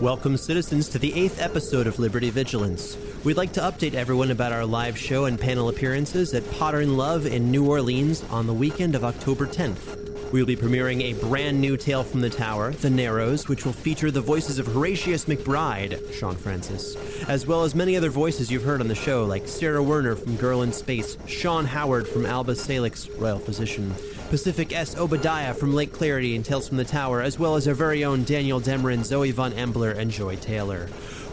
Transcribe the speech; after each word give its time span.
Welcome, 0.00 0.36
citizens, 0.36 0.88
to 0.90 0.98
the 1.00 1.12
eighth 1.12 1.42
episode 1.42 1.88
of 1.88 1.98
Liberty 1.98 2.30
Vigilance. 2.30 2.96
We'd 3.24 3.36
like 3.36 3.52
to 3.54 3.60
update 3.60 3.94
everyone 3.94 4.30
about 4.30 4.52
our 4.52 4.64
live 4.64 4.96
show 4.96 5.24
and 5.24 5.40
panel 5.40 5.68
appearances 5.70 6.32
at 6.34 6.48
Potter 6.52 6.78
and 6.78 6.96
Love 6.96 7.26
in 7.26 7.50
New 7.50 7.68
Orleans 7.68 8.22
on 8.30 8.46
the 8.46 8.54
weekend 8.54 8.94
of 8.94 9.02
October 9.02 9.44
10th. 9.44 10.30
We 10.30 10.40
will 10.40 10.46
be 10.46 10.54
premiering 10.54 11.02
a 11.02 11.14
brand 11.14 11.60
new 11.60 11.76
tale 11.76 12.04
from 12.04 12.20
the 12.20 12.30
tower, 12.30 12.70
The 12.70 12.90
Narrows, 12.90 13.48
which 13.48 13.64
will 13.64 13.72
feature 13.72 14.12
the 14.12 14.20
voices 14.20 14.60
of 14.60 14.68
Horatius 14.68 15.24
McBride, 15.24 16.12
Sean 16.12 16.36
Francis, 16.36 16.94
as 17.26 17.48
well 17.48 17.64
as 17.64 17.74
many 17.74 17.96
other 17.96 18.10
voices 18.10 18.52
you've 18.52 18.62
heard 18.62 18.80
on 18.80 18.86
the 18.86 18.94
show, 18.94 19.24
like 19.24 19.48
Sarah 19.48 19.82
Werner 19.82 20.14
from 20.14 20.36
Girl 20.36 20.62
in 20.62 20.72
Space, 20.72 21.16
Sean 21.26 21.64
Howard 21.64 22.06
from 22.06 22.24
Alba 22.24 22.54
Salix, 22.54 23.08
Royal 23.08 23.40
Physician, 23.40 23.92
Pacific 24.28 24.74
S. 24.74 24.94
Obadiah 24.94 25.54
from 25.54 25.74
Lake 25.74 25.92
Clarity 25.92 26.36
and 26.36 26.44
Tales 26.44 26.68
from 26.68 26.76
the 26.76 26.84
Tower, 26.84 27.22
as 27.22 27.38
well 27.38 27.56
as 27.56 27.66
our 27.66 27.72
very 27.72 28.04
own 28.04 28.24
Daniel 28.24 28.60
Demerin, 28.60 29.02
Zoe 29.02 29.30
Von 29.30 29.52
Embler, 29.52 29.96
and 29.96 30.10
Joy 30.10 30.36
Taylor. 30.36 30.88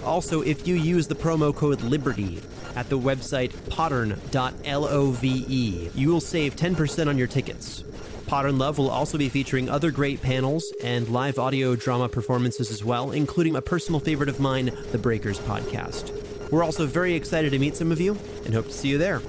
Also, 0.06 0.42
if 0.42 0.66
you 0.66 0.76
use 0.76 1.08
the 1.08 1.16
promo 1.16 1.54
code 1.54 1.82
LIBERTY 1.82 2.42
at 2.76 2.88
the 2.90 2.98
website 2.98 3.52
pottern.love, 3.70 5.24
you 5.26 6.10
will 6.10 6.22
save 6.22 6.56
10% 6.56 7.08
on 7.08 7.18
your 7.18 7.28
tickets. 7.28 7.84
Potter 8.28 8.48
and 8.48 8.60
Love 8.60 8.78
will 8.78 8.90
also 8.90 9.18
be 9.18 9.28
featuring 9.28 9.70
other 9.70 9.92
great 9.92 10.22
panels 10.22 10.74
and 10.82 11.10
live 11.10 11.38
audio 11.38 11.76
drama 11.76 12.08
performances 12.08 12.72
as 12.72 12.84
well, 12.84 13.12
including 13.12 13.58
a 13.58 13.62
personal 13.62 14.00
favorite 14.00 14.30
of 14.30 14.40
mine, 14.40 14.72
the 14.92 14.98
Breakers 14.98 15.40
podcast. 15.40 16.14
We're 16.50 16.64
also 16.64 16.86
very 16.86 17.14
excited 17.14 17.52
to 17.52 17.60
meet 17.60 17.76
some 17.76 17.92
of 17.92 18.00
you 18.00 18.18
and 18.46 18.54
hope 18.54 18.68
to 18.68 18.74
see 18.74 18.88
you 18.88 18.98
there. 18.98 19.22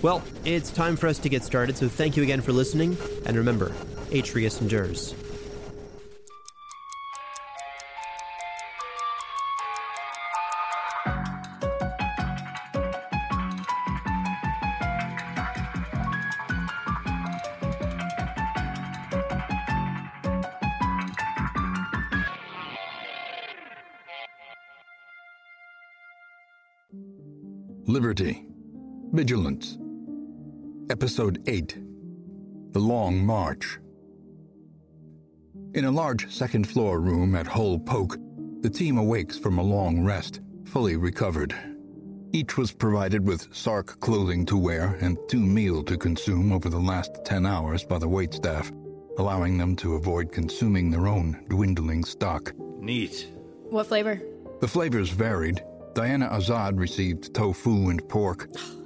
Well, 0.00 0.22
it's 0.44 0.70
time 0.70 0.96
for 0.96 1.08
us 1.08 1.18
to 1.18 1.28
get 1.28 1.42
started, 1.42 1.76
so 1.76 1.88
thank 1.88 2.16
you 2.16 2.22
again 2.22 2.40
for 2.40 2.52
listening, 2.52 2.96
and 3.26 3.36
remember, 3.36 3.70
Atrius 4.10 4.60
endures. 4.60 5.12
Liberty. 27.84 28.44
Vigilance. 29.12 29.78
Episode 30.90 31.42
8 31.46 31.76
The 32.72 32.78
Long 32.78 33.22
March. 33.22 33.78
In 35.74 35.84
a 35.84 35.90
large 35.90 36.32
second 36.32 36.66
floor 36.66 36.98
room 36.98 37.34
at 37.34 37.46
Hull 37.46 37.78
Poke, 37.78 38.16
the 38.62 38.70
team 38.70 38.96
awakes 38.96 39.38
from 39.38 39.58
a 39.58 39.62
long 39.62 40.02
rest, 40.02 40.40
fully 40.64 40.96
recovered. 40.96 41.54
Each 42.32 42.56
was 42.56 42.72
provided 42.72 43.26
with 43.26 43.54
Sark 43.54 44.00
clothing 44.00 44.46
to 44.46 44.56
wear 44.56 44.96
and 45.02 45.18
two 45.28 45.40
meal 45.40 45.82
to 45.84 45.98
consume 45.98 46.52
over 46.52 46.70
the 46.70 46.80
last 46.80 47.22
10 47.22 47.44
hours 47.44 47.84
by 47.84 47.98
the 47.98 48.08
waitstaff, 48.08 48.72
allowing 49.18 49.58
them 49.58 49.76
to 49.76 49.96
avoid 49.96 50.32
consuming 50.32 50.90
their 50.90 51.06
own 51.06 51.44
dwindling 51.50 52.02
stock. 52.02 52.54
Neat. 52.80 53.30
What 53.68 53.88
flavor? 53.88 54.22
The 54.60 54.68
flavors 54.68 55.10
varied. 55.10 55.62
Diana 55.94 56.30
Azad 56.30 56.78
received 56.78 57.34
tofu 57.34 57.90
and 57.90 58.08
pork. 58.08 58.48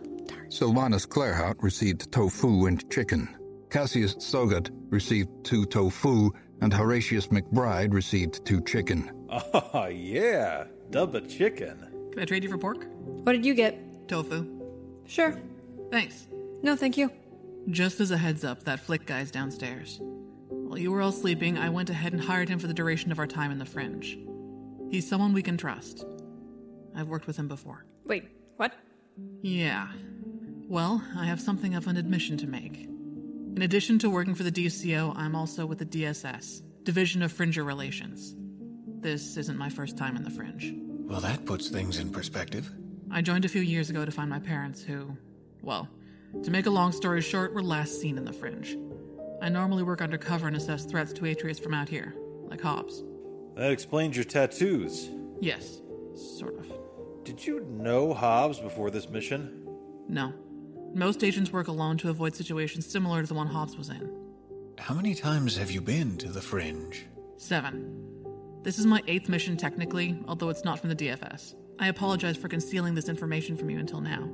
Sylvanus 0.53 1.07
Claerhaut 1.07 1.63
received 1.63 2.13
tofu 2.13 2.67
and 2.67 2.91
chicken. 2.91 3.27
Cassius 3.71 4.15
Tsogot 4.15 4.69
received 4.91 5.31
two 5.45 5.65
tofu, 5.65 6.31
and 6.61 6.75
Horatius 6.75 7.29
McBride 7.29 7.95
received 7.95 8.45
two 8.45 8.61
chicken. 8.61 9.11
Oh, 9.55 9.87
yeah. 9.87 10.65
Dubba 10.91 11.27
chicken. 11.27 12.11
Can 12.13 12.21
I 12.21 12.27
trade 12.27 12.45
you 12.45 12.51
for 12.51 12.59
pork? 12.59 12.87
What 13.25 13.33
did 13.33 13.47
you 13.47 13.55
get? 13.55 14.07
Tofu. 14.09 14.47
Sure. 15.07 15.41
Thanks. 15.91 16.29
No, 16.63 16.77
thank 16.77 16.99
you. 16.99 17.11
Just 17.71 17.99
as 17.99 18.11
a 18.11 18.19
heads 18.19 18.45
up, 18.45 18.65
that 18.65 18.87
Flik 18.87 19.07
guy's 19.07 19.31
downstairs. 19.31 20.01
While 20.03 20.77
you 20.77 20.93
were 20.93 21.01
all 21.01 21.13
sleeping, 21.13 21.57
I 21.57 21.71
went 21.71 21.89
ahead 21.89 22.13
and 22.13 22.21
hired 22.21 22.51
him 22.51 22.59
for 22.59 22.67
the 22.67 22.75
duration 22.75 23.11
of 23.11 23.19
our 23.19 23.27
time 23.27 23.53
in 23.53 23.59
the 23.59 23.65
Fringe. 23.65 24.19
He's 24.91 25.09
someone 25.09 25.33
we 25.33 25.43
can 25.43 25.57
trust. 25.57 26.05
I've 26.95 27.09
worked 27.09 27.27
with 27.27 27.39
him 27.39 27.49
before. 27.49 27.87
Wait, 28.05 28.29
what? 28.59 28.75
Yeah. 29.41 29.89
Well, 30.73 31.05
I 31.15 31.27
have 31.27 31.39
something 31.39 31.75
of 31.75 31.87
an 31.87 31.99
admission 31.99 32.39
to 32.39 32.47
make. 32.47 32.89
In 33.57 33.61
addition 33.61 33.99
to 33.99 34.09
working 34.09 34.35
for 34.35 34.43
the 34.43 34.51
DCO, 34.51 35.15
I'm 35.15 35.37
also 35.37 35.67
with 35.67 35.81
the 35.81 35.85
DSS, 35.85 36.63
Division 36.83 37.21
of 37.21 37.31
Fringer 37.31 37.63
Relations. 37.63 38.35
This 39.03 39.37
isn't 39.37 39.59
my 39.59 39.69
first 39.69 39.99
time 39.99 40.17
in 40.17 40.25
the 40.25 40.31
Fringe. 40.31 40.73
Well, 41.05 41.21
that 41.21 41.45
puts 41.45 41.69
things 41.69 41.99
in 41.99 42.11
perspective. 42.11 42.71
I 43.11 43.21
joined 43.21 43.45
a 43.45 43.51
few 43.51 43.61
years 43.61 43.91
ago 43.91 44.07
to 44.07 44.11
find 44.11 44.31
my 44.31 44.39
parents, 44.39 44.83
who, 44.83 45.15
well, 45.61 45.91
to 46.43 46.51
make 46.51 46.65
a 46.65 46.71
long 46.71 46.93
story 46.93 47.21
short, 47.21 47.53
were 47.53 47.63
last 47.63 48.01
seen 48.01 48.17
in 48.17 48.25
the 48.25 48.33
Fringe. 48.33 48.79
I 49.43 49.51
normally 49.51 49.83
work 49.83 50.01
undercover 50.01 50.47
and 50.47 50.57
assess 50.57 50.87
threats 50.87 51.13
to 51.13 51.21
Atrius 51.25 51.63
from 51.63 51.75
out 51.75 51.91
here, 51.91 52.15
like 52.45 52.63
Hobbs. 52.63 53.05
That 53.57 53.73
explains 53.73 54.17
your 54.17 54.25
tattoos. 54.25 55.11
Yes, 55.39 55.83
sort 56.15 56.59
of. 56.59 56.73
Did 57.25 57.47
you 57.47 57.61
know 57.61 58.15
Hobbs 58.15 58.59
before 58.59 58.91
this 58.91 59.11
mission? 59.11 59.69
No. 60.09 60.33
Most 60.95 61.25
agents 61.25 61.51
work 61.51 61.69
alone 61.69 61.97
to 61.99 62.11
avoid 62.11 62.37
situations 62.37 62.87
similar 62.87 63.23
to 63.23 63.27
the 63.27 63.33
one 63.33 63.47
Hobbs 63.47 63.77
was 63.79 63.89
in. 63.89 64.11
How 64.79 64.95
many 64.95 65.15
times 65.15 65.57
have 65.57 65.71
you 65.71 65.81
been 65.81 66.19
to 66.19 66.29
the 66.29 66.43
Fringe? 66.43 67.07
Seven. 67.39 68.27
This 68.63 68.79
is 68.79 68.85
my 68.85 69.03
eighth 69.07 69.29
mission 69.29 69.57
technically, 69.57 70.19
although 70.29 70.51
it's 70.51 70.65
not 70.65 70.79
from 70.79 70.91
the 70.91 70.97
DFS. 70.97 71.55
I 71.79 71.89
apologize 71.89 72.37
for 72.37 72.49
concealing 72.49 72.95
this 72.95 73.09
information 73.09 73.57
from 73.57 73.71
you 73.71 73.79
until 73.79 74.03
now. 74.03 74.29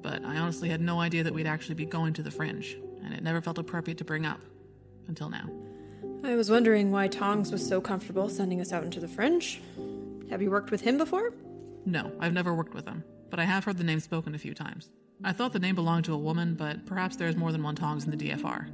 But 0.00 0.24
I 0.24 0.38
honestly 0.38 0.70
had 0.70 0.80
no 0.80 1.00
idea 1.00 1.22
that 1.22 1.34
we'd 1.34 1.46
actually 1.46 1.74
be 1.74 1.84
going 1.84 2.14
to 2.14 2.22
the 2.22 2.30
Fringe, 2.30 2.78
and 3.04 3.12
it 3.12 3.22
never 3.22 3.42
felt 3.42 3.58
appropriate 3.58 3.98
to 3.98 4.04
bring 4.04 4.24
up. 4.24 4.40
Until 5.06 5.28
now. 5.28 5.50
I 6.24 6.34
was 6.34 6.50
wondering 6.50 6.90
why 6.90 7.08
Tongs 7.08 7.52
was 7.52 7.66
so 7.66 7.82
comfortable 7.82 8.30
sending 8.30 8.62
us 8.62 8.72
out 8.72 8.84
into 8.84 9.00
the 9.00 9.08
fringe. 9.08 9.60
Have 10.30 10.40
you 10.40 10.50
worked 10.50 10.70
with 10.70 10.80
him 10.80 10.96
before? 10.96 11.34
No, 11.84 12.10
I've 12.18 12.32
never 12.32 12.54
worked 12.54 12.72
with 12.72 12.86
him, 12.86 13.04
but 13.28 13.38
I 13.38 13.44
have 13.44 13.64
heard 13.64 13.76
the 13.76 13.84
name 13.84 14.00
spoken 14.00 14.34
a 14.34 14.38
few 14.38 14.54
times. 14.54 14.88
I 15.22 15.32
thought 15.32 15.52
the 15.52 15.58
name 15.58 15.74
belonged 15.74 16.06
to 16.06 16.14
a 16.14 16.18
woman, 16.18 16.54
but 16.54 16.86
perhaps 16.86 17.16
there's 17.16 17.36
more 17.36 17.52
than 17.52 17.62
one 17.62 17.76
Tongs 17.76 18.04
in 18.04 18.10
the 18.10 18.16
DFR. 18.16 18.70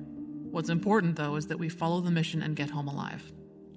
What's 0.50 0.68
important, 0.68 1.16
though, 1.16 1.36
is 1.36 1.46
that 1.48 1.58
we 1.58 1.68
follow 1.68 2.00
the 2.00 2.10
mission 2.10 2.42
and 2.42 2.56
get 2.56 2.70
home 2.70 2.88
alive. 2.88 3.30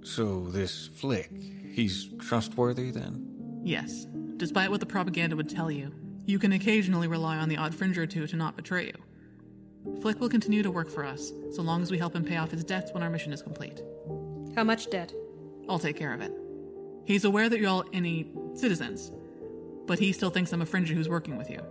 So, 0.03 0.47
this 0.50 0.90
Flik, 0.90 1.29
he's 1.74 2.09
trustworthy 2.19 2.91
then? 2.91 3.62
Yes, 3.63 4.06
despite 4.38 4.72
what 4.72 4.79
the 4.79 4.85
propaganda 4.85 5.35
would 5.35 5.50
tell 5.50 5.69
you, 5.69 5.94
you 6.25 6.40
can 6.40 6.53
occasionally 6.53 7.07
rely 7.07 7.38
on 7.38 7.50
the 7.50 7.57
odd 7.57 7.75
fringe 7.75 7.97
or 7.97 8.07
two 8.07 8.28
to 8.28 8.35
not 8.35 8.56
betray 8.56 8.88
you. 8.88 10.00
Flik 10.01 10.19
will 10.19 10.30
continue 10.30 10.63
to 10.63 10.72
work 10.72 10.90
for 10.90 11.06
us, 11.06 11.31
so 11.51 11.62
long 11.62 11.81
as 11.81 11.91
we 11.91 11.97
help 11.97 12.16
him 12.16 12.24
pay 12.24 12.38
off 12.38 12.51
his 12.51 12.63
debts 12.63 12.94
when 12.94 13.03
our 13.03 13.09
mission 13.09 13.34
is 13.34 13.41
complete. 13.41 13.81
How 14.56 14.63
much 14.63 14.90
debt? 14.90 15.13
I'll 15.69 15.80
take 15.80 15.97
care 15.97 16.13
of 16.13 16.22
it. 16.22 16.34
He's 17.06 17.25
aware 17.25 17.50
that 17.50 17.59
you're 17.59 17.69
all 17.69 17.85
any 17.94 18.31
citizens, 18.56 19.12
but 19.85 20.00
he 20.00 20.12
still 20.12 20.30
thinks 20.30 20.53
I'm 20.53 20.62
a 20.62 20.66
fringer 20.66 20.94
who's 20.94 21.09
working 21.09 21.38
with 21.38 21.50
you. 21.50 21.62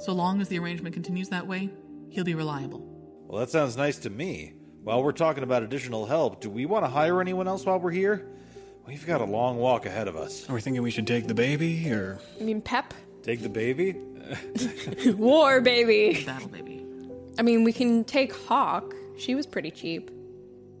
So 0.00 0.12
long 0.12 0.40
as 0.40 0.48
the 0.48 0.58
arrangement 0.58 0.94
continues 0.94 1.28
that 1.28 1.46
way, 1.46 1.68
he'll 2.08 2.24
be 2.24 2.34
reliable. 2.34 2.80
Well, 3.26 3.38
that 3.40 3.50
sounds 3.50 3.76
nice 3.76 3.98
to 3.98 4.10
me. 4.10 4.54
While 4.82 5.02
we're 5.02 5.12
talking 5.12 5.42
about 5.42 5.62
additional 5.62 6.06
help, 6.06 6.40
do 6.40 6.48
we 6.48 6.64
want 6.64 6.86
to 6.86 6.90
hire 6.90 7.20
anyone 7.20 7.46
else 7.46 7.66
while 7.66 7.78
we're 7.78 7.90
here? 7.90 8.26
We've 8.86 9.06
got 9.06 9.20
a 9.20 9.24
long 9.26 9.58
walk 9.58 9.84
ahead 9.84 10.08
of 10.08 10.16
us. 10.16 10.48
Are 10.48 10.54
we 10.54 10.62
thinking 10.62 10.82
we 10.82 10.90
should 10.90 11.06
take 11.06 11.26
the 11.26 11.34
baby, 11.34 11.92
or. 11.92 12.18
I 12.40 12.44
mean, 12.44 12.62
Pep? 12.62 12.94
Take 13.22 13.42
the 13.42 13.50
baby? 13.50 13.94
War, 15.16 15.60
baby! 15.60 16.24
Battle 16.24 16.48
baby. 16.48 16.86
I 17.38 17.42
mean, 17.42 17.62
we 17.62 17.72
can 17.74 18.02
take 18.04 18.34
Hauk. 18.34 18.94
She 19.18 19.34
was 19.34 19.46
pretty 19.46 19.70
cheap. 19.70 20.10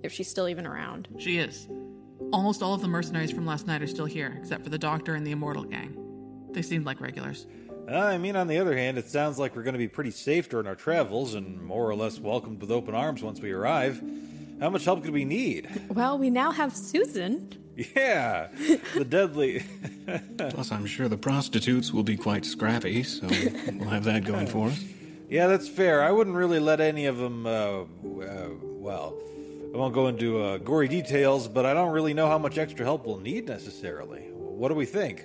If 0.02 0.12
she's 0.12 0.28
still 0.30 0.48
even 0.48 0.66
around. 0.66 1.08
She 1.18 1.36
is. 1.36 1.68
Almost 2.32 2.62
all 2.62 2.72
of 2.72 2.80
the 2.80 2.88
mercenaries 2.88 3.30
from 3.32 3.44
last 3.44 3.66
night 3.66 3.82
are 3.82 3.86
still 3.86 4.06
here, 4.06 4.34
except 4.40 4.62
for 4.64 4.70
the 4.70 4.78
doctor 4.78 5.14
and 5.14 5.26
the 5.26 5.32
Immortal 5.32 5.64
gang. 5.64 5.94
They 6.52 6.62
seemed 6.62 6.86
like 6.86 7.02
regulars. 7.02 7.46
I 7.90 8.18
mean, 8.18 8.36
on 8.36 8.46
the 8.46 8.58
other 8.58 8.76
hand, 8.76 8.98
it 8.98 9.08
sounds 9.08 9.38
like 9.38 9.56
we're 9.56 9.62
going 9.62 9.74
to 9.74 9.78
be 9.78 9.88
pretty 9.88 10.12
safe 10.12 10.48
during 10.48 10.66
our 10.66 10.76
travels 10.76 11.34
and 11.34 11.60
more 11.60 11.88
or 11.88 11.94
less 11.94 12.18
welcomed 12.20 12.60
with 12.60 12.70
open 12.70 12.94
arms 12.94 13.22
once 13.22 13.40
we 13.40 13.50
arrive. 13.50 14.02
How 14.60 14.70
much 14.70 14.84
help 14.84 15.02
could 15.02 15.12
we 15.12 15.24
need? 15.24 15.68
Well, 15.88 16.18
we 16.18 16.30
now 16.30 16.52
have 16.52 16.76
Susan. 16.76 17.56
Yeah, 17.96 18.48
the 18.94 19.06
deadly. 19.06 19.64
Plus, 20.36 20.70
I'm 20.70 20.84
sure 20.84 21.08
the 21.08 21.16
prostitutes 21.16 21.92
will 21.92 22.02
be 22.02 22.16
quite 22.16 22.44
scrappy, 22.44 23.02
so 23.02 23.26
we'll 23.26 23.88
have 23.88 24.04
that 24.04 24.24
going 24.24 24.46
for 24.46 24.68
us. 24.68 24.84
yeah, 25.30 25.46
that's 25.46 25.66
fair. 25.68 26.02
I 26.02 26.10
wouldn't 26.12 26.36
really 26.36 26.58
let 26.60 26.80
any 26.80 27.06
of 27.06 27.16
them, 27.16 27.46
uh, 27.46 27.50
uh, 27.50 27.86
well, 28.62 29.16
I 29.72 29.78
won't 29.78 29.94
go 29.94 30.08
into 30.08 30.42
uh, 30.42 30.58
gory 30.58 30.88
details, 30.88 31.48
but 31.48 31.64
I 31.64 31.72
don't 31.72 31.92
really 31.92 32.12
know 32.12 32.28
how 32.28 32.38
much 32.38 32.58
extra 32.58 32.84
help 32.84 33.06
we'll 33.06 33.18
need 33.18 33.46
necessarily. 33.46 34.22
What 34.32 34.68
do 34.68 34.74
we 34.74 34.84
think? 34.84 35.24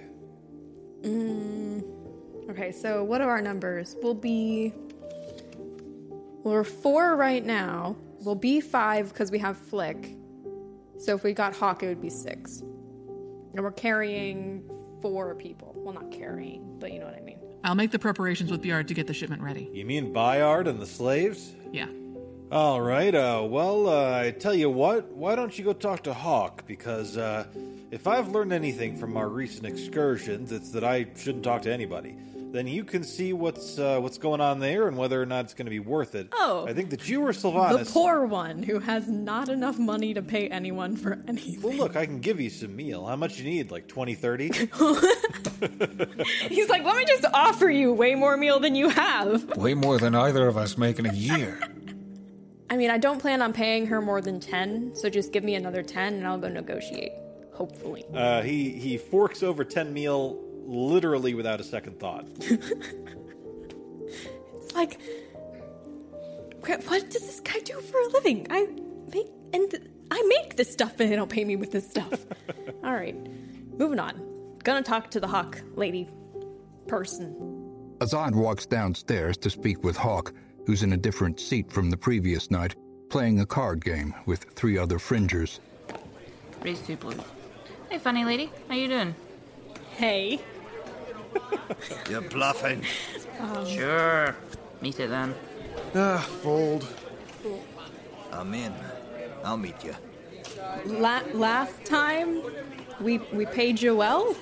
Okay, 2.50 2.71
so 2.71 3.03
what 3.03 3.21
are 3.21 3.30
our 3.30 3.42
numbers? 3.42 3.95
We'll 4.01 4.13
be. 4.13 4.74
We're 6.44 6.63
four 6.63 7.15
right 7.15 7.44
now. 7.44 7.95
We'll 8.19 8.36
be 8.36 8.62
five 8.62 9.09
because 9.09 9.31
we 9.31 9.39
have 9.39 9.57
Flik. 9.57 10.15
So 11.00 11.15
if 11.15 11.24
we 11.24 11.33
got 11.33 11.56
Hauk, 11.56 11.81
it 11.83 11.88
would 11.88 12.01
be 12.01 12.09
six. 12.09 12.62
And 12.62 13.63
we're 13.63 13.71
carrying 13.71 14.63
four 15.01 15.33
people. 15.36 15.74
Well, 15.75 15.94
not 15.94 16.12
carrying, 16.12 16.77
but 16.80 16.94
you 16.94 17.00
know 17.00 17.06
what 17.06 17.15
I 17.15 17.21
mean. 17.21 17.39
I'll 17.63 17.75
make 17.75 17.92
the 17.92 18.00
preparations 18.00 18.51
with 18.51 18.62
Bjard 18.62 18.88
to 18.89 18.94
get 18.94 19.07
the 19.07 19.13
shipment 19.13 19.41
ready. 19.41 19.69
You 19.74 19.86
mean 19.86 20.13
Bayard 20.13 20.68
and 20.68 20.80
the 20.80 20.86
slaves? 20.86 21.53
Yeah. 21.71 21.88
All 22.51 22.80
right. 22.80 23.13
Uh, 23.13 23.44
well, 23.50 23.89
uh, 23.89 24.19
I 24.19 24.31
tell 24.31 24.53
you 24.53 24.69
what. 24.69 25.12
Why 25.12 25.36
don't 25.36 25.57
you 25.57 25.65
go 25.65 25.74
talk 25.74 26.03
to 26.03 26.13
Hauk? 26.13 26.65
Because 26.68 27.18
uh, 27.18 27.45
if 27.89 28.07
I've 28.07 28.30
learned 28.30 28.53
anything 28.53 28.95
from 28.95 29.18
our 29.18 29.30
recent 29.30 29.65
excursions, 29.65 30.51
it's 30.51 30.69
that 30.71 30.83
I 30.83 31.07
shouldn't 31.15 31.44
talk 31.44 31.63
to 31.63 31.74
anybody. 31.74 32.15
Then 32.56 32.68
you 32.68 32.86
can 32.86 33.04
see 33.04 33.34
what's 33.34 33.78
uh, 33.78 34.00
what's 34.00 34.18
going 34.18 34.40
on 34.40 34.60
there 34.60 34.88
and 34.88 34.96
whether 34.96 35.22
or 35.22 35.25
not 35.25 35.44
it's 35.44 35.54
going 35.54 35.66
to 35.66 35.72
be 35.72 35.80
worth 35.80 36.16
it. 36.16 36.30
Oh. 36.31 36.66
I 36.66 36.72
think 36.72 36.90
that 36.92 37.10
you 37.10 37.22
or 37.22 37.34
The 37.34 37.40
Sylvanus. 37.40 37.92
poor 37.92 38.25
one 38.25 38.63
who 38.63 38.80
has 38.80 39.10
not 39.10 39.50
enough 39.50 39.78
money 39.78 40.13
to 40.13 40.22
pay 40.22 40.48
anyone 40.48 40.96
for 40.96 41.22
anything. 41.28 41.62
Well, 41.62 41.74
look, 41.74 41.98
I 41.98 42.06
can 42.06 42.22
give 42.22 42.40
you 42.40 42.50
some 42.50 42.74
meal. 42.74 43.07
How 43.07 43.18
much 43.18 43.40
you 43.40 43.44
need? 43.44 43.72
Like 43.72 43.90
20, 43.90 44.16
30? 44.16 44.48
He's 46.48 46.69
like, 46.69 46.86
let 46.86 46.96
me 46.96 47.04
just 47.04 47.25
offer 47.34 47.69
you 47.69 47.92
way 47.92 48.16
more 48.16 48.38
meal 48.38 48.62
than 48.62 48.74
you 48.74 48.88
have. 48.88 49.58
Way 49.58 49.74
more 49.74 49.98
than 49.98 50.16
either 50.16 50.48
of 50.48 50.56
us 50.56 50.78
make 50.78 50.98
in 50.98 51.08
a 51.08 51.13
year. 51.13 51.60
I 52.69 52.78
mean, 52.78 52.90
I 52.90 52.98
don't 52.98 53.19
plan 53.19 53.42
on 53.42 53.51
paying 53.51 53.86
her 53.88 54.01
more 54.01 54.22
than 54.22 54.40
10, 54.40 54.96
so 54.96 55.10
just 55.10 55.34
give 55.34 55.44
me 55.44 55.56
another 55.56 55.84
10 55.84 56.13
and 56.13 56.25
I'll 56.25 56.38
go 56.38 56.48
negotiate. 56.48 57.12
Hopefully. 57.56 58.04
Uh, 58.13 58.42
he 58.42 58.72
he 58.72 58.98
forks 58.98 59.42
over 59.42 59.63
ten 59.63 59.94
meal 59.94 60.44
literally 60.65 61.33
without 61.33 61.59
a 61.59 61.63
second 61.63 62.00
thought. 62.00 62.27
It's 64.65 64.73
like, 64.73 65.00
what 66.62 66.83
what 66.85 67.09
does 67.09 67.21
this 67.21 67.39
guy 67.39 67.59
do 67.59 67.79
for 67.81 68.00
a 68.00 68.07
living? 68.07 68.47
I 68.50 68.67
make 69.13 69.27
and 69.53 69.69
th- 69.69 69.83
I 70.09 70.21
make 70.27 70.56
this 70.56 70.71
stuff, 70.71 71.00
and 71.00 71.12
they 71.12 71.15
don't 71.15 71.29
pay 71.29 71.45
me 71.45 71.56
with 71.56 71.71
this 71.71 71.88
stuff. 71.89 72.25
All 72.83 72.94
right, 72.94 73.15
moving 73.77 74.00
on. 74.00 74.57
Gonna 74.63 74.81
talk 74.81 75.12
to 75.12 75.19
the 75.19 75.27
hawk 75.27 75.62
lady 75.75 76.09
person. 76.88 77.35
Azad 78.00 78.33
walks 78.33 78.65
downstairs 78.65 79.38
to 79.38 79.50
speak 79.50 79.83
with 79.83 79.95
Hauk, 79.95 80.33
who's 80.65 80.83
in 80.83 80.94
a 80.94 80.97
different 80.97 81.39
seat 81.39 81.71
from 81.71 81.89
the 81.89 81.97
previous 81.97 82.50
night, 82.51 82.75
playing 83.09 83.39
a 83.39 83.45
card 83.45 83.83
game 83.85 84.13
with 84.25 84.45
three 84.56 84.77
other 84.77 85.00
fringers. 85.00 85.59
Raise 86.63 86.81
two 86.81 86.95
blues. 86.97 87.21
Hey, 87.89 88.00
funny 88.00 88.25
lady. 88.25 88.51
How 88.67 88.75
you 88.75 88.88
doing? 88.88 89.15
Hey, 89.91 90.41
You're 92.10 92.22
bluffing. 92.22 92.84
Sure. 93.68 94.36
Meet 94.82 95.00
it 95.00 95.10
then. 95.10 95.34
Ah, 95.96 96.20
fold. 96.42 96.88
I'm 98.32 98.54
in. 98.54 98.74
I'll 99.44 99.58
meet 99.58 99.84
you. 99.84 99.96
la- 100.86 101.24
last 101.34 101.84
time 101.86 102.42
we 103.00 103.18
we 103.34 103.46
paid 103.46 103.82
you 103.82 103.96
well. 103.96 104.36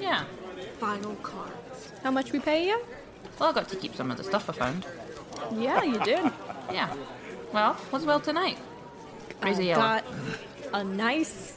Yeah. 0.00 0.24
Final 0.78 1.14
cards. 1.16 1.92
How 2.02 2.10
much 2.10 2.32
we 2.32 2.38
pay 2.40 2.66
you? 2.68 2.80
Well, 3.38 3.50
I 3.50 3.52
got 3.52 3.68
to 3.68 3.76
keep 3.76 3.94
some 3.94 4.10
of 4.10 4.16
the 4.16 4.24
stuff 4.24 4.48
I 4.48 4.52
found. 4.52 4.86
Yeah, 5.56 5.82
you 5.82 5.98
did. 6.00 6.30
Yeah. 6.72 6.94
Well, 7.52 7.74
what's 7.90 8.04
well 8.04 8.20
tonight? 8.20 8.56
Raise 9.42 9.58
a 9.58 9.62
I 9.62 9.64
yellow. 9.64 9.82
got 9.82 10.04
a 10.72 10.84
nice 10.84 11.54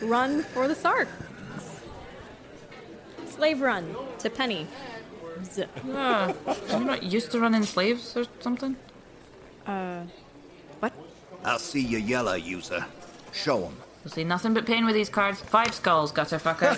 run 0.00 0.44
for 0.44 0.68
the 0.68 0.76
Sarks. 0.76 1.10
Slave 3.34 3.60
run 3.60 3.96
to 4.18 4.30
Penny. 4.30 4.66
Zip. 5.44 5.68
Ah, 5.92 6.32
you're 6.68 6.80
not 6.80 7.02
used 7.02 7.32
to 7.32 7.40
running 7.40 7.64
slaves 7.64 8.16
or 8.16 8.24
something? 8.40 8.76
Uh, 9.66 10.04
what? 10.78 10.92
I'll 11.44 11.58
see 11.58 11.80
you 11.80 11.98
yellow 11.98 12.34
user. 12.34 12.86
Show 13.32 13.64
him. 13.64 13.76
You'll 14.04 14.12
see 14.12 14.22
nothing 14.22 14.54
but 14.54 14.66
pain 14.66 14.86
with 14.86 14.94
these 14.94 15.08
cards. 15.08 15.40
Five 15.40 15.74
skulls, 15.74 16.12
gutter 16.12 16.38
fucker. 16.38 16.76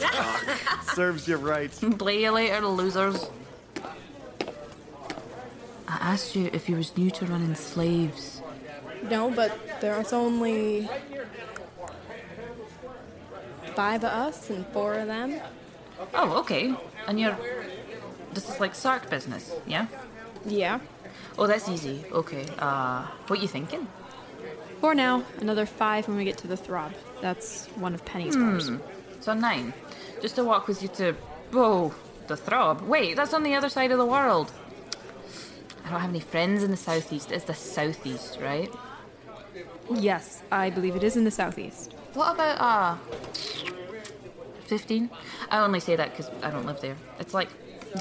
Serves 0.95 1.29
you 1.29 1.37
right. 1.37 1.71
Play 1.99 2.23
you 2.23 2.31
later, 2.31 2.67
losers. 2.67 3.29
I 5.87 5.99
asked 6.01 6.35
you 6.35 6.49
if 6.55 6.69
you 6.71 6.77
was 6.77 6.97
new 6.97 7.11
to 7.11 7.27
running 7.27 7.55
slaves. 7.55 8.41
No, 9.11 9.31
but 9.31 9.59
there's 9.81 10.15
only 10.15 10.89
five 13.75 14.03
of 14.05 14.11
us 14.11 14.49
and 14.49 14.67
four 14.69 14.95
of 14.95 15.07
them. 15.07 15.39
Oh, 16.15 16.39
okay. 16.41 16.75
And 17.07 17.19
you're. 17.21 17.37
This 18.33 18.49
is 18.51 18.61
like 18.61 18.75
Sark 18.75 19.09
business, 19.09 19.55
yeah? 19.67 19.87
Yeah. 20.45 20.81
Oh, 21.39 21.47
that's 21.47 21.69
easy. 21.69 22.05
Okay. 22.13 22.47
Uh, 22.59 23.07
what 23.27 23.41
you 23.41 23.49
thinking? 23.49 23.89
For 24.81 24.95
now, 24.95 25.25
another 25.41 25.65
five 25.65 26.07
when 26.07 26.17
we 26.17 26.25
get 26.25 26.37
to 26.39 26.47
the 26.47 26.57
throb. 26.57 26.93
That's 27.23 27.67
one 27.77 27.95
of 27.95 28.05
Penny's 28.05 28.37
bars. 28.37 28.71
So 29.21 29.33
nine. 29.33 29.73
Just 30.21 30.37
to 30.37 30.45
walk 30.45 30.69
with 30.69 30.83
you 30.83 30.89
to. 30.89 31.13
Whoa, 31.51 31.95
the 32.27 32.37
throb. 32.37 32.83
Wait, 32.83 33.17
that's 33.17 33.33
on 33.33 33.43
the 33.43 33.55
other 33.55 33.69
side 33.69 33.91
of 33.91 33.99
the 33.99 34.05
world. 34.07 34.53
I 35.85 35.91
don't 35.91 36.01
have 36.01 36.11
any 36.11 36.21
friends 36.21 36.63
in 36.63 36.71
the 36.71 36.77
southeast. 36.77 37.31
It's 37.31 37.45
the 37.45 37.55
southeast, 37.55 38.39
right? 38.41 38.71
Yes, 39.95 40.43
I 40.51 40.69
believe 40.71 40.97
it 40.97 41.05
is 41.05 41.17
in 41.17 41.25
the 41.25 41.31
southeast. 41.31 41.95
What 42.15 42.35
about 42.35 42.61
uh? 42.61 42.97
Fifteen. 44.67 45.11
I 45.51 45.59
only 45.59 45.81
say 45.81 45.97
that 45.97 46.11
because 46.11 46.31
I 46.43 46.51
don't 46.51 46.67
live 46.67 46.81
there. 46.81 46.97
It's 47.21 47.35
like 47.35 47.49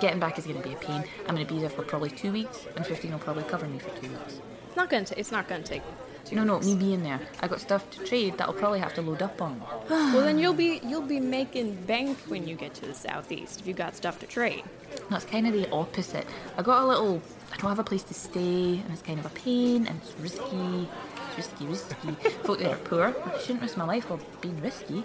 getting 0.01 0.19
back 0.19 0.37
is 0.37 0.45
going 0.45 0.61
to 0.61 0.67
be 0.67 0.73
a 0.73 0.77
pain. 0.77 1.03
I'm 1.27 1.35
going 1.35 1.45
to 1.45 1.53
be 1.53 1.59
there 1.59 1.69
for 1.69 1.83
probably 1.83 2.09
two 2.09 2.31
weeks, 2.31 2.65
and 2.75 2.85
fifteen 2.85 3.11
will 3.11 3.19
probably 3.19 3.43
cover 3.43 3.67
me 3.67 3.79
for 3.79 3.89
two 4.01 4.09
weeks. 4.09 4.39
It's 4.67 4.75
not 4.75 4.89
gonna. 4.89 5.05
Ta- 5.05 5.15
it's 5.17 5.31
not 5.31 5.47
gonna 5.47 5.63
take. 5.63 5.83
Two 6.25 6.35
No, 6.35 6.43
no, 6.43 6.59
me 6.59 6.75
being 6.75 7.03
there. 7.03 7.19
I 7.41 7.47
got 7.47 7.61
stuff 7.61 7.87
to 7.91 8.03
trade 8.03 8.39
that 8.39 8.47
I'll 8.47 8.53
probably 8.53 8.79
have 8.79 8.95
to 8.95 9.01
load 9.03 9.21
up 9.21 9.39
on. 9.41 9.61
Well, 9.89 10.21
then 10.21 10.39
you'll 10.39 10.53
be 10.55 10.81
you'll 10.83 11.03
be 11.03 11.19
making 11.19 11.75
bank 11.85 12.17
when 12.27 12.47
you 12.47 12.55
get 12.55 12.73
to 12.75 12.85
the 12.87 12.95
southeast 12.95 13.61
if 13.61 13.67
you 13.67 13.73
got 13.75 13.95
stuff 13.95 14.17
to 14.19 14.25
trade. 14.27 14.63
No, 15.11 15.17
it's 15.17 15.25
kind 15.25 15.45
of 15.45 15.53
the 15.53 15.69
opposite. 15.71 16.25
I 16.57 16.63
got 16.63 16.81
a 16.81 16.87
little. 16.87 17.21
I 17.53 17.57
don't 17.57 17.69
have 17.69 17.79
a 17.79 17.83
place 17.83 18.03
to 18.03 18.13
stay, 18.15 18.79
and 18.79 18.91
it's 18.91 19.03
kind 19.03 19.19
of 19.19 19.25
a 19.27 19.29
pain, 19.29 19.85
and 19.87 20.01
it's 20.01 20.13
risky. 20.19 20.89
It's 21.37 21.37
risky, 21.37 21.65
risky. 21.67 22.11
Folk 22.43 22.57
that 22.59 22.71
are 22.71 22.77
poor. 22.77 23.15
I 23.25 23.39
shouldn't 23.39 23.61
risk 23.61 23.77
my 23.77 23.85
life 23.85 24.09
while 24.09 24.19
being 24.41 24.59
risky. 24.61 25.03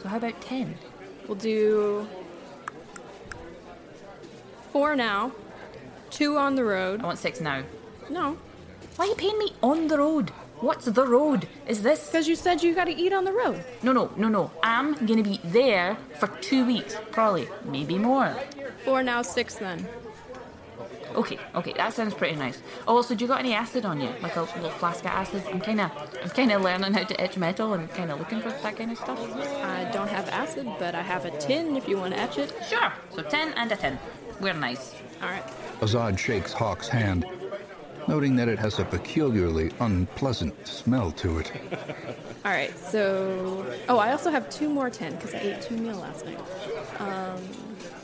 So 0.00 0.08
how 0.08 0.16
about 0.18 0.40
ten? 0.40 0.76
We'll 1.26 1.36
do 1.36 2.06
four 4.72 4.96
now, 4.96 5.32
two 6.10 6.36
on 6.38 6.54
the 6.54 6.64
road. 6.64 7.00
I 7.02 7.06
want 7.06 7.18
six 7.18 7.40
now. 7.40 7.62
No, 8.10 8.38
Why 8.96 9.04
are 9.04 9.08
you 9.08 9.14
paying 9.14 9.38
me 9.38 9.52
on 9.62 9.88
the 9.88 9.98
road? 9.98 10.30
What's 10.60 10.86
the 10.86 11.06
road? 11.06 11.46
Is 11.68 11.82
this? 11.82 12.06
because 12.06 12.26
you 12.26 12.34
said 12.34 12.62
you 12.62 12.74
got 12.74 12.86
to 12.86 12.92
eat 12.94 13.12
on 13.12 13.24
the 13.24 13.32
road. 13.32 13.64
No, 13.82 13.92
no, 13.92 14.10
no, 14.16 14.28
no. 14.28 14.50
I'm 14.62 14.94
gonna 15.06 15.22
be 15.22 15.40
there 15.44 15.96
for 16.18 16.26
two 16.40 16.64
weeks, 16.66 16.96
probably, 17.12 17.48
maybe 17.64 17.96
more. 17.98 18.34
Four 18.84 19.02
now, 19.02 19.22
six 19.22 19.54
then. 19.56 19.86
Okay, 21.14 21.38
okay, 21.54 21.72
that 21.74 21.92
sounds 21.94 22.14
pretty 22.14 22.36
nice. 22.36 22.62
Oh, 22.86 22.96
also, 22.96 23.14
do 23.14 23.24
you 23.24 23.28
got 23.28 23.40
any 23.40 23.54
acid 23.54 23.84
on 23.84 24.00
you? 24.00 24.10
Like 24.22 24.36
a 24.36 24.42
little 24.42 24.70
flask 24.70 25.00
of 25.00 25.10
acid? 25.10 25.42
I'm 25.50 25.60
kind 25.60 25.80
of, 25.80 25.90
I'm 26.22 26.30
kind 26.30 26.52
of 26.52 26.62
learning 26.62 26.92
how 26.92 27.04
to 27.04 27.20
etch 27.20 27.36
metal 27.36 27.72
and 27.74 27.90
kind 27.90 28.10
of 28.10 28.18
looking 28.18 28.40
for 28.40 28.50
that 28.50 28.76
kind 28.76 28.92
of 28.92 28.98
stuff. 28.98 29.18
I 29.64 29.90
don't 29.92 30.08
have 30.08 30.28
acid, 30.28 30.66
but 30.78 30.94
I 30.94 31.02
have 31.02 31.24
a 31.24 31.30
tin 31.38 31.76
if 31.76 31.88
you 31.88 31.96
want 31.98 32.14
to 32.14 32.20
etch 32.20 32.38
it. 32.38 32.52
Sure. 32.68 32.92
So 33.10 33.22
ten 33.22 33.52
and 33.54 33.72
a 33.72 33.76
ten. 33.76 33.98
We're 34.40 34.54
nice. 34.54 34.94
All 35.22 35.28
right. 35.28 35.44
Azad 35.80 36.18
shakes 36.18 36.52
Hauk's 36.52 36.88
hand, 36.88 37.26
noting 38.06 38.36
that 38.36 38.48
it 38.48 38.58
has 38.58 38.78
a 38.78 38.84
peculiarly 38.84 39.72
unpleasant 39.80 40.66
smell 40.66 41.10
to 41.12 41.38
it. 41.38 41.52
All 42.44 42.52
right. 42.52 42.76
So, 42.78 43.66
oh, 43.88 43.98
I 43.98 44.12
also 44.12 44.30
have 44.30 44.48
two 44.50 44.68
more 44.68 44.90
tin 44.90 45.14
because 45.16 45.34
I 45.34 45.38
ate 45.38 45.62
two 45.62 45.76
meal 45.76 45.96
last 45.96 46.24
night. 46.24 46.38
Um, 47.00 47.42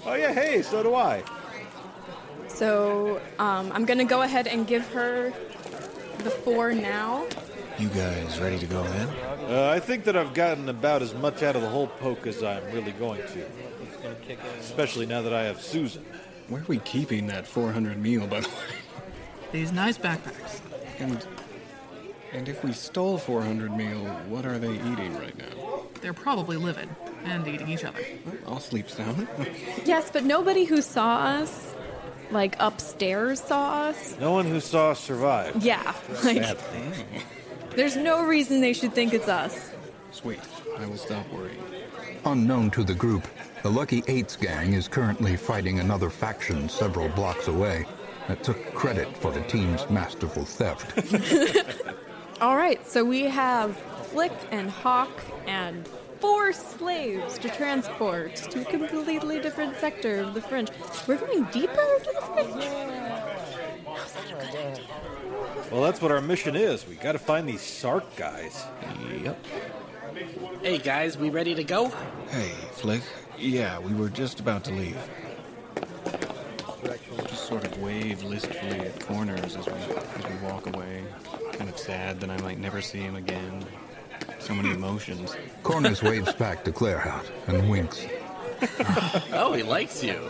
Oh 0.06 0.14
yeah, 0.14 0.34
hey, 0.34 0.60
so 0.60 0.82
do 0.82 0.94
I. 0.94 1.22
So, 2.54 3.20
um, 3.38 3.72
I'm 3.72 3.84
gonna 3.84 4.04
go 4.04 4.22
ahead 4.22 4.46
and 4.46 4.66
give 4.66 4.86
her 4.88 5.32
the 6.18 6.30
four 6.30 6.72
now. 6.72 7.26
You 7.78 7.88
guys 7.88 8.40
ready 8.40 8.58
to 8.58 8.66
go 8.66 8.82
then? 8.84 9.08
Uh, 9.50 9.70
I 9.74 9.80
think 9.80 10.04
that 10.04 10.16
I've 10.16 10.32
gotten 10.34 10.68
about 10.68 11.02
as 11.02 11.12
much 11.14 11.42
out 11.42 11.56
of 11.56 11.62
the 11.62 11.68
whole 11.68 11.88
poke 11.88 12.26
as 12.26 12.42
I'm 12.42 12.64
really 12.66 12.92
going 12.92 13.20
to. 13.20 13.46
Especially 14.60 15.06
now 15.06 15.22
that 15.22 15.32
I 15.34 15.42
have 15.44 15.60
Susan. 15.60 16.04
Where 16.48 16.60
are 16.62 16.66
we 16.66 16.78
keeping 16.78 17.26
that 17.28 17.46
400 17.46 17.98
meal, 17.98 18.26
by 18.26 18.40
the 18.40 18.48
way? 18.48 18.54
These 19.50 19.72
nice 19.72 19.98
backpacks. 19.98 20.60
And 20.98 21.26
and 22.32 22.48
if 22.48 22.64
we 22.64 22.72
stole 22.72 23.16
400 23.16 23.76
meal, 23.76 24.04
what 24.28 24.44
are 24.44 24.58
they 24.58 24.72
eating 24.74 25.16
right 25.18 25.36
now? 25.38 25.84
They're 26.00 26.12
probably 26.12 26.56
living 26.56 26.88
and 27.24 27.46
eating 27.46 27.68
each 27.68 27.84
other. 27.84 28.00
I'll 28.46 28.58
sleep 28.60 28.90
sound. 28.90 29.28
Yes, 29.84 30.10
but 30.12 30.24
nobody 30.24 30.64
who 30.64 30.82
saw 30.82 31.18
us, 31.18 31.74
like 32.30 32.56
upstairs, 32.58 33.40
saw 33.40 33.84
us. 33.84 34.16
No 34.18 34.32
one 34.32 34.46
who 34.46 34.60
saw 34.60 34.90
us 34.90 35.00
survive. 35.00 35.56
Yeah, 35.64 35.94
like 36.24 36.42
Sadly. 36.42 36.82
there's 37.76 37.96
no 37.96 38.24
reason 38.24 38.60
they 38.60 38.72
should 38.72 38.92
think 38.92 39.12
it's 39.14 39.28
us. 39.28 39.70
Sweet. 40.12 40.40
I 40.78 40.86
will 40.86 40.96
stop 40.96 41.30
worrying. 41.32 41.62
Unknown 42.24 42.70
to 42.72 42.82
the 42.84 42.94
group, 42.94 43.26
the 43.62 43.70
Lucky 43.70 44.02
Eights 44.08 44.36
gang 44.36 44.72
is 44.72 44.88
currently 44.88 45.36
fighting 45.36 45.78
another 45.80 46.10
faction 46.10 46.68
several 46.68 47.08
blocks 47.10 47.48
away 47.48 47.86
that 48.28 48.42
took 48.42 48.74
credit 48.74 49.14
for 49.18 49.30
the 49.30 49.42
team's 49.42 49.88
masterful 49.90 50.44
theft. 50.44 51.14
All 52.40 52.56
right, 52.56 52.84
so 52.86 53.04
we 53.04 53.22
have 53.24 53.76
Flik 54.12 54.32
and 54.50 54.70
Hauk 54.70 55.10
and 55.46 55.88
four 56.20 56.52
slaves 56.52 57.38
to 57.38 57.48
transport 57.48 58.36
to 58.36 58.60
a 58.62 58.64
completely 58.64 59.40
different 59.40 59.76
sector 59.76 60.20
of 60.20 60.34
the 60.34 60.40
Fringe. 60.40 60.70
We're 61.06 61.16
going 61.16 61.44
deeper 61.44 61.80
into 61.98 62.12
the 62.14 62.20
Fringe? 62.20 62.64
How's 63.86 64.12
that 64.12 64.24
a 64.30 64.34
good 64.34 64.54
idea? 64.54 64.84
Well, 65.70 65.82
that's 65.82 66.00
what 66.00 66.10
our 66.12 66.20
mission 66.20 66.56
is. 66.56 66.86
We 66.86 66.94
gotta 66.96 67.18
find 67.18 67.48
these 67.48 67.62
Sark 67.62 68.16
guys. 68.16 68.64
Yep. 69.22 69.46
Hey 70.62 70.78
guys, 70.78 71.18
we 71.18 71.30
ready 71.30 71.54
to 71.54 71.64
go? 71.64 71.88
Hey, 72.28 72.52
Flik. 72.72 73.02
Yeah, 73.38 73.78
we 73.78 73.92
were 73.94 74.08
just 74.08 74.40
about 74.40 74.64
to 74.64 74.72
leave. 74.72 74.98
Just 77.28 77.46
sort 77.46 77.64
of 77.64 77.80
wave 77.80 78.22
listfully 78.22 78.80
at 78.80 79.00
corners 79.06 79.56
as 79.56 79.66
we 79.66 79.72
as 79.72 80.24
we 80.30 80.46
walk 80.46 80.66
away. 80.66 81.02
Kind 81.52 81.70
of 81.70 81.78
sad 81.78 82.20
that 82.20 82.30
I 82.30 82.36
might 82.42 82.58
never 82.58 82.80
see 82.80 83.00
him 83.00 83.16
again. 83.16 83.64
So 84.44 84.54
many 84.54 84.72
emotions. 84.72 85.34
Corners 85.62 86.02
waves 86.02 86.30
back 86.34 86.64
to 86.64 86.70
Claerhaut 86.72 87.24
and 87.46 87.68
winks. 87.70 88.04
Oh, 89.32 89.52
he 89.52 89.62
likes 89.62 90.02
you. 90.02 90.20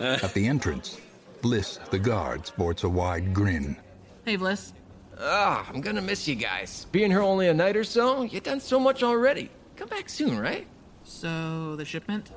At 0.00 0.32
the 0.34 0.46
entrance, 0.46 1.00
Vliss, 1.42 1.78
the 1.90 1.98
guard, 1.98 2.46
sports 2.46 2.84
a 2.84 2.88
wide 2.88 3.34
grin. 3.34 3.76
Hey, 4.24 4.36
Vliss. 4.36 4.72
Ah, 5.20 5.68
I'm 5.72 5.80
gonna 5.80 6.00
miss 6.00 6.26
you 6.28 6.36
guys. 6.36 6.86
Being 6.92 7.10
here 7.10 7.22
only 7.22 7.48
a 7.48 7.54
night 7.54 7.76
or 7.76 7.84
so, 7.84 8.22
you 8.22 8.40
done 8.40 8.60
so 8.60 8.78
much 8.78 9.02
already. 9.02 9.50
Come 9.76 9.88
back 9.88 10.08
soon, 10.08 10.38
right? 10.38 10.66
So, 11.04 11.74
the 11.76 11.84
shipment? 11.84 12.30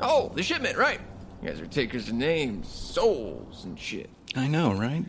Oh, 0.00 0.30
the 0.34 0.42
shipment, 0.42 0.76
right. 0.76 1.00
You 1.42 1.48
guys 1.50 1.60
are 1.60 1.66
takers 1.66 2.08
of 2.08 2.14
names, 2.14 2.68
souls, 2.68 3.64
and 3.64 3.78
shit. 3.78 4.10
I 4.36 4.46
know, 4.46 4.74
right? 4.74 5.04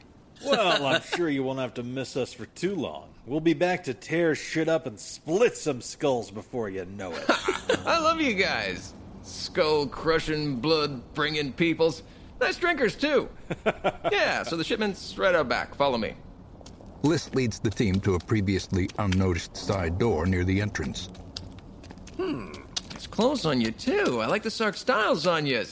Well, 0.45 0.85
I'm 0.85 1.01
sure 1.01 1.29
you 1.29 1.43
won't 1.43 1.59
have 1.59 1.73
to 1.75 1.83
miss 1.83 2.15
us 2.17 2.33
for 2.33 2.45
too 2.47 2.75
long. 2.75 3.09
We'll 3.29 3.39
be 3.39 3.53
back 3.53 3.83
to 3.83 3.93
tear 3.93 4.33
shit 4.33 4.67
up 4.67 4.87
and 4.87 4.99
split 4.99 5.55
some 5.55 5.81
skulls 5.81 6.31
before 6.31 6.67
you 6.67 6.85
know 6.85 7.11
it. 7.11 7.25
I 7.85 7.99
love 7.99 8.19
you 8.19 8.33
guys. 8.33 8.95
Skull 9.21 9.85
crushing, 9.85 10.55
blood 10.55 11.13
bringing 11.13 11.53
peoples. 11.53 12.01
Nice 12.41 12.57
drinkers, 12.57 12.95
too. 12.95 13.29
yeah, 14.11 14.41
so 14.41 14.57
the 14.57 14.63
shipment's 14.63 15.15
right 15.15 15.35
out 15.35 15.47
back. 15.47 15.75
Follow 15.75 15.99
me. 15.99 16.15
Vliss 17.03 17.35
leads 17.35 17.59
the 17.59 17.69
team 17.69 17.99
to 17.99 18.15
a 18.15 18.19
previously 18.19 18.89
unnoticed 18.97 19.55
side 19.55 19.99
door 19.99 20.25
near 20.25 20.43
the 20.43 20.59
entrance. 20.59 21.11
Hmm, 22.17 22.51
it's 22.95 23.05
close 23.05 23.45
on 23.45 23.61
you, 23.61 23.69
too. 23.69 24.21
I 24.21 24.25
like 24.25 24.41
the 24.41 24.49
Sark 24.49 24.75
styles 24.75 25.27
on 25.27 25.45
you. 25.45 25.63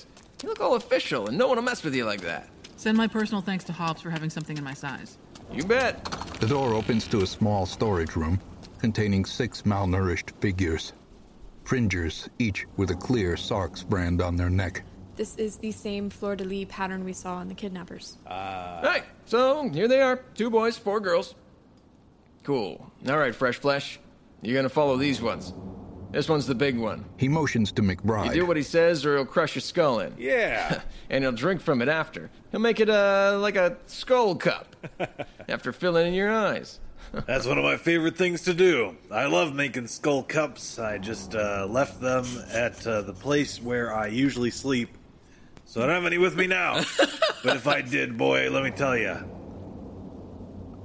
You 0.44 0.50
look 0.50 0.62
all 0.62 0.76
official, 0.76 1.26
and 1.26 1.36
no 1.36 1.48
one 1.48 1.58
will 1.58 1.64
mess 1.64 1.84
with 1.84 1.96
you 1.96 2.06
like 2.06 2.22
that. 2.22 2.50
Send 2.76 2.96
my 2.96 3.08
personal 3.08 3.42
thanks 3.42 3.64
to 3.64 3.74
Hobbs 3.74 4.04
for 4.04 4.12
having 4.12 4.30
something 4.30 4.56
in 4.56 4.64
my 4.64 4.76
size. 4.76 5.18
You 5.52 5.64
bet. 5.64 6.04
The 6.40 6.48
door 6.48 6.74
opens 6.74 7.08
to 7.08 7.22
a 7.22 7.28
small 7.28 7.66
storage 7.66 8.16
room 8.16 8.40
containing 8.80 9.26
six 9.26 9.64
malnourished 9.64 10.32
figures. 10.40 10.94
Fringers, 11.64 12.30
each 12.40 12.66
with 12.78 12.92
a 12.92 12.96
clear 12.96 13.36
Sark's 13.36 13.84
brand 13.84 14.22
on 14.22 14.36
their 14.36 14.50
neck. 14.50 14.84
This 15.16 15.36
is 15.36 15.58
the 15.58 15.72
same 15.72 16.10
fleur 16.10 16.36
de 16.36 16.44
lis 16.44 16.68
pattern 16.70 17.04
we 17.04 17.14
saw 17.14 17.36
on 17.36 17.48
the 17.48 17.56
kidnappers. 17.56 18.18
Ah. 18.28 18.82
Right, 18.84 19.04
so 19.26 19.68
here 19.70 19.88
they 19.88 20.00
are. 20.00 20.18
Two 20.36 20.50
boys, 20.50 20.78
four 20.78 21.00
girls. 21.00 21.34
Cool. 22.44 22.92
All 23.10 23.18
right, 23.18 23.34
fresh 23.34 23.58
flesh. 23.58 24.00
You're 24.42 24.56
gonna 24.56 24.70
follow 24.70 24.96
these 24.96 25.22
ones. 25.22 25.54
This 26.12 26.30
one's 26.30 26.48
the 26.48 26.56
big 26.56 26.78
one. 26.78 27.06
He 27.18 27.28
motions 27.28 27.72
to 27.74 27.82
McBride. 27.82 28.26
You 28.26 28.32
McBride. 28.32 28.34
do 28.34 28.46
what 28.46 28.58
he 28.58 28.64
says, 28.64 29.06
or 29.06 29.18
he'll 29.18 29.26
crush 29.26 29.56
your 29.56 29.62
skull 29.62 30.00
in. 30.00 30.14
yeah. 30.18 30.82
and 31.10 31.24
he'll 31.24 31.34
drink 31.34 31.62
from 31.62 31.82
it 31.82 31.90
after. 31.90 32.30
He'll 32.52 32.62
make 32.62 32.80
it 32.80 32.90
uh, 32.90 33.38
like 33.42 33.56
a 33.56 33.78
skull 33.88 34.36
cup 34.36 34.76
after 35.50 35.74
filling 35.74 36.08
in 36.08 36.14
your 36.14 36.32
eyes. 36.32 36.80
That's 37.26 37.46
one 37.46 37.58
of 37.58 37.64
my 37.64 37.78
favorite 37.78 38.18
things 38.18 38.42
to 38.44 38.54
do. 38.54 38.96
I 39.12 39.26
love 39.28 39.54
making 39.54 39.88
skull 39.88 40.24
cups. 40.24 40.78
I 40.80 40.98
just 40.98 41.36
uh, 41.36 41.66
left 41.70 42.02
them 42.02 42.26
at 42.52 42.86
uh, 42.88 43.02
the 43.02 43.14
place 43.14 43.62
where 43.62 43.94
I 43.94 44.08
usually 44.08 44.52
sleep. 44.52 44.98
So 45.66 45.82
I 45.82 45.86
don't 45.86 45.96
have 45.96 46.06
any 46.06 46.18
with 46.18 46.36
me 46.36 46.48
now. 46.48 46.76
but 47.44 47.56
if 47.58 47.68
I 47.68 47.82
did, 47.82 48.18
boy, 48.18 48.50
let 48.50 48.64
me 48.64 48.72
tell 48.72 48.98
you, 48.98 49.16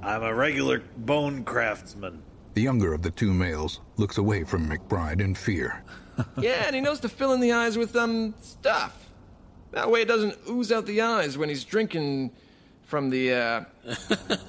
I'm 0.01 0.23
a 0.23 0.33
regular 0.33 0.81
bone 0.97 1.43
craftsman. 1.45 2.22
The 2.53 2.61
younger 2.61 2.93
of 2.93 3.01
the 3.01 3.11
two 3.11 3.33
males 3.33 3.79
looks 3.97 4.17
away 4.17 4.43
from 4.43 4.69
McBride 4.69 5.21
in 5.21 5.33
fear. 5.35 5.83
yeah, 6.37 6.63
and 6.67 6.75
he 6.75 6.81
knows 6.81 6.99
to 7.01 7.09
fill 7.09 7.33
in 7.33 7.39
the 7.39 7.51
eyes 7.51 7.77
with 7.77 7.95
um 7.95 8.33
stuff. 8.41 9.09
That 9.71 9.89
way 9.89 10.01
it 10.03 10.07
doesn't 10.07 10.37
ooze 10.47 10.71
out 10.71 10.85
the 10.85 11.01
eyes 11.01 11.37
when 11.37 11.49
he's 11.49 11.63
drinking 11.63 12.31
from 12.83 13.09
the 13.09 13.33
uh 13.33 13.63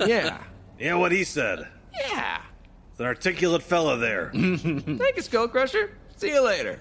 Yeah. 0.06 0.42
Yeah, 0.78 0.94
what 0.96 1.12
he 1.12 1.24
said. 1.24 1.66
Yeah. 1.98 2.42
It's 2.90 3.00
an 3.00 3.06
articulate 3.06 3.62
fella 3.62 3.96
there. 3.96 4.30
Thank 4.34 5.16
you, 5.16 5.22
Skull 5.22 5.48
Crusher. 5.48 5.96
See 6.16 6.28
you 6.32 6.44
later. 6.44 6.78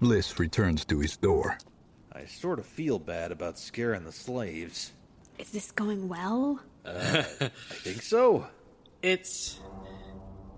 Vliss 0.00 0.38
returns 0.38 0.84
to 0.86 1.00
his 1.00 1.16
door. 1.16 1.58
I 2.12 2.24
sort 2.24 2.58
of 2.58 2.66
feel 2.66 2.98
bad 2.98 3.32
about 3.32 3.58
scaring 3.58 4.04
the 4.04 4.12
slaves. 4.12 4.92
Is 5.38 5.50
this 5.50 5.70
going 5.70 6.08
well? 6.08 6.60
I 6.86 7.22
think 7.22 8.02
so. 8.02 8.46
It's. 9.02 9.60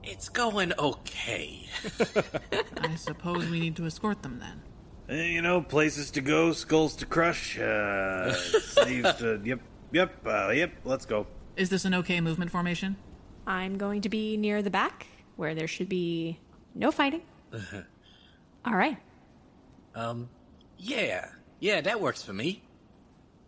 It's 0.02 0.28
going 0.28 0.72
okay. 0.78 1.66
I 2.80 2.94
suppose 2.96 3.48
we 3.48 3.60
need 3.60 3.76
to 3.76 3.86
escort 3.86 4.22
them 4.22 4.40
then. 4.40 4.62
Eh, 5.18 5.26
You 5.26 5.42
know, 5.42 5.60
places 5.60 6.10
to 6.12 6.20
go, 6.20 6.52
skulls 6.52 6.96
to 6.96 7.06
crush, 7.06 7.58
uh, 7.58 8.32
slaves 8.34 9.14
to. 9.16 9.40
Yep, 9.44 9.60
yep, 9.92 10.26
uh, 10.26 10.48
yep, 10.50 10.72
let's 10.84 11.04
go. 11.04 11.26
Is 11.56 11.68
this 11.68 11.84
an 11.84 11.94
okay 11.94 12.20
movement 12.20 12.50
formation? 12.50 12.96
I'm 13.46 13.76
going 13.78 14.00
to 14.02 14.08
be 14.08 14.36
near 14.36 14.62
the 14.62 14.70
back, 14.70 15.06
where 15.36 15.54
there 15.54 15.66
should 15.68 15.88
be 15.88 16.38
no 16.74 16.90
fighting. 16.90 17.22
All 18.64 18.74
right. 18.74 18.96
Um, 19.94 20.28
yeah. 20.78 21.28
Yeah, 21.58 21.80
that 21.82 22.00
works 22.00 22.22
for 22.22 22.32
me. 22.32 22.62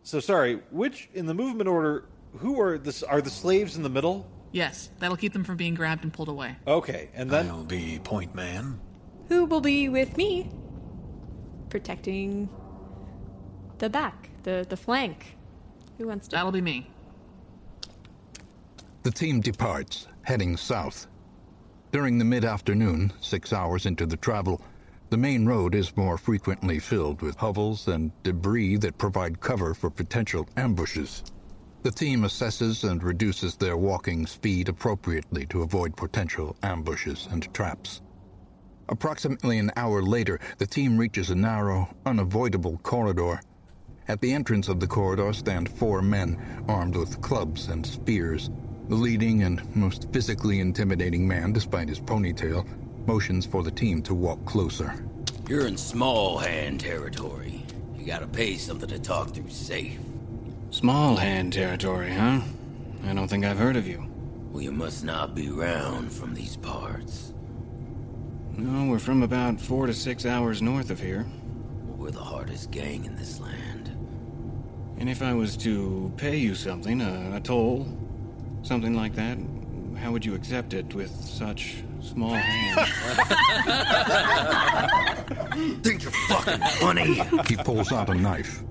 So 0.03 0.21
sorry, 0.21 0.61
which 0.71 1.09
in 1.15 1.27
the 1.27 1.35
movement 1.35 1.69
order? 1.69 2.05
Who 2.39 2.61
are 2.61 2.79
the 2.79 3.05
are 3.09 3.21
the 3.21 3.31
slaves 3.31 3.77
in 3.77 3.83
the 3.83 3.89
middle? 3.91 4.27
Yes, 4.53 4.91
that'll 4.99 5.17
keep 5.17 5.33
them 5.33 5.45
from 5.45 5.57
being 5.57 5.75
grabbed 5.75 6.05
and 6.05 6.13
pulled 6.13 6.29
away. 6.29 6.57
Okay, 6.67 7.09
and 7.15 7.31
then 7.31 7.49
I'll 7.49 7.65
be 7.65 7.99
point 8.05 8.35
man. 8.35 8.79
Who 9.29 9.47
will 9.47 9.63
be 9.63 9.89
with 9.89 10.17
me? 10.17 10.51
Protecting 11.71 12.51
the 13.79 13.89
back, 13.89 14.31
the, 14.43 14.67
the 14.69 14.77
flank. 14.77 15.37
Who 15.99 16.07
wants 16.07 16.29
to? 16.29 16.37
That'll 16.37 16.53
be 16.53 16.61
me. 16.61 16.91
The 19.03 19.11
team 19.11 19.41
departs, 19.41 20.07
heading 20.23 20.57
south. 20.57 21.07
During 21.91 22.19
the 22.19 22.25
mid 22.25 22.45
afternoon, 22.45 23.13
six 23.21 23.53
hours 23.53 23.87
into 23.87 24.07
the 24.07 24.17
travel, 24.17 24.63
the 25.11 25.17
main 25.17 25.47
road 25.47 25.75
is 25.75 25.97
more 25.97 26.17
frequently 26.17 26.79
filled 26.79 27.21
with 27.21 27.37
hovels 27.37 27.89
and 27.89 28.13
debris 28.23 28.77
that 28.77 28.97
provide 28.99 29.41
cover 29.41 29.75
for 29.75 29.91
potential 29.91 30.49
ambushes. 30.57 31.23
The 31.83 31.91
team 31.91 32.23
assesses 32.23 32.89
and 32.89 33.03
reduces 33.03 33.57
their 33.57 33.77
walking 33.77 34.25
speed 34.27 34.69
appropriately 34.69 35.47
to 35.47 35.63
avoid 35.63 35.97
potential 35.97 36.55
ambushes 36.63 37.27
and 37.33 37.53
traps. 37.53 38.01
Approximately 38.89 39.59
an 39.59 39.73
hour 39.75 40.01
later, 40.01 40.39
the 40.59 40.67
team 40.67 40.97
reaches 40.97 41.31
a 41.31 41.35
narrow, 41.35 41.93
unavoidable 42.07 42.79
corridor. 42.85 43.41
At 44.07 44.21
the 44.21 44.33
entrance 44.33 44.69
of 44.69 44.79
the 44.79 44.87
corridor 44.87 45.33
stand 45.33 45.69
four 45.69 46.03
men 46.03 46.65
armed 46.69 46.95
with 46.95 47.21
clubs 47.21 47.67
and 47.67 47.85
spears. 47.85 48.49
The 48.89 48.95
leading 48.95 49.43
and 49.43 49.75
most 49.75 50.07
physically 50.13 50.61
intimidating 50.61 51.27
man, 51.27 51.53
despite 51.53 51.89
his 51.89 52.01
ponytail, 52.01 52.65
motions 53.09 53.45
for 53.45 53.65
the 53.65 53.71
team 53.73 54.03
to 54.03 54.15
walk 54.15 54.45
closer. 54.45 55.05
You're 55.49 55.67
in 55.67 55.77
small 55.77 56.39
hand 56.39 56.79
territory. 56.79 57.67
You 57.97 58.07
gotta 58.07 58.29
pay 58.29 58.57
something 58.57 58.89
to 58.89 59.01
talk 59.01 59.35
through 59.35 59.51
safe. 59.51 59.99
Small 60.83 61.15
hand 61.15 61.53
territory, 61.53 62.13
huh? 62.13 62.41
I 63.07 63.15
don't 63.15 63.29
think 63.29 63.45
I've 63.45 63.57
heard 63.57 63.77
of 63.77 63.87
you. 63.87 64.05
Well, 64.51 64.65
you 64.65 64.73
must 64.73 65.05
not 65.05 65.33
be 65.33 65.49
round 65.49 66.13
from 66.13 66.35
these 66.35 66.57
parts. 66.57 67.35
No, 68.57 68.91
we're 68.91 68.99
from 68.99 69.23
about 69.23 69.61
four 69.61 69.87
to 69.87 69.95
six 69.95 70.27
hours 70.27 70.61
north 70.61 70.91
of 70.91 70.99
here. 70.99 71.25
Well, 71.85 71.99
we're 71.99 72.11
the 72.11 72.19
hardest 72.19 72.73
gang 72.73 73.05
in 73.05 73.15
this 73.15 73.39
land. 73.39 73.97
And 74.99 75.09
if 75.09 75.23
I 75.23 75.33
was 75.35 75.57
to 75.59 76.13
pay 76.17 76.37
you 76.37 76.57
something, 76.57 77.01
a, 77.01 77.37
a 77.37 77.41
toll, 77.41 77.87
something 78.63 78.97
like 78.97 79.15
that, 79.15 79.39
how 80.01 80.11
would 80.11 80.25
you 80.25 80.35
accept 80.35 80.75
it 80.75 80.93
with 80.97 81.13
such 81.13 81.77
small 82.01 82.35
hands? 82.35 82.91
Think 85.85 86.03
you're 86.03 86.11
fucking 86.11 86.61
funny? 86.81 87.23
He 87.47 87.55
pulls 87.55 87.93
out 87.93 88.11
a 88.11 88.17
knife. 88.17 88.65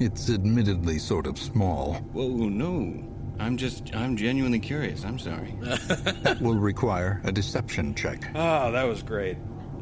It's 0.00 0.30
admittedly 0.30 0.98
sort 0.98 1.26
of 1.26 1.38
small. 1.38 1.94
Whoa, 2.12 2.28
no. 2.48 3.04
I'm 3.40 3.56
just, 3.56 3.94
I'm 3.94 4.16
genuinely 4.16 4.58
curious. 4.60 5.04
I'm 5.04 5.18
sorry. 5.18 5.54
That 6.22 6.38
will 6.40 6.56
require 6.56 7.20
a 7.24 7.32
deception 7.32 7.94
check. 7.94 8.30
Ah, 8.34 8.70
that 8.70 8.84
was 8.84 9.02
great. 9.02 9.36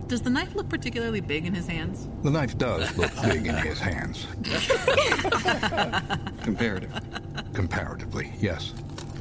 Does 0.08 0.22
the 0.22 0.30
knife 0.30 0.54
look 0.54 0.68
particularly 0.68 1.20
big 1.20 1.46
in 1.46 1.54
his 1.54 1.66
hands? 1.66 2.08
The 2.22 2.30
knife 2.30 2.56
does 2.56 2.96
look 2.96 3.10
big 3.22 3.46
in 3.46 3.56
his 3.56 3.80
hands. 3.80 4.26
Comparative. 6.42 6.92
Comparatively, 7.52 8.32
yes. 8.38 8.72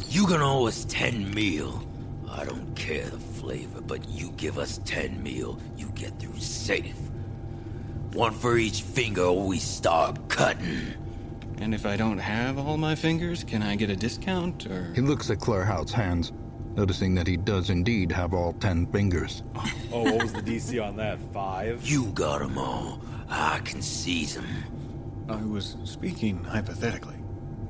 You 0.09 0.27
gonna 0.27 0.45
owe 0.47 0.67
us 0.67 0.85
ten 0.87 1.33
meal. 1.33 1.83
I 2.29 2.43
don't 2.43 2.75
care 2.75 3.05
the 3.05 3.17
flavor, 3.17 3.81
but 3.81 4.07
you 4.09 4.31
give 4.31 4.57
us 4.59 4.79
10 4.83 5.23
meal, 5.23 5.57
you 5.77 5.87
get 5.95 6.19
through 6.19 6.37
safe. 6.37 6.97
One 8.15 8.33
for 8.33 8.57
each 8.57 8.81
finger 8.81 9.31
we 9.31 9.59
start 9.59 10.29
cutting. 10.29 10.93
And 11.59 11.75
if 11.75 11.85
I 11.85 11.97
don't 11.97 12.17
have 12.17 12.57
all 12.57 12.77
my 12.77 12.95
fingers, 12.95 13.43
can 13.43 13.61
I 13.61 13.75
get 13.75 13.89
a 13.89 13.95
discount 13.95 14.65
or 14.67 14.93
He 14.93 15.01
looks 15.01 15.29
at 15.29 15.39
Claerhaut's 15.39 15.91
hands, 15.91 16.31
noticing 16.75 17.13
that 17.15 17.27
he 17.27 17.35
does 17.35 17.69
indeed 17.69 18.11
have 18.13 18.33
all 18.33 18.53
ten 18.53 18.85
fingers. 18.87 19.43
Oh, 19.91 20.03
what 20.03 20.23
was 20.23 20.33
the 20.33 20.41
DC 20.41 20.81
on 20.85 20.97
that? 20.97 21.19
Five? 21.33 21.85
You 21.87 22.07
got 22.07 22.41
'em 22.41 22.57
all. 22.57 22.99
I 23.29 23.59
can 23.59 23.81
seize 23.81 24.35
'em. 24.37 24.45
I 25.29 25.37
was 25.43 25.75
speaking 25.85 26.43
hypothetically. 26.43 27.15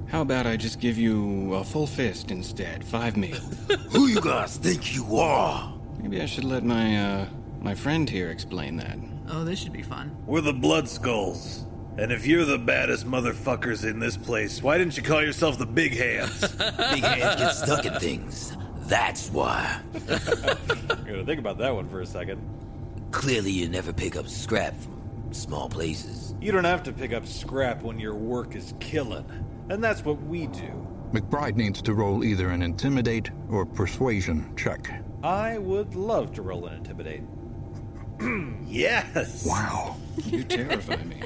How 0.07 0.21
about 0.21 0.45
I 0.47 0.57
just 0.57 0.79
give 0.79 0.97
you 0.97 1.53
a 1.55 1.63
full 1.63 1.85
fist 1.87 2.31
instead? 2.31 2.83
Five 2.83 3.15
meal. 3.17 3.35
Who 3.91 4.07
you 4.07 4.21
guys 4.21 4.57
think 4.57 4.95
you 4.95 5.17
are? 5.17 5.71
Maybe 5.99 6.21
I 6.21 6.25
should 6.25 6.45
let 6.45 6.63
my 6.63 6.97
uh 6.97 7.25
my 7.61 7.75
friend 7.75 8.07
here 8.09 8.29
explain 8.29 8.77
that. 8.77 8.97
Oh, 9.29 9.43
this 9.43 9.59
should 9.59 9.73
be 9.73 9.81
fun. 9.81 10.15
We're 10.25 10.41
the 10.41 10.53
Blood 10.53 10.87
Skulls. 10.87 11.65
And 11.97 12.11
if 12.11 12.27
you're 12.27 12.45
the 12.45 12.57
baddest 12.57 13.05
motherfuckers 13.07 13.89
in 13.89 13.99
this 13.99 14.17
place, 14.17 14.61
why 14.61 14.77
didn't 14.77 14.97
you 14.97 15.03
call 15.03 15.21
yourself 15.21 15.57
the 15.57 15.65
Big 15.65 15.95
Hands? 15.95 16.39
Big 16.57 17.03
hands 17.03 17.39
get 17.39 17.51
stuck 17.51 17.85
in 17.85 17.93
things. 17.99 18.55
That's 18.79 19.29
why. 19.29 19.81
Gotta 20.07 21.23
think 21.25 21.39
about 21.39 21.57
that 21.59 21.73
one 21.73 21.87
for 21.87 22.01
a 22.01 22.05
second. 22.05 22.41
Clearly, 23.11 23.51
you 23.51 23.69
never 23.69 23.93
pick 23.93 24.17
up 24.17 24.27
scrap 24.27 24.75
from 24.75 25.31
small 25.31 25.69
places. 25.69 26.35
You 26.41 26.51
don't 26.51 26.65
have 26.65 26.83
to 26.83 26.91
pick 26.91 27.13
up 27.13 27.25
scrap 27.25 27.81
when 27.81 27.97
your 27.97 28.13
work 28.13 28.55
is 28.55 28.73
killing. 28.79 29.25
And 29.69 29.83
that's 29.83 30.03
what 30.03 30.21
we 30.23 30.47
do. 30.47 30.87
McBride 31.13 31.55
needs 31.55 31.81
to 31.83 31.93
roll 31.93 32.25
either 32.25 32.49
an 32.49 32.61
intimidate 32.61 33.31
or 33.49 33.65
persuasion 33.65 34.53
check. 34.57 35.01
I 35.23 35.57
would 35.57 35.95
love 35.95 36.33
to 36.33 36.41
roll 36.41 36.67
an 36.67 36.77
intimidate. 36.77 37.23
yes! 38.65 39.45
Wow. 39.45 39.97
You 40.25 40.43
terrify 40.43 40.97
me. 41.03 41.23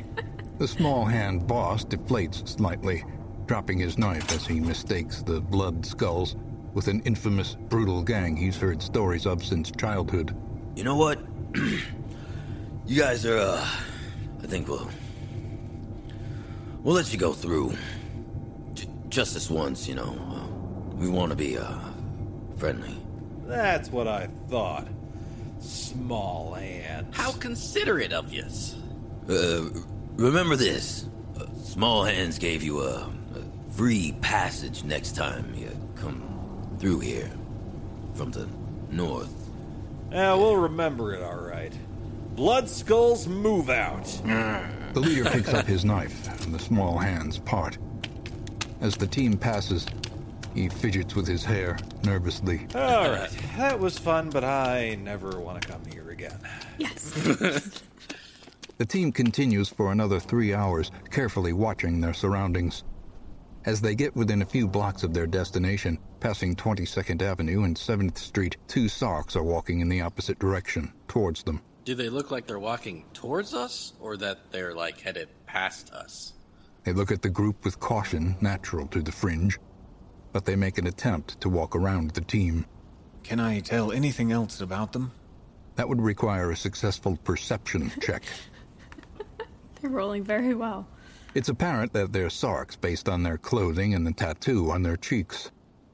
The 0.57 0.67
small 0.67 1.05
hand 1.05 1.47
boss 1.47 1.85
deflates 1.85 2.47
slightly, 2.47 3.03
dropping 3.45 3.79
his 3.79 3.97
knife 3.97 4.31
as 4.33 4.45
he 4.45 4.59
mistakes 4.59 5.21
the 5.21 5.39
blood 5.39 5.85
skulls 5.85 6.35
with 6.73 6.87
an 6.87 7.01
infamous, 7.01 7.55
brutal 7.69 8.01
gang 8.03 8.35
he's 8.35 8.57
heard 8.57 8.81
stories 8.81 9.25
of 9.25 9.43
since 9.43 9.71
childhood. 9.71 10.35
You 10.75 10.83
know 10.83 10.95
what? 10.95 11.19
you 12.85 12.99
guys 12.99 13.25
are, 13.25 13.37
uh. 13.37 13.67
I 14.41 14.47
think 14.47 14.67
we'll. 14.67 14.89
We'll 16.83 16.95
let 16.95 17.11
you 17.11 17.19
go 17.19 17.33
through. 17.33 17.73
J- 18.73 18.87
just 19.09 19.33
this 19.33 19.49
once, 19.49 19.87
you 19.87 19.95
know. 19.95 20.15
Uh, 20.31 20.95
we 20.95 21.09
want 21.09 21.31
to 21.31 21.35
be, 21.35 21.57
uh. 21.57 21.77
friendly. 22.57 22.95
That's 23.45 23.89
what 23.89 24.07
I 24.07 24.29
thought. 24.49 24.87
Small 25.59 26.53
hands. 26.53 27.15
How 27.15 27.31
considerate 27.33 28.13
of 28.13 28.33
you. 28.33 28.45
Uh, 29.29 29.69
remember 30.15 30.55
this. 30.55 31.07
Uh, 31.39 31.45
Small 31.63 32.03
Hands 32.03 32.37
gave 32.39 32.63
you 32.63 32.81
a, 32.81 33.01
a 33.01 33.71
free 33.71 34.15
passage 34.21 34.83
next 34.83 35.15
time 35.15 35.53
you 35.55 35.69
come 35.95 36.77
through 36.79 36.99
here. 36.99 37.31
From 38.15 38.31
the 38.31 38.47
north. 38.89 39.33
Yeah, 40.11 40.33
we'll 40.33 40.57
remember 40.57 41.13
it 41.13 41.21
all 41.21 41.37
right. 41.39 41.73
Blood 42.35 42.67
Skulls 42.69 43.27
move 43.27 43.69
out. 43.69 44.05
The 44.93 44.99
leader 44.99 45.29
picks 45.29 45.53
up 45.53 45.65
his 45.67 45.85
knife, 45.85 46.27
and 46.43 46.53
the 46.53 46.59
small 46.59 46.97
hands 46.97 47.37
part. 47.37 47.77
As 48.81 48.95
the 48.95 49.07
team 49.07 49.37
passes, 49.37 49.85
he 50.59 50.67
fidgets 50.67 51.15
with 51.15 51.25
his 51.25 51.45
hair 51.45 51.77
nervously. 52.03 52.67
All 52.75 53.09
right, 53.09 53.29
that 53.57 53.79
was 53.79 53.97
fun, 53.97 54.29
but 54.29 54.43
I 54.43 54.95
never 55.01 55.39
want 55.39 55.61
to 55.61 55.67
come 55.67 55.85
here 55.85 56.09
again. 56.09 56.39
Yes. 56.77 57.81
The 58.77 58.85
team 58.85 59.11
continues 59.11 59.67
for 59.67 59.91
another 59.91 60.21
three 60.21 60.53
hours, 60.53 60.89
carefully 61.11 61.51
watching 61.51 61.99
their 61.99 62.13
surroundings. 62.13 62.85
As 63.65 63.81
they 63.81 63.93
get 63.93 64.15
within 64.15 64.41
a 64.41 64.45
few 64.45 64.69
blocks 64.69 65.03
of 65.03 65.13
their 65.13 65.27
destination, 65.27 65.99
passing 66.21 66.55
22nd 66.55 67.21
Avenue 67.21 67.63
and 67.63 67.75
7th 67.75 68.17
Street, 68.17 68.55
two 68.69 68.87
Sarks 68.87 69.35
are 69.35 69.43
walking 69.43 69.81
in 69.81 69.89
the 69.89 69.99
opposite 69.99 70.39
direction, 70.39 70.93
towards 71.09 71.43
them. 71.43 71.59
Do 71.83 71.93
they 71.93 72.07
look 72.07 72.31
like 72.31 72.47
they're 72.47 72.57
walking 72.57 73.03
towards 73.13 73.53
us, 73.53 73.91
or 73.99 74.15
that 74.15 74.49
they're 74.49 74.73
like 74.73 75.01
headed 75.01 75.27
past 75.45 75.91
us? 75.91 76.35
They 76.85 76.93
look 76.93 77.11
at 77.11 77.21
the 77.21 77.29
group 77.29 77.65
with 77.65 77.81
caution 77.81 78.37
natural 78.39 78.87
to 78.87 79.01
the 79.01 79.11
fringe, 79.11 79.59
but 80.31 80.45
they 80.45 80.55
make 80.55 80.77
an 80.77 80.87
attempt 80.87 81.39
to 81.41 81.49
walk 81.49 81.75
around 81.75 82.11
the 82.11 82.21
team. 82.21 82.65
Can 83.23 83.39
I 83.39 83.59
tell 83.59 83.91
anything 83.91 84.31
else 84.31 84.61
about 84.61 84.93
them? 84.93 85.11
That 85.75 85.89
would 85.89 86.01
require 86.01 86.51
a 86.51 86.57
successful 86.57 87.17
perception 87.23 87.91
check. 88.01 88.23
They're 89.81 89.89
rolling 89.89 90.23
very 90.23 90.53
well. 90.53 90.87
It's 91.35 91.49
apparent 91.49 91.93
that 91.93 92.11
they're 92.11 92.29
Sarks 92.29 92.75
based 92.75 93.07
on 93.07 93.23
their 93.23 93.37
clothing 93.37 93.93
and 93.93 94.05
the 94.05 94.11
tattoo 94.11 94.71
on 94.71 94.81
their 94.81 94.97
cheeks. 94.97 95.51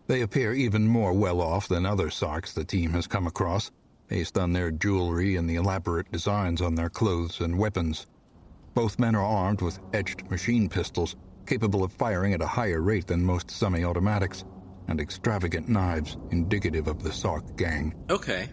They 0.07 0.21
appear 0.21 0.53
even 0.53 0.87
more 0.87 1.13
well 1.13 1.41
off 1.41 1.67
than 1.67 1.85
other 1.85 2.09
Sarks 2.09 2.53
the 2.53 2.63
team 2.63 2.91
has 2.91 3.05
come 3.05 3.27
across, 3.27 3.71
based 4.07 4.37
on 4.37 4.53
their 4.53 4.71
jewelry 4.71 5.35
and 5.35 5.49
the 5.49 5.55
elaborate 5.55 6.11
designs 6.11 6.61
on 6.61 6.75
their 6.75 6.89
clothes 6.89 7.41
and 7.41 7.57
weapons. 7.57 8.07
Both 8.75 8.97
men 8.99 9.15
are 9.15 9.25
armed 9.25 9.61
with 9.61 9.79
etched 9.93 10.29
machine 10.29 10.69
pistols, 10.69 11.15
capable 11.45 11.83
of 11.83 11.91
firing 11.91 12.33
at 12.33 12.41
a 12.41 12.47
higher 12.47 12.81
rate 12.81 13.07
than 13.07 13.23
most 13.23 13.51
semi 13.51 13.83
automatics, 13.83 14.43
and 14.87 14.99
extravagant 14.99 15.67
knives 15.67 16.17
indicative 16.31 16.87
of 16.87 17.03
the 17.03 17.11
Sark 17.11 17.57
gang. 17.57 17.95
Okay. 18.09 18.49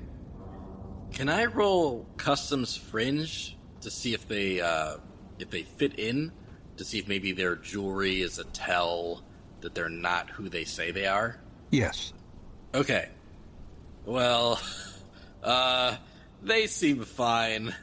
Can 1.13 1.29
I 1.29 1.45
roll 1.45 2.07
customs 2.17 2.75
fringe 2.75 3.57
to 3.83 3.91
see 3.91 4.15
if 4.15 4.27
they 4.29 4.61
uh, 4.61 4.97
if 5.39 5.51
they 5.51 5.63
fit 5.63 5.99
in? 5.99 6.33
To 6.79 6.85
see 6.85 6.99
if 6.99 7.07
maybe 7.07 7.33
their 7.33 7.57
jewelry 7.57 8.23
is 8.23 8.39
a 8.39 8.45
tell 8.45 9.23
that 9.61 9.75
they're 9.75 9.91
not 9.91 10.31
who 10.31 10.49
they 10.49 10.65
say 10.65 10.91
they 10.91 11.07
are? 11.07 11.39
Yes. 11.71 12.13
Okay. 12.75 13.09
Well, 14.07 14.61
uh, 15.43 15.97
they 16.43 16.67
seem 16.67 17.05
fine. 17.05 17.75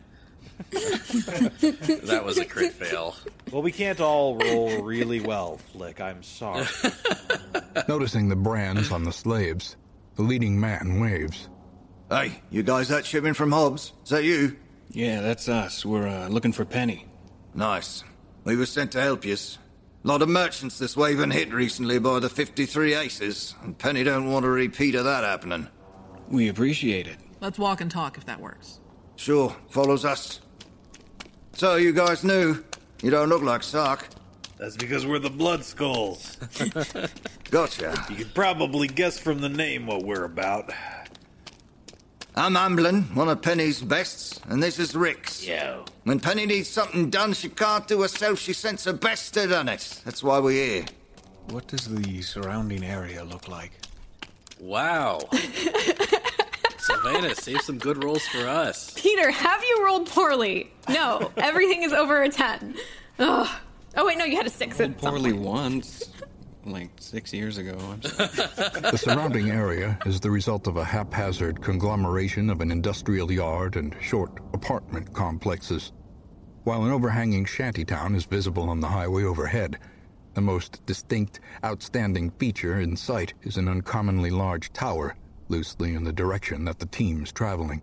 that 0.71 2.21
was 2.25 2.37
a 2.37 2.45
crit 2.45 2.73
fail. 2.73 3.15
Well, 3.51 3.61
we 3.61 3.71
can't 3.71 3.99
all 3.99 4.35
roll 4.35 4.81
really 4.81 5.21
well, 5.21 5.59
Flik. 5.73 6.01
I'm 6.01 6.21
sorry. 6.21 6.65
Noticing 7.87 8.29
the 8.29 8.35
brands 8.35 8.91
on 8.91 9.03
the 9.03 9.11
slaves, 9.13 9.77
the 10.15 10.21
leading 10.21 10.59
man 10.59 10.99
waves. 10.99 11.47
Hey, 12.09 12.41
you 12.49 12.63
guys 12.63 12.89
that 12.89 13.05
shipping 13.05 13.33
from 13.33 13.51
Hobbs? 13.51 13.93
Is 14.03 14.09
that 14.09 14.23
you? 14.23 14.57
Yeah, 14.89 15.21
that's 15.21 15.47
us. 15.47 15.85
We're 15.85 16.07
uh, 16.07 16.27
looking 16.27 16.51
for 16.51 16.65
Penny. 16.65 17.05
Nice. 17.53 18.03
We 18.43 18.55
were 18.55 18.65
sent 18.65 18.91
to 18.93 19.01
help 19.01 19.25
yous. 19.25 19.57
Lot 20.03 20.21
of 20.21 20.29
merchants 20.29 20.79
this 20.79 20.95
way 20.95 21.15
been 21.15 21.31
hit 21.31 21.53
recently 21.53 21.99
by 21.99 22.19
the 22.19 22.29
53 22.29 22.95
Aces, 22.95 23.55
and 23.61 23.77
Penny 23.77 24.03
don't 24.03 24.31
want 24.31 24.45
a 24.45 24.49
repeat 24.49 24.95
of 24.95 25.05
that 25.05 25.23
happening. 25.23 25.67
We 26.29 26.47
appreciate 26.47 27.07
it. 27.07 27.17
Let's 27.41 27.59
walk 27.59 27.81
and 27.81 27.91
talk 27.91 28.17
if 28.17 28.25
that 28.25 28.39
works. 28.39 28.79
Sure, 29.15 29.55
follows 29.69 30.05
us. 30.05 30.39
So, 31.59 31.75
you 31.75 31.91
guys 31.91 32.23
new? 32.23 32.63
You 33.03 33.11
don't 33.11 33.27
look 33.27 33.41
like 33.41 33.63
Sark. 33.63 34.07
That's 34.57 34.77
because 34.77 35.05
we're 35.05 35.19
the 35.19 35.29
Blood 35.29 35.65
Skulls. 35.65 36.37
Gotcha. 37.51 38.05
You 38.09 38.15
could 38.15 38.33
probably 38.33 38.87
guess 38.87 39.19
from 39.19 39.41
the 39.41 39.49
name 39.49 39.85
what 39.85 40.03
we're 40.03 40.23
about. 40.23 40.71
I'm 42.33 42.55
Hamblin, 42.55 43.13
one 43.13 43.27
of 43.27 43.41
Penny's 43.41 43.81
bests, 43.81 44.39
and 44.47 44.63
this 44.63 44.79
is 44.79 44.95
Ricks. 44.95 45.45
Yo. 45.45 45.83
When 46.05 46.21
Penny 46.21 46.45
needs 46.45 46.69
something 46.69 47.09
done 47.09 47.33
she 47.33 47.49
can't 47.49 47.85
do 47.89 48.03
herself, 48.03 48.39
she 48.39 48.53
sends 48.53 48.85
her 48.85 48.93
best 48.93 49.33
to 49.33 49.45
done 49.45 49.67
it. 49.67 50.01
That's 50.05 50.23
why 50.23 50.39
we're 50.39 50.51
here. 50.51 50.85
What 51.49 51.67
does 51.67 51.93
the 51.93 52.21
surrounding 52.21 52.85
area 52.85 53.25
look 53.25 53.49
like? 53.49 53.73
Wow. 54.61 55.19
Savannah, 56.89 57.35
save 57.35 57.61
some 57.61 57.77
good 57.77 58.03
rolls 58.03 58.25
for 58.27 58.47
us. 58.47 58.91
Peter, 58.95 59.31
have 59.31 59.63
you 59.63 59.85
rolled 59.85 60.07
poorly? 60.07 60.71
No, 60.89 61.31
everything 61.37 61.83
is 61.83 61.93
over 61.93 62.23
a 62.23 62.29
10. 62.29 62.75
Ugh. 63.19 63.47
Oh, 63.95 64.05
wait, 64.05 64.17
no, 64.17 64.25
you 64.25 64.35
had 64.37 64.47
a 64.47 64.49
6. 64.49 64.79
Rolled 64.79 64.97
poorly 64.97 65.33
once, 65.33 66.09
like 66.65 66.89
six 66.99 67.33
years 67.33 67.57
ago. 67.57 67.77
I'm 67.79 68.01
sorry. 68.01 68.29
The 68.91 68.97
surrounding 68.97 69.49
area 69.49 69.97
is 70.05 70.19
the 70.19 70.31
result 70.31 70.67
of 70.67 70.77
a 70.77 70.83
haphazard 70.83 71.61
conglomeration 71.61 72.49
of 72.49 72.61
an 72.61 72.71
industrial 72.71 73.31
yard 73.31 73.75
and 73.75 73.95
short 74.01 74.31
apartment 74.53 75.13
complexes. 75.13 75.91
While 76.63 76.83
an 76.83 76.91
overhanging 76.91 77.45
shantytown 77.45 78.15
is 78.15 78.25
visible 78.25 78.69
on 78.69 78.79
the 78.79 78.87
highway 78.87 79.23
overhead, 79.23 79.79
the 80.35 80.41
most 80.41 80.85
distinct, 80.85 81.39
outstanding 81.65 82.31
feature 82.31 82.79
in 82.79 82.95
sight 82.95 83.33
is 83.41 83.57
an 83.57 83.67
uncommonly 83.67 84.29
large 84.29 84.71
tower, 84.73 85.15
loosely 85.49 85.95
in 85.95 86.03
the 86.03 86.13
direction 86.13 86.65
that 86.65 86.79
the 86.79 86.85
team's 86.85 87.31
traveling. 87.31 87.81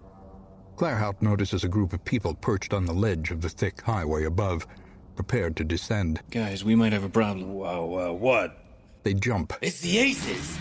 Claerhaut 0.76 1.20
notices 1.22 1.64
a 1.64 1.68
group 1.68 1.92
of 1.92 2.05
people 2.05 2.35
perched 2.35 2.74
on 2.74 2.85
the 2.85 2.92
ledge 2.92 3.31
of 3.31 3.40
the 3.40 3.48
thick 3.48 3.81
highway 3.81 4.24
above, 4.24 4.66
prepared 5.14 5.57
to 5.57 5.64
descend. 5.64 6.20
Guys, 6.31 6.64
we 6.64 6.74
might 6.74 6.92
have 6.92 7.05
a 7.05 7.09
problem. 7.09 7.55
Whoa, 7.55 8.11
uh, 8.11 8.12
what? 8.12 8.59
They 9.02 9.14
jump. 9.14 9.55
It's 9.62 9.81
the 9.81 9.98
Aces! 9.98 10.59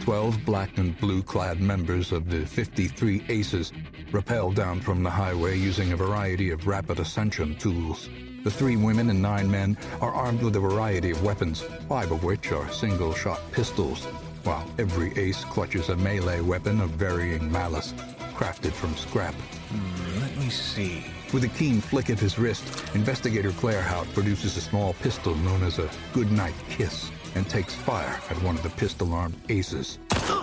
12 0.00 0.44
black 0.46 0.78
and 0.78 0.98
blue 0.98 1.22
clad 1.22 1.60
members 1.60 2.12
of 2.12 2.30
the 2.30 2.46
53 2.46 3.24
Aces 3.28 3.72
rappel 4.10 4.52
down 4.52 4.80
from 4.80 5.02
the 5.02 5.10
highway 5.10 5.58
using 5.58 5.92
a 5.92 5.96
variety 5.96 6.50
of 6.50 6.66
rapid 6.66 6.98
ascension 6.98 7.54
tools. 7.58 8.08
The 8.42 8.50
three 8.50 8.76
women 8.76 9.10
and 9.10 9.20
nine 9.20 9.50
men 9.50 9.76
are 10.00 10.14
armed 10.14 10.40
with 10.40 10.56
a 10.56 10.60
variety 10.60 11.10
of 11.10 11.22
weapons, 11.22 11.60
five 11.88 12.10
of 12.10 12.24
which 12.24 12.52
are 12.52 12.72
single 12.72 13.12
shot 13.12 13.40
pistols, 13.52 14.06
while 14.44 14.68
every 14.78 15.16
ace 15.18 15.44
clutches 15.44 15.88
a 15.88 15.96
melee 15.96 16.40
weapon 16.40 16.80
of 16.80 16.90
varying 16.90 17.50
malice, 17.50 17.92
crafted 18.34 18.72
from 18.72 18.94
scrap. 18.96 19.34
Hmm, 19.34 20.20
let 20.20 20.36
me 20.36 20.48
see. 20.48 21.04
With 21.32 21.44
a 21.44 21.48
keen 21.48 21.80
flick 21.80 22.08
of 22.08 22.18
his 22.18 22.38
wrist, 22.38 22.64
investigator 22.94 23.50
Claerhaut 23.50 24.12
produces 24.14 24.56
a 24.56 24.60
small 24.60 24.94
pistol 24.94 25.34
known 25.36 25.62
as 25.62 25.78
a 25.78 25.90
goodnight 26.12 26.54
kiss 26.70 27.10
and 27.34 27.48
takes 27.48 27.74
fire 27.74 28.20
at 28.30 28.42
one 28.42 28.56
of 28.56 28.62
the 28.62 28.70
pistol 28.70 29.12
armed 29.12 29.36
aces. 29.48 29.98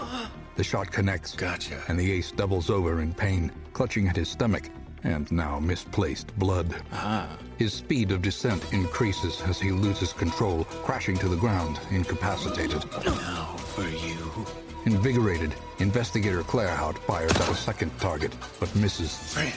The 0.55 0.63
shot 0.63 0.89
connects. 0.89 1.35
Gotcha. 1.35 1.83
And 1.89 1.99
the 1.99 2.09
ace 2.13 2.31
doubles 2.31 2.69
over 2.69 3.01
in 3.01 3.13
pain, 3.13 3.51
clutching 3.73 4.07
at 4.07 4.15
his 4.15 4.29
stomach 4.29 4.69
and 5.05 5.31
now 5.31 5.59
misplaced 5.59 6.37
blood. 6.37 6.75
Ah. 6.91 7.37
His 7.57 7.73
speed 7.73 8.11
of 8.11 8.21
descent 8.21 8.73
increases 8.73 9.41
as 9.43 9.59
he 9.59 9.71
loses 9.71 10.11
control, 10.11 10.65
crashing 10.83 11.15
to 11.17 11.29
the 11.29 11.37
ground, 11.37 11.79
incapacitated. 11.91 12.83
Now 13.05 13.55
for 13.57 13.87
you. 13.87 14.45
Invigorated, 14.85 15.53
investigator 15.79 16.43
Claerhaut 16.43 16.97
fires 16.99 17.31
at 17.31 17.49
a 17.49 17.55
second 17.55 17.97
target, 17.99 18.33
but 18.59 18.75
misses. 18.75 19.33
French. 19.33 19.53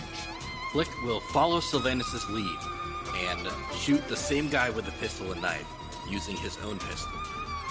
Flik 0.73 0.89
will 1.05 1.21
follow 1.21 1.61
Sylvanus' 1.61 2.29
lead 2.31 2.59
and 3.31 3.49
shoot 3.75 4.07
the 4.09 4.17
same 4.17 4.49
guy 4.49 4.71
with 4.71 4.87
a 4.87 4.93
pistol 4.93 5.33
and 5.33 5.43
knife 5.43 5.67
using 6.09 6.37
his 6.37 6.57
own 6.59 6.79
pistol. 6.79 7.13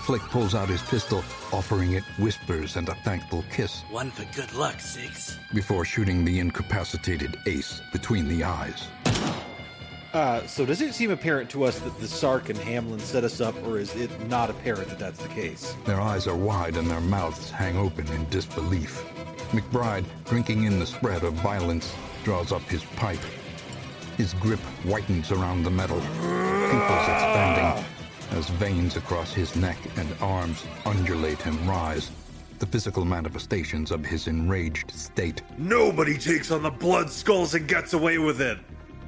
Flik 0.08 0.22
pulls 0.30 0.56
out 0.56 0.70
his 0.70 0.82
pistol, 0.84 1.22
offering 1.52 1.92
it 1.92 2.04
whispers 2.18 2.78
and 2.78 2.88
a 2.88 2.96
thankful 3.04 3.44
kiss 3.52 3.82
One 3.90 4.10
for 4.10 4.24
good 4.34 4.54
luck, 4.54 4.80
Six. 4.80 5.38
before 5.54 5.84
shooting 5.84 6.24
the 6.24 6.40
incapacitated 6.40 7.36
ace 7.46 7.82
between 7.92 8.30
the 8.30 8.46
eyes. 8.46 8.88
Uh, 10.14 10.48
so 10.48 10.66
does 10.66 10.80
it 10.80 10.94
seem 10.94 11.12
apparent 11.12 11.50
to 11.50 11.66
us 11.66 11.80
that 11.80 12.00
the 12.00 12.08
Sark 12.08 12.48
and 12.48 12.58
Hamblin 12.58 13.02
set 13.02 13.26
us 13.26 13.42
up, 13.42 13.54
or 13.68 13.80
is 13.80 13.94
it 13.98 14.10
not 14.30 14.50
apparent 14.50 14.88
that 14.88 14.98
that's 14.98 15.22
the 15.22 15.28
case? 15.28 15.76
Their 15.86 16.00
eyes 16.00 16.26
are 16.26 16.38
wide 16.38 16.78
and 16.78 16.90
their 16.90 17.02
mouths 17.02 17.52
hang 17.52 17.76
open 17.76 18.08
in 18.14 18.30
disbelief. 18.30 19.04
McBride, 19.52 20.06
drinking 20.24 20.64
in 20.64 20.80
the 20.80 20.86
spread 20.86 21.26
of 21.26 21.34
violence, 21.34 21.94
draws 22.24 22.54
up 22.54 22.62
his 22.62 22.86
pipe. 22.96 23.20
His 24.16 24.34
grip 24.36 24.62
whitens 24.86 25.34
around 25.34 25.64
the 25.64 25.70
metal, 25.70 26.00
pupils 26.00 27.10
expanding 27.10 27.84
as 28.32 28.50
veins 28.50 28.98
across 28.98 29.34
his 29.34 29.56
neck 29.56 29.78
and 29.98 30.08
arms 30.22 30.64
undulate 30.86 31.46
and 31.46 31.60
rise, 31.68 32.12
the 32.60 32.66
physical 32.66 33.06
manifestations 33.06 33.92
of 33.92 34.06
his 34.06 34.28
enraged 34.28 34.92
state. 34.92 35.42
Nobody 35.58 36.18
takes 36.18 36.52
on 36.52 36.64
the 36.64 36.72
blood 36.72 37.10
skulls 37.10 37.54
and 37.54 37.68
gets 37.68 37.94
away 37.94 38.18
with 38.18 38.42
it! 38.42 38.58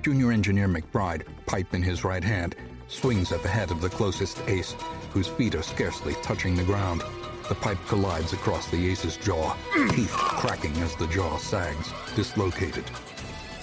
Junior 0.02 0.32
Engineer 0.32 0.68
McBride, 0.68 1.24
pipe 1.46 1.74
in 1.74 1.82
his 1.82 2.04
right 2.04 2.24
hand, 2.24 2.56
swings 2.88 3.32
at 3.32 3.44
the 3.44 3.50
head 3.50 3.72
of 3.72 3.82
the 3.82 3.90
closest 3.90 4.42
ace, 4.48 4.76
whose 5.12 5.28
feet 5.28 5.56
are 5.56 5.64
scarcely 5.64 6.14
touching 6.22 6.56
the 6.56 6.64
ground. 6.64 7.04
The 7.48 7.56
pipe 7.56 7.80
collides 7.88 8.34
across 8.34 8.70
the 8.70 8.92
ace's 8.92 9.18
jaw, 9.18 9.56
teeth 9.90 10.12
cracking 10.12 10.76
as 10.78 10.96
the 10.96 11.08
jaw 11.08 11.38
sags, 11.38 11.92
dislocated. 12.16 12.86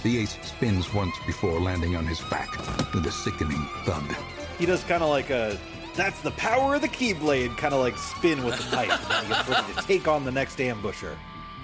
The 0.02 0.18
ace 0.18 0.36
spins 0.42 0.92
once 0.92 1.16
before 1.26 1.60
landing 1.60 1.96
on 1.96 2.06
his 2.06 2.20
back 2.22 2.50
with 2.92 3.06
a 3.06 3.12
sickening 3.12 3.68
thud. 3.84 4.04
He 4.58 4.66
does 4.66 4.82
kind 4.84 5.02
of 5.02 5.10
like 5.10 5.30
a. 5.30 5.58
That's 5.94 6.20
the 6.20 6.30
power 6.32 6.74
of 6.74 6.82
the 6.82 6.88
Keyblade, 6.88 7.56
kind 7.56 7.72
of 7.72 7.80
like 7.80 7.96
spin 7.96 8.44
with 8.44 8.56
the 8.58 8.76
pipe, 8.76 8.90
and 8.90 9.10
then 9.10 9.24
he 9.24 9.28
gets 9.30 9.48
ready 9.48 9.72
to 9.72 9.82
take 9.86 10.08
on 10.08 10.24
the 10.24 10.30
next 10.30 10.58
ambusher. 10.58 11.16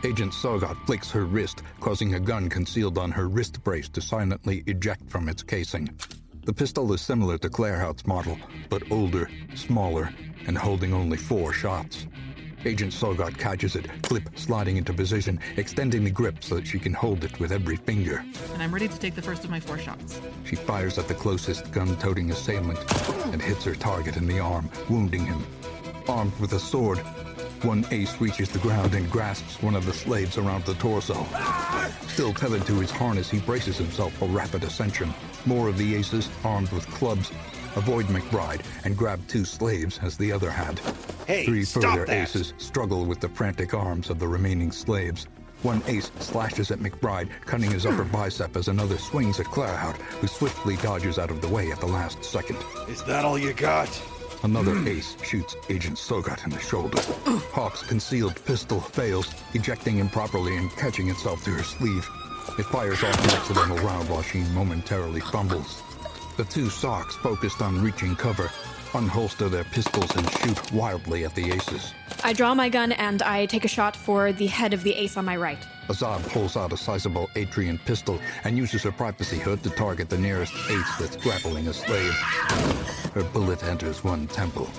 Agent 0.05 0.33
Tsogot 0.33 0.76
flicks 0.87 1.11
her 1.11 1.24
wrist, 1.24 1.62
causing 1.81 2.14
a 2.14 2.20
gun 2.20 2.48
concealed 2.48 2.98
on 2.98 3.11
her 3.12 3.28
wrist 3.28 3.62
brace 3.62 3.88
to 3.90 4.00
silently 4.00 4.64
eject 4.66 5.09
from 5.09 5.28
its 5.28 5.42
casing. 5.42 5.88
The 6.44 6.52
pistol 6.52 6.92
is 6.92 7.00
similar 7.00 7.38
to 7.38 7.48
Claerhaut's 7.48 8.07
model, 8.07 8.37
but 8.68 8.90
older, 8.90 9.31
smaller, 9.55 10.12
and 10.46 10.59
holding 10.59 10.92
only 10.92 11.18
four 11.18 11.52
shots. 11.52 12.07
Agent 12.64 12.92
Tsogot 12.92 13.37
catches 13.37 13.75
it, 13.75 13.88
clip 14.03 14.22
sliding 14.37 14.77
into 14.77 14.92
position, 14.92 15.40
extending 15.57 16.05
the 16.05 16.11
grip 16.11 16.44
so 16.44 16.55
that 16.55 16.66
she 16.66 16.79
can 16.79 16.92
hold 16.92 17.25
it 17.25 17.38
with 17.40 17.51
every 17.51 17.77
finger. 17.77 18.25
And 18.53 18.62
I'm 18.62 18.72
ready 18.72 18.88
to 18.88 18.98
take 18.98 19.14
the 19.14 19.22
first 19.22 19.44
of 19.44 19.51
my 19.51 19.59
four 19.59 19.79
shots. 19.79 20.20
She 20.44 20.57
fires 20.57 20.98
at 20.98 21.09
the 21.09 21.14
closest 21.14 21.72
gun-toting 21.72 22.31
assailant 22.31 22.79
and 23.33 23.42
hits 23.42 23.64
her 23.64 23.75
target 23.75 24.16
in 24.16 24.27
the 24.27 24.38
arm, 24.38 24.70
wounding 24.88 25.27
him. 25.27 25.44
Armed 26.09 26.38
with 26.38 26.53
a 26.53 26.61
sword, 26.61 26.98
one 27.62 27.85
ace 27.90 28.20
reaches 28.20 28.48
the 28.48 28.59
ground 28.59 28.94
and 28.94 29.11
grasps 29.11 29.62
one 29.62 29.77
of 29.77 29.87
the 29.87 29.92
slaves 29.92 30.38
around 30.38 30.64
the 30.64 30.75
torso. 30.75 31.27
Still 32.09 32.35
tethered 32.35 32.66
to 32.66 32.81
his 32.81 32.90
harness, 32.90 33.31
he 33.31 33.40
braces 33.40 33.77
himself 33.77 34.12
for 34.14 34.27
rapid 34.29 34.64
ascension. 34.64 35.12
More 35.46 35.68
of 35.68 35.79
the 35.79 35.94
aces, 35.94 36.29
armed 36.44 36.70
with 36.72 36.87
clubs, 36.88 37.31
avoid 37.77 38.07
McBride 38.07 38.63
and 38.85 38.97
grab 38.97 39.21
two 39.29 39.45
slaves 39.45 39.99
as 40.03 40.17
the 40.17 40.33
other 40.33 40.51
had. 40.51 40.81
Hey, 41.27 41.45
Three 41.45 41.65
further 41.65 42.05
that! 42.07 42.23
aces 42.23 42.55
struggle 42.59 43.05
with 43.05 43.21
the 43.21 43.29
frantic 43.29 43.75
arms 43.75 44.11
of 44.11 44.19
the 44.19 44.29
remaining 44.29 44.73
slaves. 44.73 45.27
One 45.63 45.83
ace 45.87 46.11
slashes 46.19 46.73
at 46.73 46.81
McBride, 46.81 47.29
cutting 47.47 47.71
his 47.71 47.87
upper 47.87 48.03
bicep 48.05 48.57
as 48.57 48.67
another 48.67 48.99
swings 48.99 49.39
at 49.39 49.47
Claerhaut, 49.47 49.97
who 49.97 50.27
swiftly 50.27 50.77
dodges 50.77 51.19
out 51.19 51.31
of 51.31 51.41
the 51.41 51.49
way 51.49 51.71
at 51.71 51.79
the 51.79 51.87
last 51.87 52.25
second. 52.25 52.59
Is 52.89 53.05
that 53.05 53.25
all 53.25 53.39
you 53.39 53.53
got? 53.53 53.89
Another 54.43 54.77
ace 54.89 55.17
shoots 55.23 55.55
Agent 55.71 55.97
Tsogot 55.97 56.45
in 56.45 56.51
the 56.51 56.59
shoulder. 56.59 57.01
Hauk's 57.53 57.85
concealed 57.85 58.45
pistol 58.45 58.81
fails, 58.81 59.33
ejecting 59.55 59.99
improperly 59.99 60.57
and 60.57 60.69
catching 60.73 61.09
itself 61.09 61.45
to 61.45 61.51
her 61.51 61.63
sleeve. 61.63 62.09
It 62.59 62.65
fires 62.65 63.05
off 63.05 63.25
an 63.25 63.31
accidental 63.31 63.77
round 63.87 64.09
while 64.11 64.23
she 64.23 64.41
momentarily 64.53 65.21
fumbles. 65.21 65.81
The 66.37 66.45
two 66.45 66.71
socks, 66.71 67.14
focused 67.16 67.61
on 67.61 67.83
reaching 67.83 68.16
cover, 68.16 68.51
unholster 68.92 69.51
their 69.51 69.64
pistols 69.64 70.14
and 70.16 70.31
shoot 70.31 70.73
wildly 70.73 71.25
at 71.25 71.35
the 71.35 71.51
aces. 71.53 71.92
I 72.25 72.33
draw 72.33 72.55
my 72.55 72.68
gun 72.68 72.92
and 72.92 73.23
I 73.23 73.47
take 73.47 73.64
a 73.64 73.68
shot 73.68 73.95
for 73.97 74.33
the 74.33 74.47
head 74.47 74.73
of 74.73 74.83
the 74.83 74.95
ace 74.95 75.16
on 75.16 75.25
my 75.25 75.37
right. 75.37 75.59
Azad 75.88 76.27
pulls 76.31 76.57
out 76.57 76.73
a 76.73 76.77
sizable 76.77 77.29
Atrian 77.35 77.79
pistol 77.85 78.18
and 78.45 78.57
uses 78.57 78.83
her 78.83 78.92
privacy 78.92 79.38
hood 79.38 79.62
to 79.62 79.71
target 79.71 80.09
the 80.09 80.18
nearest 80.18 80.55
ace 80.71 80.97
that's 80.99 81.16
grappling 81.16 81.68
a 81.68 81.73
slave. 81.75 82.12
Her 83.14 83.25
bullet 83.25 83.62
enters 83.64 84.03
one 84.03 84.27
temple 84.29 84.71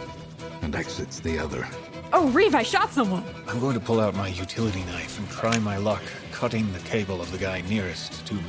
and 0.61 0.75
exits 0.75 1.19
the 1.19 1.37
other. 1.37 1.67
Oh, 2.13 2.29
Reeve, 2.29 2.55
I 2.55 2.63
shot 2.63 2.91
someone! 2.91 3.23
I'm 3.47 3.59
going 3.59 3.73
to 3.73 3.79
pull 3.79 3.99
out 3.99 4.15
my 4.15 4.27
utility 4.27 4.83
knife 4.85 5.19
and 5.19 5.29
try 5.29 5.57
my 5.59 5.77
luck 5.77 6.01
cutting 6.31 6.71
the 6.73 6.79
cable 6.79 7.21
of 7.21 7.31
the 7.31 7.37
guy 7.37 7.61
nearest 7.61 8.25
to 8.27 8.35
me. 8.35 8.41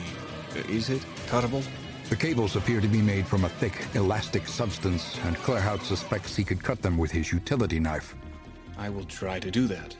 Uh, 0.55 0.59
Is 0.69 0.91
it 0.91 1.03
cuttable? 1.27 1.65
The 2.15 2.21
cables 2.21 2.55
appear 2.55 2.81
to 2.81 2.87
be 2.87 3.03
made 3.03 3.27
from 3.27 3.45
a 3.45 3.49
thick, 3.49 3.89
elastic 3.95 4.47
substance, 4.47 5.19
and 5.25 5.35
Claerhaut 5.39 5.83
suspects 5.83 6.37
he 6.37 6.45
could 6.45 6.63
cut 6.63 6.81
them 6.81 6.97
with 6.97 7.11
his 7.11 7.33
utility 7.33 7.81
knife. 7.81 8.15
I 8.79 8.89
will 8.89 9.03
try 9.03 9.41
to 9.41 9.51
do 9.51 9.67
that. 9.67 9.97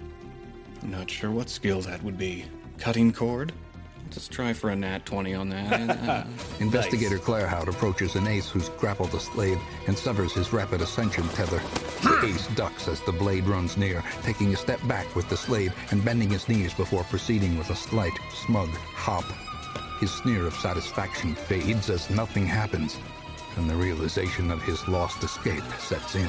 I'm 0.81 0.93
not 0.93 1.11
sure 1.11 1.33
what 1.33 1.49
skill 1.49 1.81
that 1.81 2.01
would 2.05 2.17
be. 2.17 2.45
Cutting 2.79 3.13
cord? 3.13 3.53
Let's 4.13 4.29
try 4.29 4.53
for 4.53 4.71
a 4.71 4.77
nat 4.77 5.05
20 5.05 5.35
on 5.35 5.49
that. 5.49 5.99
Uh, 6.09 6.25
Investigator 6.61 7.19
Claerhaut 7.19 7.67
approaches 7.67 8.15
an 8.15 8.29
ace 8.29 8.49
who's 8.49 8.69
grappled 8.69 9.13
a 9.15 9.19
slave 9.19 9.59
and 9.89 9.99
severs 9.99 10.35
his 10.35 10.53
rapid 10.53 10.83
ascension 10.83 11.27
tether. 11.31 11.61
The 12.01 12.27
ace 12.27 12.47
ducks 12.55 12.87
as 12.87 13.01
the 13.01 13.11
blade 13.11 13.45
runs 13.45 13.77
near, 13.77 14.05
taking 14.23 14.55
a 14.55 14.57
step 14.57 14.79
back 14.87 15.17
with 15.17 15.29
the 15.29 15.37
slave 15.37 15.75
and 15.91 16.05
bending 16.05 16.31
his 16.31 16.49
knees 16.49 16.75
before 16.75 17.03
proceeding 17.03 17.59
with 17.59 17.71
a 17.71 17.77
slight, 17.77 18.17
smug 18.33 18.69
hop. 18.69 19.25
His 20.05 20.13
sneer 20.13 20.47
of 20.47 20.53
satisfaction 20.53 21.35
fades 21.35 21.89
as 21.89 22.11
nothing 22.11 22.45
happens, 22.45 22.99
and 23.57 23.71
the 23.71 23.75
realization 23.75 24.51
of 24.51 24.63
his 24.63 24.87
lost 24.87 25.25
escape 25.25 25.65
sets 25.79 26.15
in. 26.15 26.29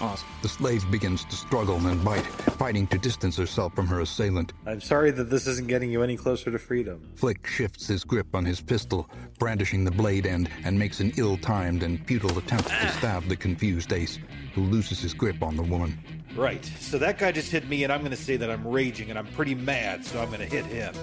awesome. 0.00 0.26
The 0.40 0.48
slave 0.48 0.90
begins 0.90 1.22
to 1.26 1.36
struggle 1.36 1.76
and 1.86 2.02
bite, 2.02 2.24
fighting 2.56 2.86
to 2.86 2.96
distance 2.96 3.36
herself 3.36 3.74
from 3.74 3.86
her 3.88 4.00
assailant. 4.00 4.54
I'm 4.64 4.80
sorry 4.80 5.10
that 5.10 5.28
this 5.28 5.46
isn't 5.46 5.68
getting 5.68 5.90
you 5.90 6.02
any 6.02 6.16
closer 6.16 6.50
to 6.50 6.58
freedom. 6.58 7.06
Flik 7.14 7.46
shifts 7.46 7.86
his 7.86 8.02
grip 8.02 8.34
on 8.34 8.46
his 8.46 8.62
pistol, 8.62 9.10
brandishing 9.38 9.84
the 9.84 9.90
blade 9.90 10.24
end, 10.24 10.48
and 10.64 10.78
makes 10.78 11.00
an 11.00 11.12
ill 11.18 11.36
timed 11.36 11.82
and 11.82 12.02
futile 12.06 12.38
attempt 12.38 12.68
to 12.68 12.88
stab 12.92 13.28
the 13.28 13.36
confused 13.36 13.92
ace, 13.92 14.18
who 14.54 14.62
loses 14.62 15.02
his 15.02 15.12
grip 15.12 15.42
on 15.42 15.54
the 15.54 15.62
woman. 15.62 15.98
Right. 16.34 16.64
So 16.80 16.96
that 16.96 17.18
guy 17.18 17.30
just 17.30 17.52
hit 17.52 17.68
me, 17.68 17.84
and 17.84 17.92
I'm 17.92 18.00
going 18.00 18.12
to 18.12 18.16
say 18.16 18.38
that 18.38 18.48
I'm 18.48 18.66
raging 18.66 19.10
and 19.10 19.18
I'm 19.18 19.26
pretty 19.26 19.54
mad, 19.54 20.02
so 20.02 20.18
I'm 20.18 20.28
going 20.28 20.40
to 20.40 20.46
hit 20.46 20.64
him. 20.64 20.94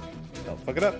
Don't 0.47 0.59
fuck 0.65 0.77
it 0.77 0.83
up. 0.83 0.99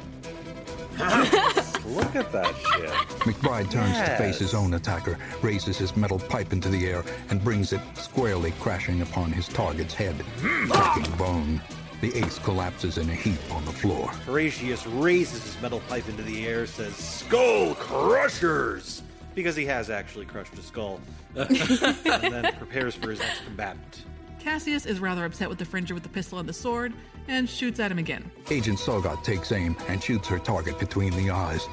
Look 0.99 2.15
at 2.15 2.31
that 2.33 2.53
shit. 2.73 2.89
McBride 3.25 3.71
turns 3.71 3.97
to 3.97 4.17
face 4.17 4.37
his 4.37 4.53
own 4.53 4.73
attacker, 4.73 5.17
raises 5.41 5.77
his 5.77 5.95
metal 5.95 6.19
pipe 6.19 6.51
into 6.51 6.67
the 6.67 6.87
air, 6.87 7.03
and 7.29 7.43
brings 7.43 7.71
it 7.71 7.81
squarely 7.95 8.51
crashing 8.59 9.01
upon 9.01 9.31
his 9.31 9.47
target's 9.47 9.93
head, 9.93 10.15
hmm. 10.15 10.69
cracking 10.69 11.15
bone. 11.17 11.61
The 12.01 12.15
ace 12.17 12.39
collapses 12.39 12.97
in 12.97 13.09
a 13.09 13.15
heap 13.15 13.39
on 13.53 13.63
the 13.65 13.71
floor. 13.71 14.07
Horatius 14.25 14.85
raises 14.87 15.43
his 15.43 15.61
metal 15.61 15.81
pipe 15.89 16.07
into 16.09 16.23
the 16.23 16.47
air, 16.47 16.65
says, 16.65 16.95
Skull 16.95 17.75
Crushers! 17.75 19.03
Because 19.35 19.55
he 19.55 19.65
has 19.65 19.89
actually 19.89 20.25
crushed 20.25 20.53
a 20.55 20.61
skull. 20.61 20.99
and 21.35 22.33
then 22.33 22.53
prepares 22.57 22.95
for 22.95 23.09
his 23.09 23.19
next 23.19 23.45
combatant. 23.45 24.03
Cassius 24.39 24.85
is 24.85 24.99
rather 24.99 25.25
upset 25.25 25.49
with 25.49 25.59
the 25.59 25.65
Fringer 25.65 25.93
with 25.93 26.03
the 26.03 26.09
pistol 26.09 26.39
and 26.39 26.47
the 26.47 26.53
sword 26.53 26.93
and 27.27 27.47
shoots 27.47 27.79
at 27.79 27.91
him 27.91 27.99
again. 27.99 28.31
Agent 28.49 28.79
Tsogot 28.79 29.23
takes 29.23 29.51
aim 29.51 29.75
and 29.87 30.01
shoots 30.01 30.27
her 30.27 30.39
target 30.39 30.79
between 30.79 31.15
the 31.15 31.29
eyes. 31.29 31.67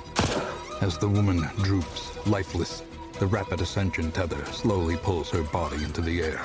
As 0.80 0.98
the 0.98 1.08
woman 1.08 1.48
droops, 1.58 2.14
lifeless, 2.26 2.82
the 3.18 3.26
rapid 3.26 3.60
ascension 3.60 4.12
tether 4.12 4.44
slowly 4.46 4.96
pulls 4.96 5.30
her 5.30 5.42
body 5.44 5.82
into 5.82 6.02
the 6.02 6.22
air. 6.22 6.44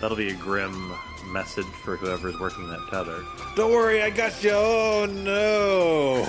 That'll 0.00 0.16
be 0.16 0.30
a 0.30 0.34
grim 0.34 0.94
message 1.26 1.66
for 1.84 1.96
whoever's 1.96 2.38
working 2.40 2.68
that 2.68 2.80
tether. 2.88 3.22
Don't 3.54 3.72
worry, 3.72 4.00
I 4.00 4.10
got 4.10 4.42
you. 4.42 4.52
Oh 4.54 5.06
no! 5.06 6.26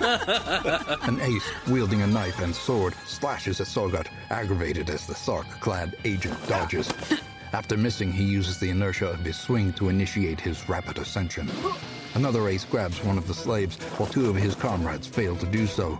An 1.02 1.20
ace, 1.20 1.48
wielding 1.68 2.02
a 2.02 2.06
knife 2.06 2.40
and 2.40 2.54
sword, 2.54 2.94
slashes 3.06 3.60
at 3.60 3.68
Tsogot, 3.68 4.08
aggravated 4.30 4.90
as 4.90 5.06
the 5.06 5.14
Sark-clad 5.14 5.96
agent 6.04 6.36
dodges. 6.48 6.92
After 7.52 7.76
missing, 7.76 8.12
he 8.12 8.22
uses 8.22 8.58
the 8.58 8.70
inertia 8.70 9.10
of 9.10 9.20
his 9.20 9.36
swing 9.36 9.72
to 9.74 9.88
initiate 9.88 10.40
his 10.40 10.68
rapid 10.68 10.98
ascension. 10.98 11.50
Another 12.14 12.48
ace 12.48 12.64
grabs 12.64 13.02
one 13.02 13.18
of 13.18 13.26
the 13.26 13.34
slaves, 13.34 13.76
while 13.98 14.08
two 14.08 14.30
of 14.30 14.36
his 14.36 14.54
comrades 14.54 15.06
fail 15.06 15.36
to 15.36 15.46
do 15.46 15.66
so. 15.66 15.98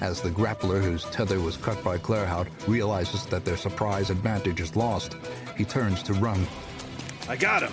As 0.00 0.20
the 0.20 0.30
grappler, 0.30 0.80
whose 0.80 1.04
tether 1.06 1.40
was 1.40 1.56
cut 1.56 1.82
by 1.82 1.98
Claerhaut, 1.98 2.46
realizes 2.68 3.26
that 3.26 3.44
their 3.44 3.56
surprise 3.56 4.10
advantage 4.10 4.60
is 4.60 4.76
lost, 4.76 5.16
he 5.56 5.64
turns 5.64 6.02
to 6.04 6.12
run. 6.14 6.46
I 7.28 7.36
got 7.36 7.62
him. 7.62 7.72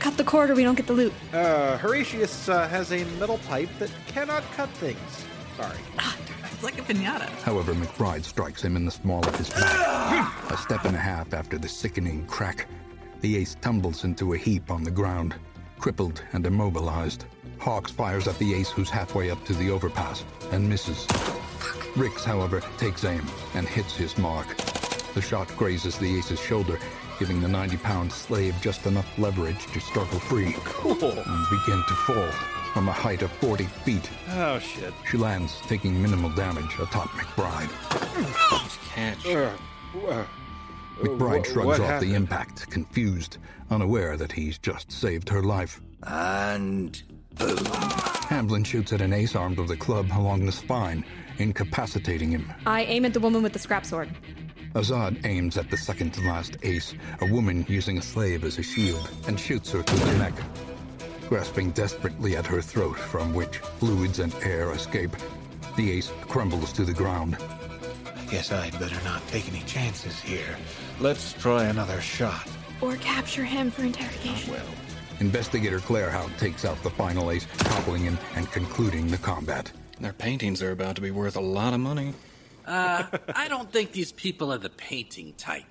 Cut 0.00 0.16
the 0.16 0.24
cord 0.24 0.50
or 0.50 0.56
we 0.56 0.64
don't 0.64 0.74
get 0.74 0.88
the 0.88 0.92
loot. 0.92 1.12
Uh, 1.32 1.78
Horatius 1.78 2.48
uh, 2.48 2.68
has 2.68 2.92
a 2.92 3.04
metal 3.20 3.38
pipe 3.46 3.70
that 3.78 3.90
cannot 4.08 4.42
cut 4.52 4.68
things. 4.70 4.98
Sorry. 5.56 5.76
Ah, 5.98 6.16
it's 6.52 6.62
like 6.62 6.78
a 6.78 6.82
pinata. 6.82 7.28
However, 7.42 7.74
McBride 7.74 8.24
strikes 8.24 8.62
him 8.62 8.76
in 8.76 8.84
the 8.84 8.90
small 8.90 9.26
of 9.26 9.36
his 9.36 9.50
back. 9.50 10.50
a 10.50 10.56
step 10.56 10.84
and 10.84 10.96
a 10.96 10.98
half 11.00 11.32
after 11.32 11.58
the 11.58 11.68
sickening 11.68 12.26
crack, 12.26 12.66
the 13.20 13.36
ace 13.36 13.56
tumbles 13.60 14.04
into 14.04 14.32
a 14.34 14.36
heap 14.38 14.70
on 14.70 14.82
the 14.82 14.90
ground, 14.90 15.34
crippled 15.78 16.22
and 16.32 16.46
immobilized. 16.46 17.24
Hauks 17.58 17.90
fires 17.90 18.26
at 18.28 18.38
the 18.38 18.54
ace 18.54 18.70
who's 18.70 18.90
halfway 18.90 19.30
up 19.30 19.42
to 19.46 19.54
the 19.54 19.70
overpass 19.70 20.24
and 20.50 20.68
misses. 20.68 21.06
Ricks, 21.96 22.24
however, 22.24 22.60
takes 22.76 23.04
aim 23.04 23.22
and 23.54 23.66
hits 23.68 23.94
his 23.96 24.18
mark. 24.18 24.56
The 25.14 25.22
shot 25.22 25.48
grazes 25.56 25.96
the 25.96 26.18
ace's 26.18 26.40
shoulder, 26.40 26.78
giving 27.20 27.40
the 27.40 27.48
90 27.48 27.76
pound 27.78 28.12
slave 28.12 28.56
just 28.60 28.84
enough 28.86 29.06
leverage 29.18 29.66
to 29.72 29.80
struggle 29.80 30.18
free 30.18 30.54
Cool. 30.64 30.92
and 31.12 31.46
begin 31.50 31.82
to 31.86 31.94
fall 31.94 32.28
from 32.74 32.88
a 32.88 32.92
height 32.92 33.22
of 33.22 33.30
40 33.30 33.64
feet. 33.64 34.10
Oh 34.32 34.58
shit. 34.58 34.92
She 35.08 35.16
lands, 35.16 35.60
taking 35.68 36.02
minimal 36.02 36.28
damage 36.30 36.74
atop 36.80 37.08
McBride. 37.10 37.70
Catch. 38.92 39.26
Uh, 39.26 39.50
uh, 40.08 40.26
McBride 40.98 41.46
shrugs 41.46 41.66
what 41.66 41.80
off 41.80 41.86
happened? 41.86 42.10
the 42.10 42.16
impact, 42.16 42.68
confused, 42.70 43.38
unaware 43.70 44.16
that 44.16 44.32
he's 44.32 44.58
just 44.58 44.90
saved 44.90 45.28
her 45.28 45.40
life. 45.40 45.80
And 46.02 47.00
boom. 47.36 47.64
Hamblin 48.28 48.64
shoots 48.64 48.92
at 48.92 49.00
an 49.00 49.12
ace 49.12 49.36
armed 49.36 49.58
with 49.58 49.70
a 49.70 49.76
club 49.76 50.08
along 50.12 50.44
the 50.44 50.52
spine, 50.52 51.04
incapacitating 51.38 52.32
him. 52.32 52.52
I 52.66 52.82
aim 52.86 53.04
at 53.04 53.14
the 53.14 53.20
woman 53.20 53.44
with 53.44 53.52
the 53.52 53.60
scrap 53.60 53.86
sword. 53.86 54.10
Azad 54.72 55.24
aims 55.24 55.56
at 55.56 55.70
the 55.70 55.76
second 55.76 56.12
to 56.14 56.20
last 56.22 56.56
ace, 56.64 56.92
a 57.20 57.26
woman 57.26 57.64
using 57.68 57.98
a 57.98 58.02
slave 58.02 58.42
as 58.42 58.58
a 58.58 58.64
shield, 58.64 59.08
and 59.28 59.38
shoots 59.38 59.70
her 59.70 59.84
through 59.84 60.10
the 60.10 60.18
neck. 60.18 60.34
Grasping 61.28 61.70
desperately 61.70 62.36
at 62.36 62.46
her 62.46 62.60
throat, 62.60 62.98
from 62.98 63.32
which 63.32 63.58
fluids 63.58 64.18
and 64.18 64.34
air 64.42 64.72
escape, 64.72 65.10
the 65.76 65.90
ace 65.90 66.12
crumbles 66.22 66.72
to 66.74 66.84
the 66.84 66.92
ground. 66.92 67.36
I 68.06 68.24
guess 68.30 68.52
I'd 68.52 68.78
better 68.78 69.02
not 69.04 69.26
take 69.28 69.48
any 69.48 69.62
chances 69.62 70.20
here. 70.20 70.56
Let's 71.00 71.32
try 71.34 71.64
another 71.64 72.00
shot. 72.00 72.46
Or 72.80 72.96
capture 72.96 73.44
him 73.44 73.70
for 73.70 73.82
interrogation. 73.82 74.52
Well, 74.52 74.66
Investigator 75.20 75.78
Claerhaut 75.78 76.36
takes 76.38 76.64
out 76.64 76.82
the 76.82 76.90
final 76.90 77.30
ace, 77.30 77.46
toppling 77.58 78.02
him 78.02 78.18
and 78.34 78.50
concluding 78.50 79.06
the 79.06 79.18
combat. 79.18 79.70
Their 80.00 80.12
paintings 80.12 80.62
are 80.62 80.72
about 80.72 80.96
to 80.96 81.02
be 81.02 81.10
worth 81.10 81.36
a 81.36 81.40
lot 81.40 81.72
of 81.72 81.80
money. 81.80 82.14
Uh, 82.66 83.04
I 83.34 83.48
don't 83.48 83.70
think 83.72 83.92
these 83.92 84.12
people 84.12 84.52
are 84.52 84.58
the 84.58 84.70
painting 84.70 85.34
type. 85.36 85.64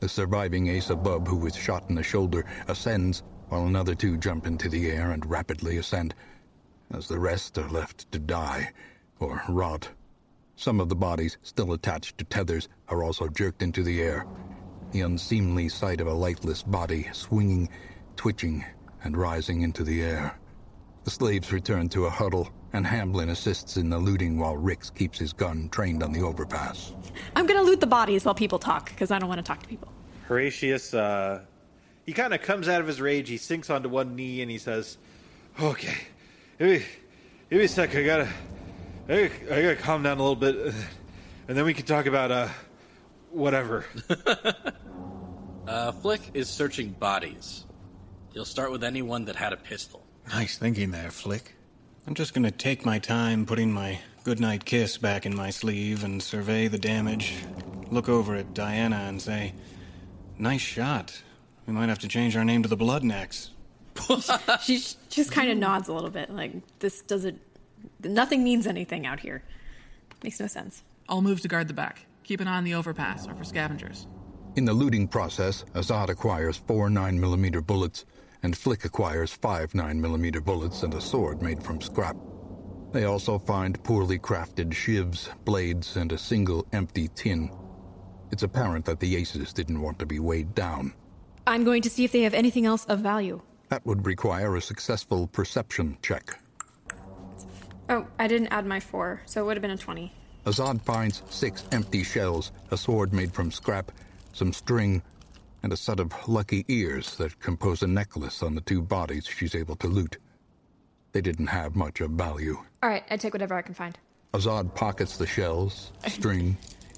The 0.00 0.08
surviving 0.08 0.68
ace 0.68 0.90
above, 0.90 1.26
who 1.26 1.36
was 1.36 1.56
shot 1.56 1.84
in 1.88 1.94
the 1.94 2.02
shoulder, 2.02 2.46
ascends, 2.68 3.22
while 3.48 3.66
another 3.66 3.94
two 3.94 4.16
jump 4.16 4.46
into 4.46 4.68
the 4.68 4.90
air 4.90 5.12
and 5.12 5.28
rapidly 5.28 5.76
ascend, 5.76 6.14
as 6.92 7.08
the 7.08 7.18
rest 7.18 7.58
are 7.58 7.68
left 7.68 8.10
to 8.12 8.18
die 8.18 8.70
or 9.18 9.42
rot. 9.48 9.88
Some 10.56 10.80
of 10.80 10.88
the 10.88 10.96
bodies, 10.96 11.36
still 11.42 11.72
attached 11.72 12.18
to 12.18 12.24
tethers, 12.24 12.68
are 12.88 13.02
also 13.02 13.28
jerked 13.28 13.62
into 13.62 13.82
the 13.82 14.00
air. 14.02 14.26
The 14.92 15.02
unseemly 15.02 15.68
sight 15.68 16.00
of 16.00 16.06
a 16.06 16.12
lifeless 16.12 16.62
body 16.62 17.08
swinging, 17.12 17.68
twitching, 18.16 18.64
and 19.04 19.16
rising 19.16 19.62
into 19.62 19.84
the 19.84 20.02
air. 20.02 20.38
The 21.04 21.10
slaves 21.10 21.52
return 21.52 21.88
to 21.90 22.06
a 22.06 22.10
huddle, 22.10 22.48
and 22.72 22.86
Hamblin 22.86 23.28
assists 23.28 23.76
in 23.76 23.90
the 23.90 23.98
looting 23.98 24.38
while 24.38 24.56
Ricks 24.56 24.90
keeps 24.90 25.18
his 25.18 25.32
gun 25.32 25.68
trained 25.68 26.02
on 26.02 26.12
the 26.12 26.22
overpass. 26.22 26.94
I'm 27.36 27.46
gonna 27.46 27.62
loot 27.62 27.80
the 27.80 27.86
bodies 27.86 28.24
while 28.24 28.34
people 28.34 28.58
talk, 28.58 28.88
because 28.88 29.10
I 29.10 29.18
don't 29.18 29.28
want 29.28 29.38
to 29.38 29.44
talk 29.44 29.62
to 29.62 29.68
people. 29.68 29.92
Horatius, 30.26 30.94
uh, 30.94 31.44
he 32.06 32.12
kind 32.12 32.32
of 32.32 32.40
comes 32.40 32.68
out 32.68 32.80
of 32.80 32.86
his 32.86 33.00
rage. 33.00 33.28
He 33.28 33.36
sinks 33.36 33.68
onto 33.68 33.88
one 33.88 34.16
knee 34.16 34.40
and 34.40 34.50
he 34.50 34.58
says, 34.58 34.96
"Okay, 35.60 35.96
give 36.58 36.68
me, 36.68 36.84
give 37.50 37.58
me 37.58 37.64
a 37.64 37.68
sec. 37.68 37.94
I 37.94 38.02
gotta, 38.04 38.28
I, 39.08 39.30
I 39.50 39.62
gotta 39.62 39.76
calm 39.76 40.02
down 40.02 40.18
a 40.18 40.22
little 40.22 40.36
bit, 40.36 40.56
and 41.48 41.56
then 41.56 41.64
we 41.64 41.74
can 41.74 41.84
talk 41.84 42.06
about 42.06 42.30
uh, 42.30 42.48
whatever." 43.30 43.84
Uh, 45.66 45.90
Flik 45.90 46.20
is 46.32 46.48
searching 46.48 46.90
bodies. 46.90 47.64
He'll 48.32 48.44
start 48.44 48.70
with 48.70 48.84
anyone 48.84 49.24
that 49.24 49.34
had 49.34 49.52
a 49.52 49.56
pistol. 49.56 50.06
Nice 50.28 50.58
thinking 50.58 50.92
there, 50.92 51.08
Flik. 51.08 51.42
I'm 52.06 52.14
just 52.14 52.34
gonna 52.34 52.52
take 52.52 52.86
my 52.86 53.00
time 53.00 53.46
putting 53.46 53.72
my 53.72 53.98
goodnight 54.22 54.64
kiss 54.64 54.96
back 54.96 55.26
in 55.26 55.34
my 55.34 55.50
sleeve 55.50 56.04
and 56.04 56.22
survey 56.22 56.68
the 56.68 56.78
damage. 56.78 57.34
Look 57.90 58.08
over 58.08 58.36
at 58.36 58.54
Diana 58.54 59.06
and 59.08 59.20
say, 59.20 59.54
Nice 60.38 60.60
shot. 60.60 61.20
We 61.66 61.72
might 61.72 61.88
have 61.88 61.98
to 62.00 62.08
change 62.08 62.36
our 62.36 62.44
name 62.44 62.62
to 62.62 62.68
the 62.68 62.76
Bloodnecks. 62.76 63.50
she 64.62 64.82
just 65.08 65.32
kind 65.32 65.50
of 65.50 65.58
nods 65.58 65.88
a 65.88 65.92
little 65.92 66.10
bit, 66.10 66.30
like 66.30 66.52
this 66.78 67.02
doesn't. 67.02 67.40
Nothing 68.02 68.44
means 68.44 68.66
anything 68.66 69.06
out 69.06 69.20
here. 69.20 69.42
Makes 70.22 70.40
no 70.40 70.46
sense. 70.46 70.82
I'll 71.08 71.22
move 71.22 71.40
to 71.40 71.48
guard 71.48 71.68
the 71.68 71.74
back. 71.74 72.06
Keep 72.24 72.40
an 72.40 72.48
eye 72.48 72.56
on 72.56 72.64
the 72.64 72.74
overpass 72.74 73.26
or 73.26 73.34
for 73.34 73.44
scavengers. 73.44 74.06
In 74.56 74.64
the 74.64 74.72
looting 74.72 75.06
process, 75.06 75.64
Azad 75.74 76.08
acquires 76.08 76.56
four 76.56 76.88
9mm 76.88 77.66
bullets, 77.66 78.04
and 78.42 78.54
Flik 78.54 78.84
acquires 78.84 79.32
five 79.32 79.72
9mm 79.72 80.44
bullets 80.44 80.82
and 80.82 80.94
a 80.94 81.00
sword 81.00 81.42
made 81.42 81.62
from 81.62 81.80
scrap. 81.80 82.16
They 82.92 83.04
also 83.04 83.38
find 83.38 83.82
poorly 83.84 84.18
crafted 84.18 84.70
shivs, 84.70 85.28
blades, 85.44 85.96
and 85.96 86.12
a 86.12 86.18
single 86.18 86.66
empty 86.72 87.08
tin. 87.14 87.50
It's 88.30 88.42
apparent 88.42 88.84
that 88.86 89.00
the 89.00 89.16
aces 89.16 89.52
didn't 89.52 89.80
want 89.80 89.98
to 89.98 90.06
be 90.06 90.18
weighed 90.18 90.54
down. 90.54 90.94
I'm 91.46 91.62
going 91.62 91.82
to 91.82 91.90
see 91.90 92.04
if 92.04 92.10
they 92.10 92.22
have 92.22 92.34
anything 92.34 92.66
else 92.66 92.84
of 92.86 93.00
value. 93.00 93.40
That 93.68 93.86
would 93.86 94.04
require 94.04 94.56
a 94.56 94.60
successful 94.60 95.28
perception 95.28 95.96
check. 96.02 96.38
Oh, 97.88 98.06
I 98.18 98.26
didn't 98.26 98.48
add 98.48 98.66
my 98.66 98.80
four, 98.80 99.22
so 99.26 99.42
it 99.42 99.46
would 99.46 99.56
have 99.56 99.62
been 99.62 99.70
a 99.70 99.76
20. 99.76 100.12
Azad 100.44 100.82
finds 100.82 101.22
six 101.30 101.64
empty 101.70 102.02
shells, 102.02 102.50
a 102.72 102.76
sword 102.76 103.12
made 103.12 103.32
from 103.32 103.52
scrap, 103.52 103.92
some 104.32 104.52
string, 104.52 105.02
and 105.62 105.72
a 105.72 105.76
set 105.76 106.00
of 106.00 106.12
lucky 106.28 106.64
ears 106.68 107.14
that 107.16 107.38
compose 107.38 107.82
a 107.82 107.86
necklace 107.86 108.42
on 108.42 108.54
the 108.56 108.60
two 108.60 108.82
bodies 108.82 109.26
she's 109.26 109.54
able 109.54 109.76
to 109.76 109.86
loot. 109.86 110.18
They 111.12 111.20
didn't 111.20 111.46
have 111.46 111.76
much 111.76 112.00
of 112.00 112.10
value. 112.10 112.56
All 112.82 112.90
right, 112.90 113.04
I 113.08 113.16
take 113.16 113.32
whatever 113.32 113.54
I 113.54 113.62
can 113.62 113.74
find. 113.74 113.96
Azad 114.34 114.74
pockets 114.74 115.16
the 115.16 115.26
shells, 115.26 115.92
string, 116.08 116.56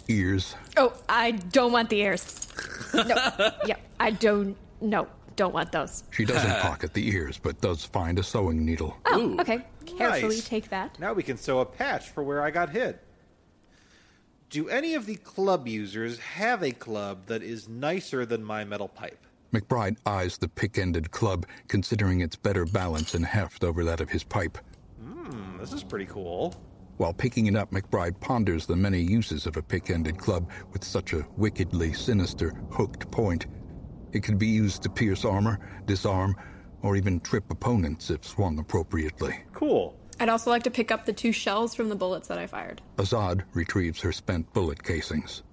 ears. 0.08 0.54
Oh, 0.76 0.92
I 1.08 1.32
don't 1.32 1.72
want 1.72 1.90
the 1.90 2.00
ears. 2.00 2.48
No, 2.94 3.04
yeah, 3.66 3.76
I 4.00 4.10
don't. 4.10 4.56
No, 4.80 5.06
don't 5.36 5.54
want 5.54 5.72
those. 5.72 6.04
She 6.10 6.24
doesn't 6.24 6.50
pocket 6.60 6.92
the 6.94 7.06
ears, 7.08 7.38
but 7.38 7.60
does 7.60 7.84
find 7.84 8.18
a 8.18 8.22
sewing 8.22 8.64
needle. 8.64 8.96
Oh, 9.06 9.36
okay. 9.40 9.64
Carefully 9.86 10.36
Nice. 10.36 10.48
take 10.48 10.68
that. 10.70 10.98
Now 10.98 11.12
we 11.12 11.22
can 11.22 11.36
sew 11.36 11.60
a 11.60 11.66
patch 11.66 12.08
for 12.10 12.22
where 12.22 12.42
I 12.42 12.50
got 12.50 12.70
hit. 12.70 13.02
Do 14.50 14.68
any 14.68 14.94
of 14.94 15.04
the 15.06 15.16
club 15.16 15.68
users 15.68 16.18
have 16.18 16.62
a 16.62 16.70
club 16.72 17.26
that 17.26 17.42
is 17.42 17.68
nicer 17.68 18.24
than 18.24 18.42
my 18.42 18.64
metal 18.64 18.88
pipe? 18.88 19.26
McBride 19.52 19.96
eyes 20.06 20.38
the 20.38 20.48
pick 20.48 20.78
ended 20.78 21.10
club, 21.10 21.46
considering 21.68 22.20
its 22.20 22.36
better 22.36 22.64
balance 22.64 23.14
and 23.14 23.24
heft 23.24 23.64
over 23.64 23.84
that 23.84 24.00
of 24.00 24.10
his 24.10 24.22
pipe. 24.24 24.58
Hmm, 25.02 25.58
this 25.58 25.72
is 25.72 25.82
pretty 25.82 26.06
cool. 26.06 26.54
While 26.98 27.12
picking 27.12 27.46
it 27.46 27.54
up, 27.54 27.70
McBride 27.70 28.18
ponders 28.20 28.66
the 28.66 28.74
many 28.74 29.00
uses 29.00 29.46
of 29.46 29.56
a 29.56 29.62
pick 29.62 29.88
ended 29.88 30.18
club 30.18 30.50
with 30.72 30.82
such 30.82 31.12
a 31.12 31.24
wickedly 31.36 31.92
sinister, 31.92 32.60
hooked 32.72 33.08
point. 33.12 33.46
It 34.12 34.24
could 34.24 34.36
be 34.36 34.48
used 34.48 34.82
to 34.82 34.90
pierce 34.90 35.24
armor, 35.24 35.60
disarm, 35.86 36.34
or 36.82 36.96
even 36.96 37.20
trip 37.20 37.50
opponents 37.50 38.10
if 38.10 38.26
swung 38.26 38.58
appropriately. 38.58 39.44
Cool. 39.52 39.96
I'd 40.18 40.28
also 40.28 40.50
like 40.50 40.64
to 40.64 40.72
pick 40.72 40.90
up 40.90 41.06
the 41.06 41.12
two 41.12 41.30
shells 41.30 41.72
from 41.72 41.88
the 41.88 41.94
bullets 41.94 42.26
that 42.28 42.38
I 42.38 42.48
fired. 42.48 42.82
Azad 42.96 43.44
retrieves 43.54 44.00
her 44.00 44.10
spent 44.10 44.52
bullet 44.52 44.82
casings. 44.82 45.44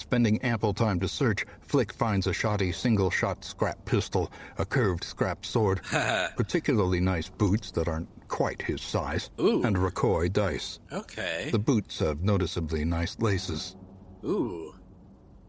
Spending 0.00 0.40
ample 0.40 0.72
time 0.72 0.98
to 1.00 1.06
search, 1.06 1.44
Flik 1.68 1.92
finds 1.92 2.26
a 2.26 2.32
shoddy 2.32 2.72
single 2.72 3.10
shot 3.10 3.44
scrap 3.44 3.84
pistol, 3.84 4.32
a 4.56 4.64
curved 4.64 5.04
scrap 5.04 5.44
sword, 5.44 5.82
particularly 6.36 7.00
nice 7.00 7.28
boots 7.28 7.70
that 7.72 7.86
aren't 7.86 8.08
quite 8.26 8.62
his 8.62 8.80
size, 8.80 9.28
Ooh. 9.38 9.62
and 9.62 9.76
Rakoy 9.76 10.32
dice. 10.32 10.80
Okay. 10.90 11.50
The 11.52 11.58
boots 11.58 11.98
have 11.98 12.22
noticeably 12.22 12.82
nice 12.86 13.18
laces. 13.18 13.76
Ooh. 14.24 14.74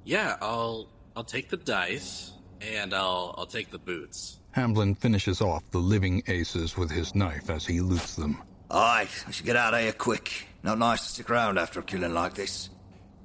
Yeah, 0.03 0.35
I'll 0.41 0.89
I'll 1.15 1.23
take 1.23 1.47
the 1.47 1.57
dice 1.57 2.33
and 2.59 2.93
I'll 2.93 3.33
I'll 3.37 3.45
take 3.45 3.71
the 3.71 3.79
boots. 3.79 4.41
Hamblin 4.51 4.95
finishes 4.95 5.39
off 5.39 5.63
the 5.71 5.79
living 5.79 6.23
aces 6.27 6.75
with 6.75 6.91
his 6.91 7.15
knife 7.15 7.49
as 7.49 7.65
he 7.65 7.79
loots 7.79 8.17
them. 8.17 8.37
Alright, 8.69 9.23
we 9.25 9.31
should 9.31 9.45
get 9.45 9.55
out 9.55 9.73
of 9.73 9.79
here 9.79 9.93
quick. 9.93 10.47
Not 10.61 10.77
nice 10.77 11.03
to 11.03 11.07
stick 11.07 11.29
around 11.29 11.57
after 11.57 11.79
a 11.79 11.83
killing 11.83 12.13
like 12.13 12.33
this. 12.33 12.69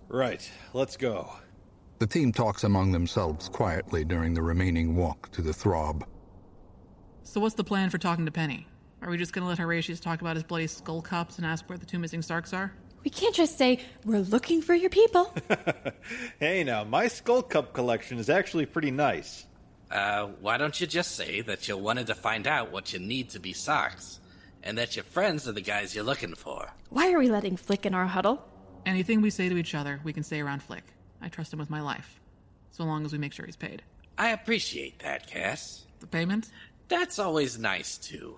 Right, 0.09 0.49
let's 0.73 0.97
go. 0.97 1.31
The 1.99 2.07
team 2.07 2.33
talks 2.33 2.63
among 2.65 2.93
themselves 2.93 3.49
quietly 3.49 4.05
during 4.05 4.35
the 4.35 4.43
remaining 4.43 4.97
walk 4.97 5.31
to 5.33 5.43
the 5.43 5.53
throb. 5.53 6.05
So 7.25 7.41
what's 7.41 7.55
the 7.55 7.65
plan 7.65 7.91
for 7.91 7.99
talking 7.99 8.25
to 8.27 8.31
Penny? 8.31 8.67
Are 9.03 9.11
we 9.11 9.17
just 9.19 9.33
gonna 9.33 9.49
let 9.49 9.59
Horatius 9.59 10.01
talk 10.01 10.21
about 10.21 10.37
his 10.37 10.45
bloody 10.45 10.67
skull 10.67 11.03
cups 11.03 11.39
and 11.39 11.47
ask 11.47 11.69
where 11.69 11.79
the 11.79 11.87
two 11.87 11.99
missing 11.99 12.23
Sarks 12.23 12.53
are? 12.53 12.73
We 13.05 13.11
can't 13.11 13.35
just 13.35 13.57
say, 13.57 13.81
we're 14.05 14.21
looking 14.21 14.63
for 14.63 14.75
your 14.75 14.91
people. 14.91 15.33
Hey 16.39 16.63
now, 16.65 16.85
my 16.85 17.09
skull 17.09 17.43
cup 17.43 17.73
collection 17.73 18.19
is 18.19 18.31
actually 18.31 18.67
pretty 18.67 18.91
nice. 18.91 19.47
Uh, 19.91 20.27
why 20.41 20.57
don't 20.57 20.81
you 20.81 20.87
just 20.87 21.17
say 21.17 21.41
that 21.43 21.67
you 21.67 21.77
wanted 21.77 22.07
to 22.09 22.15
find 22.15 22.47
out 22.47 22.71
what 22.71 22.93
you 22.93 22.99
need 22.99 23.31
to 23.31 23.41
be 23.41 23.53
socks, 23.53 24.21
and 24.63 24.79
that 24.79 24.95
your 24.97 25.05
friends 25.05 25.49
are 25.49 25.53
the 25.53 25.61
guys 25.61 25.95
you're 25.95 26.05
looking 26.05 26.35
for? 26.35 26.73
Why 26.91 27.13
are 27.13 27.19
we 27.19 27.29
letting 27.29 27.57
Flik 27.57 27.87
in 27.87 27.95
our 27.95 28.07
huddle? 28.07 28.45
Anything 28.87 29.21
we 29.21 29.31
say 29.31 29.49
to 29.49 29.57
each 29.57 29.75
other, 29.75 30.01
we 30.05 30.13
can 30.13 30.23
say 30.23 30.41
around 30.41 30.63
Flik. 30.67 30.83
I 31.21 31.29
trust 31.29 31.53
him 31.53 31.59
with 31.59 31.69
my 31.71 31.81
life. 31.81 32.21
So 32.71 32.85
long 32.85 33.05
as 33.05 33.13
we 33.13 33.19
make 33.19 33.33
sure 33.33 33.45
he's 33.45 33.57
paid. 33.57 33.83
I 34.17 34.29
appreciate 34.29 35.01
that, 35.01 35.27
Cass. 35.27 35.85
The 35.99 36.07
payment? 36.07 36.51
That's 36.89 37.19
always 37.19 37.59
nice 37.59 37.99
too. 37.99 38.37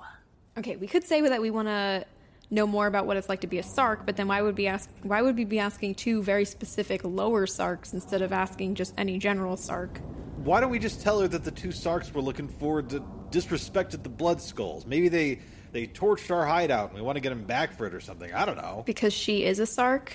Okay, 0.57 0.77
we 0.77 0.87
could 0.87 1.05
say 1.05 1.21
that 1.21 1.41
we 1.43 1.51
want 1.51 1.69
to 1.69 2.07
know 2.51 2.67
more 2.67 2.87
about 2.87 3.07
what 3.07 3.19
it's 3.19 3.29
like 3.29 3.43
to 3.43 3.47
be 3.47 3.59
a 3.59 3.63
Sark, 3.63 4.07
but 4.07 4.17
then 4.17 4.27
why 4.27 4.41
would 4.41 4.57
we 4.57 4.67
ask? 4.67 4.89
Why 5.03 5.21
would 5.21 5.37
we 5.37 5.45
be 5.45 5.59
asking 5.59 5.97
two 5.97 6.23
very 6.23 6.47
specific 6.47 7.05
lower 7.05 7.47
Sarks 7.47 7.93
instead 7.93 8.23
of 8.23 8.33
asking 8.33 8.75
just 8.77 8.95
any 8.97 9.19
general 9.19 9.57
Sark? 9.59 10.01
Why 10.45 10.61
don't 10.61 10.71
we 10.71 10.79
just 10.79 11.03
tell 11.03 11.21
her 11.21 11.29
that 11.29 11.45
the 11.45 11.51
two 11.51 11.73
Sarks 11.73 12.13
were 12.15 12.23
looking 12.23 12.49
for 12.49 12.81
d- 12.81 13.01
disrespected 13.31 14.03
the 14.03 14.09
Blood 14.09 14.41
Skulls? 14.41 14.87
Maybe 14.87 15.09
they 15.09 15.41
they 15.73 15.87
torched 15.87 16.35
our 16.35 16.47
hideout 16.47 16.89
and 16.91 16.99
we 16.99 17.03
want 17.03 17.17
to 17.17 17.21
get 17.21 17.29
them 17.29 17.45
back 17.45 17.77
for 17.77 17.87
it 17.87 17.93
or 17.93 18.01
something. 18.01 18.33
I 18.33 18.47
don't 18.47 18.57
know. 18.57 18.83
Because 18.87 19.13
she 19.13 19.45
is 19.45 19.59
a 19.59 19.67
Sark. 19.67 20.15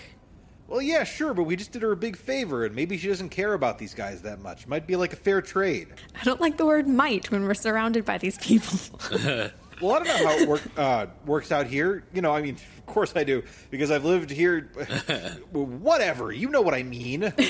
Well, 0.68 0.82
yeah, 0.82 1.04
sure, 1.04 1.34
but 1.34 1.44
we 1.44 1.56
just 1.56 1.72
did 1.72 1.82
her 1.82 1.92
a 1.92 1.98
big 1.98 2.16
favor, 2.16 2.66
and 2.66 2.74
maybe 2.74 2.98
she 2.98 3.08
doesn't 3.08 3.30
care 3.30 3.54
about 3.54 3.78
these 3.78 3.94
guys 3.94 4.22
that 4.24 4.40
much. 4.40 4.66
Might 4.66 4.88
be 4.88 4.96
like 4.96 5.14
a 5.14 5.18
fair 5.18 5.42
trade. 5.42 5.90
I 6.20 6.24
don't 6.24 6.42
like 6.42 6.58
the 6.58 6.66
word 6.66 6.88
"might" 6.88 7.30
when 7.32 7.44
we're 7.44 7.54
surrounded 7.54 8.06
by 8.06 8.18
these 8.18 8.38
people. 8.40 8.80
Well, 9.82 9.96
I 9.96 10.04
don't 10.04 10.08
know 10.08 10.28
how 10.28 10.38
it 10.38 10.48
work, 10.48 10.62
uh, 10.78 11.06
works 11.26 11.52
out 11.52 11.68
here. 11.68 12.06
You 12.14 12.22
know, 12.22 12.32
I 12.32 12.42
mean, 12.42 12.56
of 12.78 12.86
course 12.86 13.14
I 13.16 13.24
do, 13.26 13.44
because 13.70 13.92
I've 13.92 14.06
lived 14.06 14.30
here. 14.30 14.70
Whatever, 15.52 16.32
you 16.32 16.48
know 16.48 16.62
what 16.62 16.74
I 16.74 16.84
mean. 16.84 17.34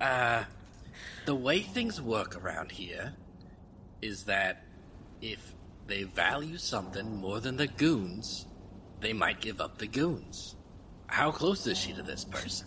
Uh, 0.00 0.44
the 1.24 1.34
way 1.34 1.60
things 1.60 2.02
work 2.02 2.36
around 2.36 2.72
here 2.72 3.14
is 4.02 4.24
that 4.24 4.64
if 5.22 5.54
they 5.86 6.02
value 6.02 6.58
something 6.58 7.16
more 7.16 7.40
than 7.40 7.56
the 7.56 7.66
goons, 7.66 8.44
they 9.00 9.14
might 9.14 9.40
give 9.40 9.62
up 9.62 9.78
the 9.78 9.86
goons. 9.86 10.56
How 11.14 11.30
close 11.30 11.64
is 11.68 11.78
she 11.78 11.92
to 11.92 12.02
this 12.02 12.24
person? 12.24 12.66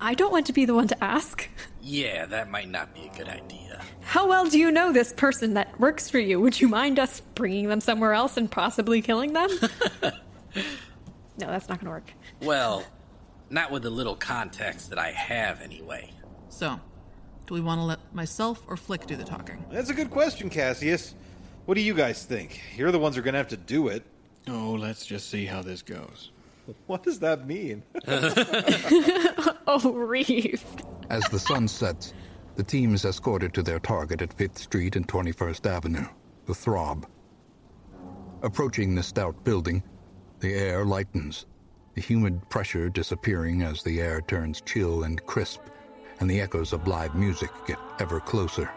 I 0.00 0.14
don't 0.14 0.32
want 0.32 0.46
to 0.46 0.54
be 0.54 0.64
the 0.64 0.74
one 0.74 0.88
to 0.88 1.04
ask. 1.04 1.46
Yeah, 1.82 2.24
that 2.24 2.50
might 2.50 2.70
not 2.70 2.94
be 2.94 3.02
a 3.02 3.18
good 3.18 3.28
idea. 3.28 3.82
How 4.00 4.26
well 4.26 4.48
do 4.48 4.58
you 4.58 4.70
know 4.70 4.94
this 4.94 5.12
person 5.12 5.52
that 5.54 5.78
works 5.78 6.08
for 6.08 6.18
you? 6.18 6.40
Would 6.40 6.58
you 6.58 6.68
mind 6.68 6.98
us 6.98 7.20
bringing 7.34 7.68
them 7.68 7.82
somewhere 7.82 8.14
else 8.14 8.38
and 8.38 8.50
possibly 8.50 9.02
killing 9.02 9.34
them? 9.34 9.50
no, 10.02 10.10
that's 11.36 11.68
not 11.68 11.80
going 11.80 11.84
to 11.84 11.90
work. 11.90 12.14
Well, 12.40 12.82
not 13.50 13.70
with 13.70 13.82
the 13.82 13.90
little 13.90 14.16
context 14.16 14.88
that 14.88 14.98
I 14.98 15.10
have, 15.10 15.60
anyway. 15.60 16.14
So, 16.48 16.80
do 17.46 17.52
we 17.52 17.60
want 17.60 17.78
to 17.78 17.84
let 17.84 18.14
myself 18.14 18.64
or 18.68 18.76
Flik 18.76 19.06
do 19.06 19.16
the 19.16 19.24
talking? 19.24 19.66
That's 19.70 19.90
a 19.90 19.94
good 19.94 20.10
question, 20.10 20.48
Cassius. 20.48 21.14
What 21.66 21.74
do 21.74 21.82
you 21.82 21.92
guys 21.92 22.24
think? 22.24 22.58
You're 22.74 22.90
the 22.90 22.98
ones 22.98 23.16
who 23.16 23.20
are 23.20 23.24
going 23.24 23.34
to 23.34 23.38
have 23.38 23.48
to 23.48 23.58
do 23.58 23.88
it. 23.88 24.02
Oh, 24.48 24.78
let's 24.80 25.04
just 25.04 25.28
see 25.28 25.44
how 25.44 25.60
this 25.60 25.82
goes. 25.82 26.31
What 26.86 27.02
does 27.02 27.18
that 27.20 27.46
mean? 27.46 27.82
oh, 29.66 29.92
Reeve. 29.92 30.64
As 31.10 31.24
the 31.24 31.38
sun 31.38 31.68
sets, 31.68 32.14
the 32.56 32.62
team 32.62 32.94
is 32.94 33.04
escorted 33.04 33.54
to 33.54 33.62
their 33.62 33.78
target 33.78 34.22
at 34.22 34.36
5th 34.36 34.58
Street 34.58 34.96
and 34.96 35.06
21st 35.08 35.66
Avenue, 35.66 36.06
the 36.46 36.54
Throb. 36.54 37.06
Approaching 38.42 38.94
the 38.94 39.02
stout 39.02 39.42
building, 39.44 39.82
the 40.40 40.54
air 40.54 40.84
lightens, 40.84 41.46
the 41.94 42.00
humid 42.00 42.48
pressure 42.50 42.88
disappearing 42.88 43.62
as 43.62 43.82
the 43.82 44.00
air 44.00 44.20
turns 44.22 44.60
chill 44.60 45.04
and 45.04 45.24
crisp, 45.26 45.60
and 46.20 46.30
the 46.30 46.40
echoes 46.40 46.72
of 46.72 46.86
live 46.86 47.14
music 47.14 47.50
get 47.66 47.78
ever 47.98 48.20
closer. 48.20 48.70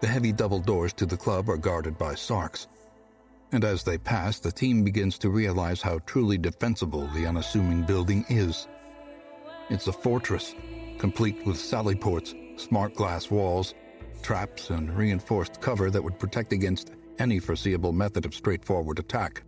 The 0.00 0.06
heavy 0.06 0.32
double 0.32 0.60
doors 0.60 0.92
to 0.94 1.06
the 1.06 1.16
club 1.16 1.48
are 1.48 1.56
guarded 1.56 1.96
by 1.96 2.14
Sarks, 2.14 2.68
and 3.52 3.64
as 3.64 3.82
they 3.82 3.98
pass, 3.98 4.38
the 4.38 4.52
team 4.52 4.82
begins 4.82 5.18
to 5.18 5.30
realize 5.30 5.80
how 5.80 5.98
truly 6.00 6.38
defensible 6.38 7.06
the 7.08 7.26
unassuming 7.26 7.82
building 7.82 8.24
is. 8.28 8.68
It's 9.70 9.86
a 9.86 9.92
fortress, 9.92 10.54
complete 10.98 11.44
with 11.46 11.58
sally 11.58 11.94
ports, 11.94 12.34
smart 12.56 12.94
glass 12.94 13.30
walls, 13.30 13.74
traps, 14.22 14.70
and 14.70 14.96
reinforced 14.96 15.60
cover 15.60 15.90
that 15.90 16.02
would 16.02 16.18
protect 16.18 16.52
against 16.52 16.92
any 17.18 17.38
foreseeable 17.38 17.92
method 17.92 18.24
of 18.24 18.34
straightforward 18.34 18.98
attack. 18.98 19.42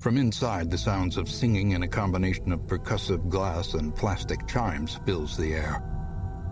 From 0.00 0.16
inside, 0.16 0.70
the 0.70 0.78
sounds 0.78 1.16
of 1.16 1.28
singing 1.28 1.74
and 1.74 1.82
a 1.82 1.88
combination 1.88 2.52
of 2.52 2.66
percussive 2.66 3.28
glass 3.28 3.74
and 3.74 3.94
plastic 3.94 4.46
chimes 4.46 5.00
fills 5.04 5.36
the 5.36 5.54
air. 5.54 5.82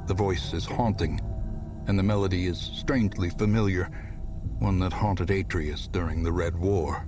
The 0.06 0.14
voice 0.14 0.52
is 0.52 0.64
haunting, 0.64 1.20
and 1.86 1.98
the 1.98 2.02
melody 2.02 2.46
is 2.46 2.58
strangely 2.58 3.30
familiar, 3.30 3.88
one 4.58 4.78
that 4.80 4.92
haunted 4.92 5.28
Atrius 5.28 5.90
during 5.90 6.22
the 6.22 6.32
Red 6.32 6.56
War. 6.56 7.06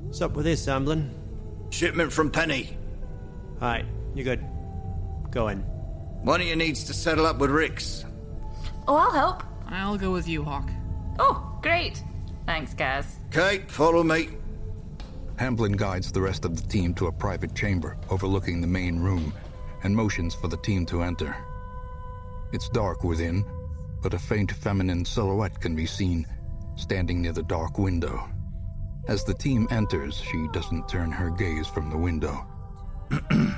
What's 0.00 0.20
up 0.20 0.34
with 0.34 0.44
this, 0.44 0.66
Hamblin? 0.66 1.10
Shipment 1.70 2.12
from 2.12 2.30
Penny. 2.30 2.76
Alright, 3.60 3.86
you 4.14 4.24
good. 4.24 4.44
Go 5.30 5.48
in. 5.48 5.58
One 6.22 6.40
of 6.40 6.46
you 6.46 6.56
needs 6.56 6.84
to 6.84 6.94
settle 6.94 7.26
up 7.26 7.38
with 7.38 7.50
Ricks. 7.50 8.04
Oh, 8.86 8.96
I'll 8.96 9.10
help. 9.10 9.42
I'll 9.66 9.98
go 9.98 10.12
with 10.12 10.26
you, 10.26 10.42
Hauk. 10.42 10.68
Oh, 11.18 11.58
great. 11.62 12.02
Thanks, 12.46 12.74
Gaz. 12.74 13.16
Kate, 13.30 13.70
follow 13.70 14.02
me. 14.02 14.30
Hamblin 15.38 15.72
guides 15.72 16.10
the 16.10 16.22
rest 16.22 16.44
of 16.44 16.56
the 16.56 16.66
team 16.68 16.94
to 16.94 17.06
a 17.06 17.12
private 17.12 17.54
chamber 17.54 17.96
overlooking 18.10 18.60
the 18.60 18.66
main 18.66 18.98
room 18.98 19.32
and 19.84 19.94
motions 19.94 20.34
for 20.34 20.48
the 20.48 20.56
team 20.56 20.84
to 20.86 21.02
enter. 21.02 21.36
It's 22.52 22.68
dark 22.70 23.04
within, 23.04 23.44
but 24.02 24.14
a 24.14 24.18
faint 24.18 24.50
feminine 24.50 25.04
silhouette 25.04 25.60
can 25.60 25.76
be 25.76 25.86
seen 25.86 26.26
standing 26.78 27.20
near 27.20 27.32
the 27.32 27.42
dark 27.42 27.76
window. 27.76 28.28
As 29.08 29.24
the 29.24 29.34
team 29.34 29.66
enters, 29.70 30.16
she 30.20 30.48
doesn't 30.52 30.88
turn 30.88 31.10
her 31.10 31.30
gaze 31.30 31.66
from 31.66 31.90
the 31.90 31.96
window. 31.96 32.46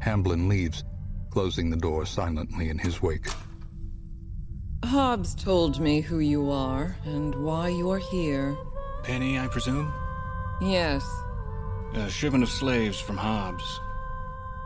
Hamblin 0.00 0.48
leaves, 0.48 0.84
closing 1.30 1.70
the 1.70 1.76
door 1.76 2.04
silently 2.04 2.68
in 2.68 2.78
his 2.78 3.00
wake. 3.00 3.28
Hobbs 4.84 5.34
told 5.34 5.78
me 5.78 6.00
who 6.00 6.18
you 6.18 6.50
are 6.50 6.96
and 7.04 7.34
why 7.34 7.68
you 7.68 7.90
are 7.90 7.98
here. 7.98 8.56
Penny, 9.02 9.38
I 9.38 9.46
presume? 9.46 9.92
Yes. 10.60 11.04
A 11.94 12.10
shipment 12.10 12.42
of 12.42 12.50
slaves 12.50 12.98
from 12.98 13.16
Hobbs. 13.16 13.80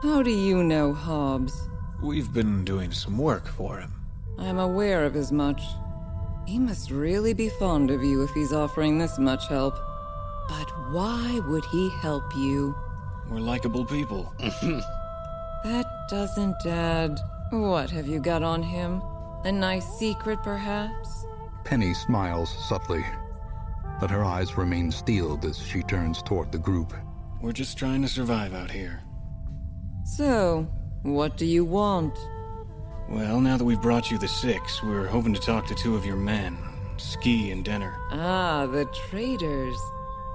How 0.03 0.23
do 0.23 0.31
you 0.31 0.63
know 0.63 0.93
Hobbs? 0.93 1.69
We've 2.01 2.33
been 2.33 2.65
doing 2.65 2.93
some 2.93 3.19
work 3.19 3.49
for 3.49 3.79
him. 3.79 3.93
I'm 4.39 4.59
aware 4.59 5.05
of 5.05 5.17
as 5.17 5.33
much. 5.33 5.63
He 6.47 6.59
must 6.59 6.91
really 6.91 7.33
be 7.33 7.49
fond 7.49 7.91
of 7.91 8.03
you 8.03 8.23
if 8.23 8.31
he's 8.31 8.53
offering 8.53 8.99
this 8.99 9.19
much 9.19 9.49
help. 9.49 9.75
But 10.49 10.71
why 10.93 11.41
would 11.47 11.65
he 11.67 11.91
help 12.03 12.25
you? 12.37 12.75
We're 13.29 13.41
likable 13.41 13.85
people. 13.85 14.33
That 15.65 15.87
doesn't 16.11 16.67
add. 16.67 17.19
What 17.49 17.89
have 17.89 18.07
you 18.07 18.21
got 18.21 18.43
on 18.43 18.63
him? 18.63 19.01
A 19.45 19.51
nice 19.51 19.87
secret, 19.99 20.43
perhaps? 20.43 21.25
Penny 21.65 21.95
smiles 21.95 22.55
subtly, 22.69 23.03
but 23.99 24.11
her 24.11 24.23
eyes 24.23 24.59
remain 24.59 24.91
steeled 24.91 25.47
as 25.47 25.59
she 25.59 25.83
turns 25.83 26.21
toward 26.21 26.53
the 26.53 26.59
group. 26.59 26.93
We're 27.41 27.53
just 27.53 27.79
trying 27.79 28.03
to 28.03 28.09
survive 28.09 28.53
out 28.53 28.71
here. 28.71 29.03
So, 30.05 30.69
what 31.03 31.39
do 31.39 31.47
you 31.47 31.65
want? 31.65 32.15
Well, 33.09 33.41
now 33.41 33.57
that 33.57 33.65
we've 33.65 33.81
brought 33.81 34.11
you 34.11 34.19
the 34.19 34.29
six, 34.29 34.83
we're 34.83 35.07
hoping 35.07 35.35
to 35.35 35.41
talk 35.41 35.67
to 35.67 35.75
two 35.75 35.95
of 35.95 36.07
your 36.07 36.17
men, 36.17 36.57
Ski 36.97 37.51
and 37.51 37.65
Denner. 37.65 37.99
Ah, 38.11 38.67
the 38.67 38.87
traitors. 38.87 39.77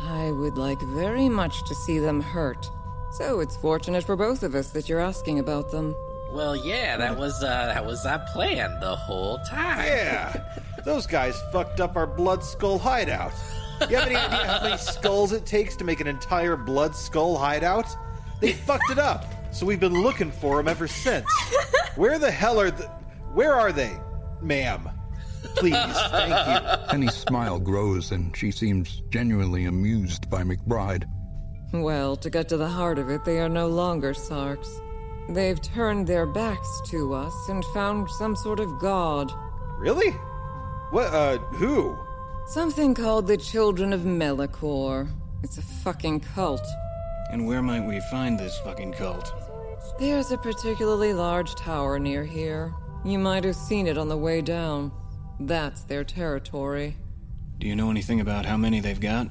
I 0.02 0.32
would 0.32 0.58
like 0.58 0.80
very 0.82 1.28
much 1.30 1.68
to 1.68 1.76
see 1.76 2.00
them 2.00 2.22
hurt. 2.22 2.70
So 3.12 3.40
it's 3.40 3.58
fortunate 3.58 4.04
for 4.04 4.16
both 4.16 4.44
of 4.44 4.54
us 4.56 4.70
that 4.70 4.88
you're 4.88 5.00
asking 5.00 5.40
about 5.40 5.72
them. 5.72 5.96
Well, 6.32 6.56
yeah, 6.56 6.96
that 6.98 7.18
was 7.18 7.42
uh, 7.44 7.72
that 7.74 7.84
was 7.84 8.06
our 8.06 8.20
plan 8.34 8.80
the 8.80 8.96
whole 8.96 9.40
time. 9.50 9.80
Yeah, 9.86 10.60
those 10.86 11.08
guys 11.08 11.42
fucked 11.52 11.80
up 11.82 11.96
our 11.96 12.06
Blood 12.06 12.44
Skull 12.44 12.78
hideout. 12.78 13.34
You 13.90 13.96
have 13.96 14.06
any 14.08 14.16
idea 14.16 14.46
how 14.46 14.62
many 14.62 14.78
skulls 14.78 15.32
it 15.32 15.46
takes 15.48 15.76
to 15.78 15.84
make 15.84 16.02
an 16.02 16.08
entire 16.08 16.56
Blood 16.56 16.96
Skull 16.96 17.36
hideout? 17.36 17.88
They 18.42 18.54
fucked 18.54 18.92
it 18.92 19.00
up, 19.00 19.26
so 19.52 19.66
we've 19.66 19.80
been 19.80 20.04
looking 20.04 20.32
for 20.32 20.58
them 20.58 20.68
ever 20.68 20.88
since. 20.88 21.26
Where 22.00 22.18
the 22.18 22.32
hell 22.32 22.62
are 22.62 22.72
the? 22.72 22.88
Where 23.34 23.54
are 23.54 23.74
they, 23.74 23.92
ma'am? 24.42 24.90
Please, 25.58 25.74
thank 25.74 26.30
you. 26.30 26.88
Penny's 26.88 27.14
smile 27.14 27.60
grows, 27.60 28.14
and 28.14 28.34
she 28.38 28.52
seems 28.52 29.02
genuinely 29.10 29.66
amused 29.66 30.30
by 30.30 30.44
McBride. 30.44 31.04
Well, 31.74 32.16
to 32.16 32.30
get 32.30 32.48
to 32.50 32.58
the 32.58 32.70
heart 32.70 33.00
of 33.00 33.10
it, 33.10 33.26
they 33.26 33.42
are 33.42 33.50
no 33.50 33.68
longer 33.68 34.14
Sarks. 34.14 34.80
They've 35.28 35.62
turned 35.62 36.08
their 36.08 36.26
backs 36.26 36.82
to 36.86 37.14
us 37.14 37.36
and 37.50 37.66
found 37.74 38.10
some 38.12 38.38
sort 38.38 38.62
of 38.62 38.80
god. 38.80 39.34
Really? 39.78 40.12
What, 40.92 41.14
uh, 41.14 41.40
who? 41.40 41.98
Something 42.48 42.96
called 42.96 43.28
the 43.28 43.36
Children 43.36 43.92
of 43.92 44.04
Melikor. 44.04 45.10
It's 45.44 45.58
a 45.58 45.62
fucking 45.84 46.22
cult. 46.22 46.66
And 47.30 47.46
where 47.46 47.62
might 47.62 47.86
we 47.86 48.00
find 48.10 48.40
this 48.40 48.58
fucking 48.60 48.94
cult? 48.94 49.34
There's 50.00 50.32
a 50.32 50.38
particularly 50.38 51.12
large 51.12 51.56
tower 51.56 52.00
near 52.00 52.24
here. 52.24 52.74
You 53.04 53.20
might 53.20 53.44
have 53.44 53.58
seen 53.58 53.86
it 53.86 53.98
on 53.98 54.08
the 54.08 54.16
way 54.16 54.42
down. 54.42 54.94
That's 55.42 55.84
their 55.84 56.06
territory. 56.06 56.96
Do 57.58 57.68
you 57.68 57.76
know 57.76 57.92
anything 57.92 58.22
about 58.22 58.46
how 58.46 58.56
many 58.56 58.80
they've 58.80 59.00
got? 59.00 59.28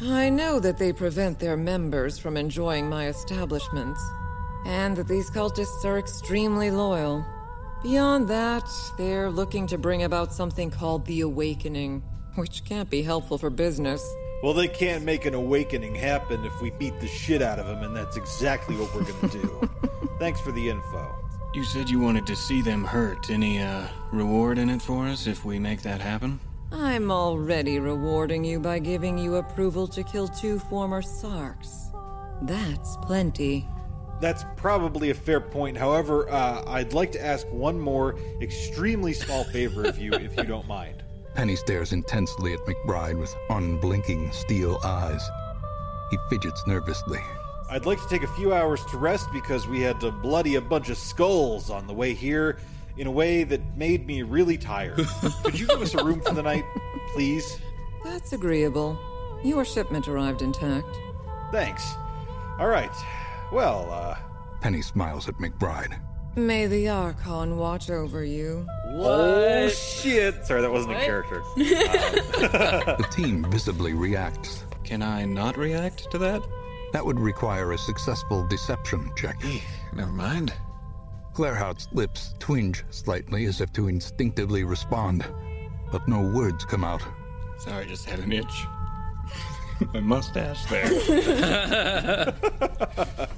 I 0.00 0.28
know 0.28 0.60
that 0.60 0.78
they 0.78 0.92
prevent 0.92 1.40
their 1.40 1.56
members 1.56 2.20
from 2.20 2.36
enjoying 2.36 2.88
my 2.88 3.08
establishments, 3.08 4.00
and 4.64 4.96
that 4.96 5.08
these 5.08 5.28
cultists 5.28 5.84
are 5.84 5.98
extremely 5.98 6.70
loyal. 6.70 7.26
Beyond 7.82 8.28
that, 8.28 8.70
they're 8.96 9.28
looking 9.28 9.66
to 9.66 9.76
bring 9.76 10.04
about 10.04 10.32
something 10.32 10.70
called 10.70 11.04
the 11.06 11.22
Awakening, 11.22 12.04
which 12.36 12.64
can't 12.64 12.88
be 12.88 13.02
helpful 13.02 13.38
for 13.38 13.50
business. 13.50 14.08
Well, 14.46 14.54
they 14.54 14.68
can't 14.68 15.02
make 15.02 15.24
an 15.24 15.34
awakening 15.34 15.96
happen 15.96 16.44
if 16.44 16.62
we 16.62 16.70
beat 16.70 17.00
the 17.00 17.08
shit 17.08 17.42
out 17.42 17.58
of 17.58 17.66
them, 17.66 17.82
and 17.82 17.96
that's 17.96 18.16
exactly 18.16 18.76
what 18.76 18.94
we're 18.94 19.02
gonna 19.02 19.32
do. 19.32 19.68
Thanks 20.20 20.40
for 20.40 20.52
the 20.52 20.68
info. 20.68 21.16
You 21.52 21.64
said 21.64 21.90
you 21.90 21.98
wanted 21.98 22.28
to 22.28 22.36
see 22.36 22.62
them 22.62 22.84
hurt. 22.84 23.28
Any, 23.28 23.58
uh, 23.58 23.88
reward 24.12 24.58
in 24.58 24.70
it 24.70 24.80
for 24.80 25.08
us 25.08 25.26
if 25.26 25.44
we 25.44 25.58
make 25.58 25.82
that 25.82 26.00
happen? 26.00 26.38
I'm 26.70 27.10
already 27.10 27.80
rewarding 27.80 28.44
you 28.44 28.60
by 28.60 28.78
giving 28.78 29.18
you 29.18 29.34
approval 29.34 29.88
to 29.88 30.04
kill 30.04 30.28
two 30.28 30.60
former 30.60 31.02
Sarks. 31.02 31.90
That's 32.42 32.96
plenty. 32.98 33.66
That's 34.20 34.44
probably 34.54 35.10
a 35.10 35.14
fair 35.14 35.40
point. 35.40 35.76
However, 35.76 36.30
uh, 36.30 36.62
I'd 36.68 36.92
like 36.92 37.10
to 37.12 37.20
ask 37.20 37.48
one 37.48 37.80
more 37.80 38.16
extremely 38.40 39.12
small 39.12 39.42
favor 39.42 39.82
of 39.82 39.98
you, 39.98 40.12
if 40.12 40.36
you 40.36 40.44
don't 40.44 40.68
mind. 40.68 41.02
Penny 41.36 41.54
stares 41.54 41.92
intensely 41.92 42.54
at 42.54 42.60
McBride 42.60 43.18
with 43.18 43.36
unblinking 43.50 44.32
steel 44.32 44.80
eyes. 44.82 45.22
He 46.10 46.16
fidgets 46.30 46.66
nervously. 46.66 47.20
I'd 47.68 47.84
like 47.84 48.00
to 48.00 48.08
take 48.08 48.22
a 48.22 48.28
few 48.28 48.54
hours 48.54 48.82
to 48.86 48.96
rest 48.96 49.28
because 49.34 49.68
we 49.68 49.82
had 49.82 50.00
to 50.00 50.10
bloody 50.10 50.54
a 50.54 50.62
bunch 50.62 50.88
of 50.88 50.96
skulls 50.96 51.68
on 51.68 51.86
the 51.86 51.92
way 51.92 52.14
here 52.14 52.58
in 52.96 53.06
a 53.06 53.10
way 53.10 53.44
that 53.44 53.76
made 53.76 54.06
me 54.06 54.22
really 54.22 54.56
tired. 54.56 54.96
Could 55.44 55.60
you 55.60 55.66
give 55.66 55.82
us 55.82 55.92
a 55.92 56.02
room 56.02 56.22
for 56.22 56.32
the 56.32 56.42
night, 56.42 56.64
please? 57.12 57.58
That's 58.02 58.32
agreeable. 58.32 58.98
Your 59.44 59.66
shipment 59.66 60.08
arrived 60.08 60.40
intact. 60.40 60.88
Thanks. 61.52 61.96
All 62.58 62.68
right. 62.68 62.94
Well, 63.52 63.90
uh. 63.90 64.16
Penny 64.62 64.80
smiles 64.80 65.28
at 65.28 65.34
McBride. 65.34 66.00
May 66.36 66.66
the 66.66 66.88
Archon 66.90 67.56
watch 67.56 67.88
over 67.88 68.22
you. 68.22 68.66
Oh, 68.88 69.68
shit. 69.68 70.44
Sorry, 70.44 70.60
that 70.60 70.70
wasn't 70.70 70.92
What? 70.94 71.02
a 71.02 71.06
character. 71.06 71.42
the 71.56 73.06
team 73.10 73.50
visibly 73.50 73.94
reacts. 73.94 74.62
Can 74.84 75.00
I 75.02 75.24
not 75.24 75.56
react 75.56 76.10
to 76.10 76.18
that? 76.18 76.42
That 76.92 77.04
would 77.04 77.18
require 77.18 77.72
a 77.72 77.78
successful 77.78 78.46
deception 78.46 79.10
check. 79.16 79.42
Never 79.94 80.12
mind. 80.12 80.52
Claerhaut's 81.32 81.88
lips 81.92 82.34
twinge 82.38 82.84
slightly 82.90 83.46
as 83.46 83.60
if 83.62 83.72
to 83.72 83.88
instinctively 83.88 84.62
respond, 84.64 85.24
but 85.90 86.06
no 86.06 86.20
words 86.20 86.64
come 86.66 86.84
out. 86.84 87.02
Sorry, 87.58 87.86
just 87.86 88.04
had 88.04 88.18
an 88.20 88.32
itch. 88.32 88.64
My 89.94 90.00
mustache 90.00 90.64
there. 90.66 92.34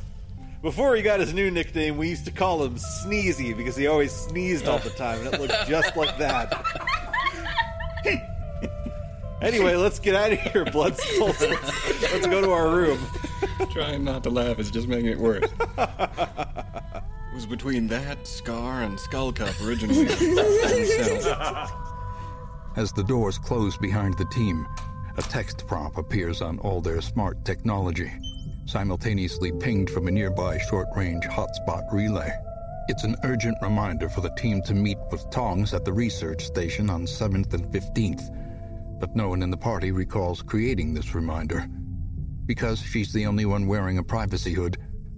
Before 0.62 0.96
he 0.96 1.02
got 1.02 1.20
his 1.20 1.32
new 1.32 1.52
nickname, 1.52 1.96
we 1.96 2.08
used 2.08 2.24
to 2.24 2.32
call 2.32 2.64
him 2.64 2.74
Sneezy 2.74 3.56
because 3.56 3.76
he 3.76 3.86
always 3.86 4.10
sneezed 4.10 4.66
all 4.66 4.80
the 4.80 4.90
time, 4.90 5.24
and 5.24 5.32
it 5.34 5.40
looked 5.40 5.68
just 5.68 5.96
like 5.96 6.18
that. 6.18 6.52
anyway, 9.40 9.76
let's 9.76 10.00
get 10.00 10.16
out 10.16 10.32
of 10.32 10.40
here, 10.40 10.64
Blood 10.64 10.96
Skulls. 10.96 11.40
Let's, 11.40 12.12
let's 12.12 12.26
go 12.26 12.40
to 12.40 12.50
our 12.50 12.74
room. 12.74 12.98
Trying 13.70 14.02
not 14.02 14.24
to 14.24 14.30
laugh 14.30 14.58
is 14.58 14.70
just 14.70 14.88
making 14.88 15.10
it 15.10 15.18
worse. 15.18 15.48
It 17.30 17.34
was 17.34 17.46
between 17.46 17.86
that, 17.88 18.26
Scar, 18.26 18.82
and 18.82 18.98
Skull 18.98 19.32
Cup 19.32 19.54
originally. 19.62 20.06
As 22.74 22.90
the 22.92 23.04
doors 23.06 23.38
close 23.38 23.76
behind 23.76 24.18
the 24.18 24.24
team, 24.24 24.66
a 25.16 25.22
text 25.22 25.64
prompt 25.68 25.98
appears 25.98 26.42
on 26.42 26.58
all 26.60 26.80
their 26.80 27.00
smart 27.00 27.44
technology, 27.44 28.10
simultaneously 28.68 29.50
pinged 29.50 29.88
from 29.88 30.08
a 30.08 30.10
nearby 30.10 30.58
short 30.58 30.88
range 30.94 31.24
hotspot 31.24 31.90
relay. 31.90 32.30
It's 32.88 33.04
an 33.04 33.16
urgent 33.24 33.56
reminder 33.62 34.08
for 34.10 34.20
the 34.20 34.34
team 34.36 34.62
to 34.62 34.74
meet 34.74 34.98
with 35.10 35.28
Tongs 35.30 35.72
at 35.72 35.84
the 35.84 35.92
research 35.92 36.44
station 36.44 36.90
on 36.90 37.06
7th 37.06 37.54
and 37.54 37.64
15th, 37.72 39.00
but 39.00 39.16
no 39.16 39.30
one 39.30 39.42
in 39.42 39.50
the 39.50 39.56
party 39.56 39.90
recalls 39.90 40.42
creating 40.42 40.92
this 40.92 41.14
reminder. 41.14 41.66
Because 42.44 42.80
she's 42.80 43.12
the 43.12 43.26
only 43.26 43.46
one 43.46 43.66
wearing 43.66 43.98
a 43.98 44.02
privacy 44.02 44.52
hood, 44.52 44.76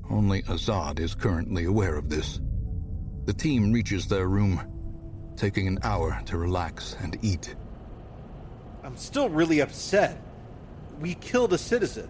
only 0.08 0.42
Azad 0.42 1.00
is 1.00 1.14
currently 1.14 1.64
aware 1.64 1.96
of 1.96 2.08
this. 2.08 2.40
The 3.24 3.32
team 3.32 3.72
reaches 3.72 4.06
their 4.06 4.28
room, 4.28 4.60
taking 5.36 5.66
an 5.66 5.78
hour 5.82 6.20
to 6.26 6.38
relax 6.38 6.96
and 7.00 7.18
eat. 7.22 7.56
I'm 8.84 8.96
still 8.96 9.28
really 9.28 9.60
upset. 9.60 10.20
We 11.00 11.14
killed 11.14 11.52
a 11.52 11.58
citizen. 11.58 12.08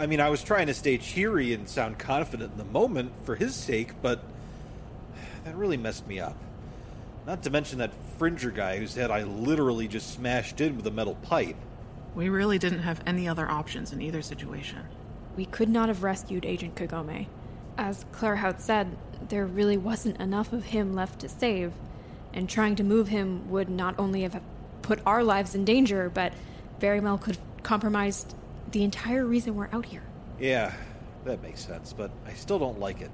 I 0.00 0.06
mean, 0.06 0.18
I 0.18 0.30
was 0.30 0.42
trying 0.42 0.68
to 0.68 0.72
stay 0.72 0.96
cheery 0.96 1.52
and 1.52 1.68
sound 1.68 1.98
confident 1.98 2.52
in 2.52 2.58
the 2.58 2.64
moment 2.64 3.12
for 3.24 3.36
his 3.36 3.54
sake, 3.54 3.92
but 4.00 4.24
that 5.44 5.54
really 5.54 5.76
messed 5.76 6.08
me 6.08 6.18
up. 6.18 6.38
Not 7.26 7.42
to 7.42 7.50
mention 7.50 7.80
that 7.80 7.92
Fringer 8.16 8.50
guy 8.50 8.78
whose 8.78 8.94
head 8.94 9.10
I 9.10 9.24
literally 9.24 9.86
just 9.86 10.14
smashed 10.14 10.58
in 10.62 10.78
with 10.78 10.86
a 10.86 10.90
metal 10.90 11.16
pipe. 11.16 11.56
We 12.14 12.30
really 12.30 12.58
didn't 12.58 12.78
have 12.78 13.02
any 13.06 13.28
other 13.28 13.46
options 13.46 13.92
in 13.92 14.00
either 14.00 14.22
situation. 14.22 14.78
We 15.36 15.44
could 15.44 15.68
not 15.68 15.88
have 15.88 16.02
rescued 16.02 16.46
Agent 16.46 16.76
Kagome. 16.76 17.26
As 17.76 18.06
Claerhaut 18.10 18.58
said, 18.58 18.96
there 19.28 19.44
really 19.44 19.76
wasn't 19.76 20.18
enough 20.18 20.54
of 20.54 20.64
him 20.64 20.94
left 20.94 21.20
to 21.20 21.28
save, 21.28 21.74
and 22.32 22.48
trying 22.48 22.74
to 22.76 22.82
move 22.82 23.08
him 23.08 23.50
would 23.50 23.68
not 23.68 23.98
only 23.98 24.22
have 24.22 24.40
put 24.80 25.00
our 25.04 25.22
lives 25.22 25.54
in 25.54 25.66
danger, 25.66 26.08
but 26.08 26.32
very 26.78 27.00
well 27.00 27.18
could 27.18 27.36
have 27.36 27.62
compromised 27.62 28.34
the 28.72 28.84
entire 28.84 29.24
reason 29.24 29.54
we're 29.54 29.68
out 29.72 29.86
here. 29.86 30.02
Yeah, 30.38 30.72
that 31.24 31.42
makes 31.42 31.64
sense, 31.64 31.92
but 31.92 32.10
I 32.26 32.32
still 32.32 32.58
don't 32.58 32.78
like 32.78 33.00
it. 33.00 33.10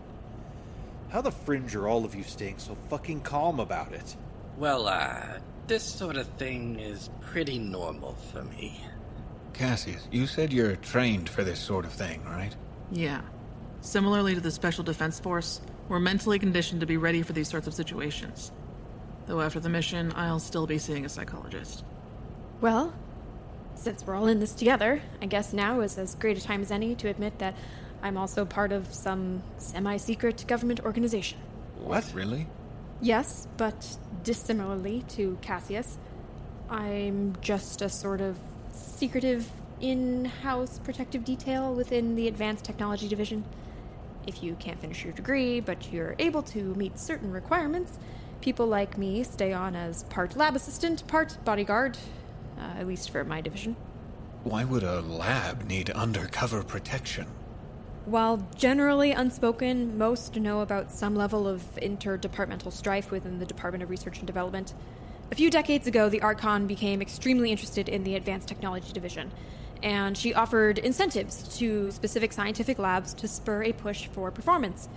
How 1.09 1.21
the 1.21 1.31
fringe 1.31 1.75
are 1.75 1.89
all 1.89 2.05
of 2.05 2.15
you 2.15 2.23
staying 2.23 2.59
so 2.59 2.77
fucking 2.91 3.21
calm 3.21 3.61
about 3.61 3.93
it? 3.93 4.17
Well, 4.57 4.87
uh, 4.87 5.39
this 5.67 5.83
sort 5.83 6.17
of 6.17 6.27
thing 6.31 6.79
is 6.79 7.11
pretty 7.21 7.59
normal 7.59 8.15
for 8.33 8.43
me. 8.43 8.81
Cassius, 9.53 10.07
you 10.11 10.27
said 10.27 10.53
you're 10.53 10.77
trained 10.77 11.29
for 11.29 11.43
this 11.43 11.59
sort 11.59 11.85
of 11.85 11.93
thing, 11.93 12.23
right? 12.25 12.55
Yeah. 12.91 13.23
Similarly 13.81 14.35
to 14.35 14.41
the 14.41 14.51
Special 14.51 14.85
Defense 14.85 15.21
Force, 15.21 15.61
we're 15.89 16.01
mentally 16.01 16.39
conditioned 16.39 16.81
to 16.81 16.87
be 16.87 16.97
ready 16.97 17.23
for 17.23 17.33
these 17.33 17.49
sorts 17.49 17.67
of 17.67 17.75
situations. 17.75 18.53
Though 19.27 19.41
after 19.41 19.61
the 19.61 19.69
mission, 19.69 20.13
I'll 20.15 20.41
still 20.41 20.67
be 20.67 20.79
seeing 20.79 21.05
a 21.05 21.09
psychologist. 21.09 21.85
Well, 22.61 22.93
since 23.77 24.07
we're 24.07 24.15
all 24.15 24.27
in 24.27 24.41
this 24.41 24.55
together, 24.55 25.01
I 25.23 25.27
guess 25.27 25.53
now 25.53 25.81
is 25.81 25.99
as 25.99 26.15
great 26.17 26.37
a 26.37 26.41
time 26.41 26.63
as 26.63 26.71
any 26.71 26.95
to 26.97 27.09
admit 27.09 27.39
that 27.39 27.55
I'm 28.03 28.17
also 28.17 28.45
part 28.45 28.73
of 28.73 28.93
some 28.93 29.43
semi 29.59 29.97
secret 29.97 30.45
government 30.49 30.81
organization. 30.85 31.39
What? 31.79 32.11
Really? 32.15 32.47
Yes, 33.01 33.47
but 33.57 33.97
dissimilarly 34.25 35.05
to 35.11 35.39
Cassius, 35.43 35.99
I'm 36.71 37.37
just 37.41 37.83
a 37.83 37.89
sort 37.89 38.21
of 38.21 38.39
secretive 38.73 39.49
in 39.81 40.25
house 40.25 40.81
protective 40.83 41.25
detail 41.25 41.75
within 41.75 42.17
the 42.17 42.29
Advanced 42.29 42.65
Technology 42.65 43.09
Division. 43.09 43.45
If 44.27 44.43
you 44.43 44.55
can't 44.55 44.81
finish 44.81 45.05
your 45.05 45.13
degree, 45.13 45.61
but 45.61 45.93
you're 45.93 46.17
able 46.19 46.43
to 46.45 46.75
meet 46.75 46.99
certain 46.99 47.31
requirements, 47.31 47.99
people 48.41 48.67
like 48.67 48.99
me 48.99 49.23
stay 49.23 49.53
on 49.53 49.77
as 49.77 50.05
part 50.05 50.37
lab 50.37 50.57
assistant, 50.57 51.07
part 51.07 51.37
bodyguard, 51.45 51.99
uh, 52.59 52.79
at 52.79 52.87
least 52.87 53.11
for 53.11 53.25
my 53.25 53.41
division. 53.41 53.77
Why 54.45 54.65
would 54.65 54.83
a 54.83 55.01
lab 55.01 55.65
need 55.65 55.91
undercover 55.91 56.63
protection? 56.63 57.27
While 58.05 58.47
generally 58.55 59.11
unspoken, 59.11 59.99
most 59.99 60.37
know 60.37 60.61
about 60.61 60.93
some 60.93 61.17
level 61.17 61.49
of 61.49 61.63
interdepartmental 61.83 62.73
strife 62.73 63.11
within 63.11 63.41
the 63.41 63.47
Department 63.47 63.83
of 63.83 63.91
Research 63.91 64.19
and 64.19 64.27
Development. 64.27 64.73
A 65.33 65.35
few 65.35 65.51
decades 65.51 65.89
ago, 65.89 66.09
the 66.09 66.23
Archon 66.23 66.69
became 66.69 67.03
extremely 67.03 67.51
interested 67.51 67.89
in 67.89 68.05
the 68.05 68.15
Advanced 68.15 68.47
Technology 68.47 68.93
Division, 68.93 69.33
and 69.83 70.17
she 70.17 70.33
offered 70.33 70.79
incentives 70.79 71.59
to 71.59 71.91
specific 71.91 72.33
scientific 72.33 72.79
labs 72.79 73.13
to 73.15 73.27
spur 73.27 73.65
a 73.65 73.73
push 73.73 74.07
for 74.07 74.31
performance. 74.31 74.89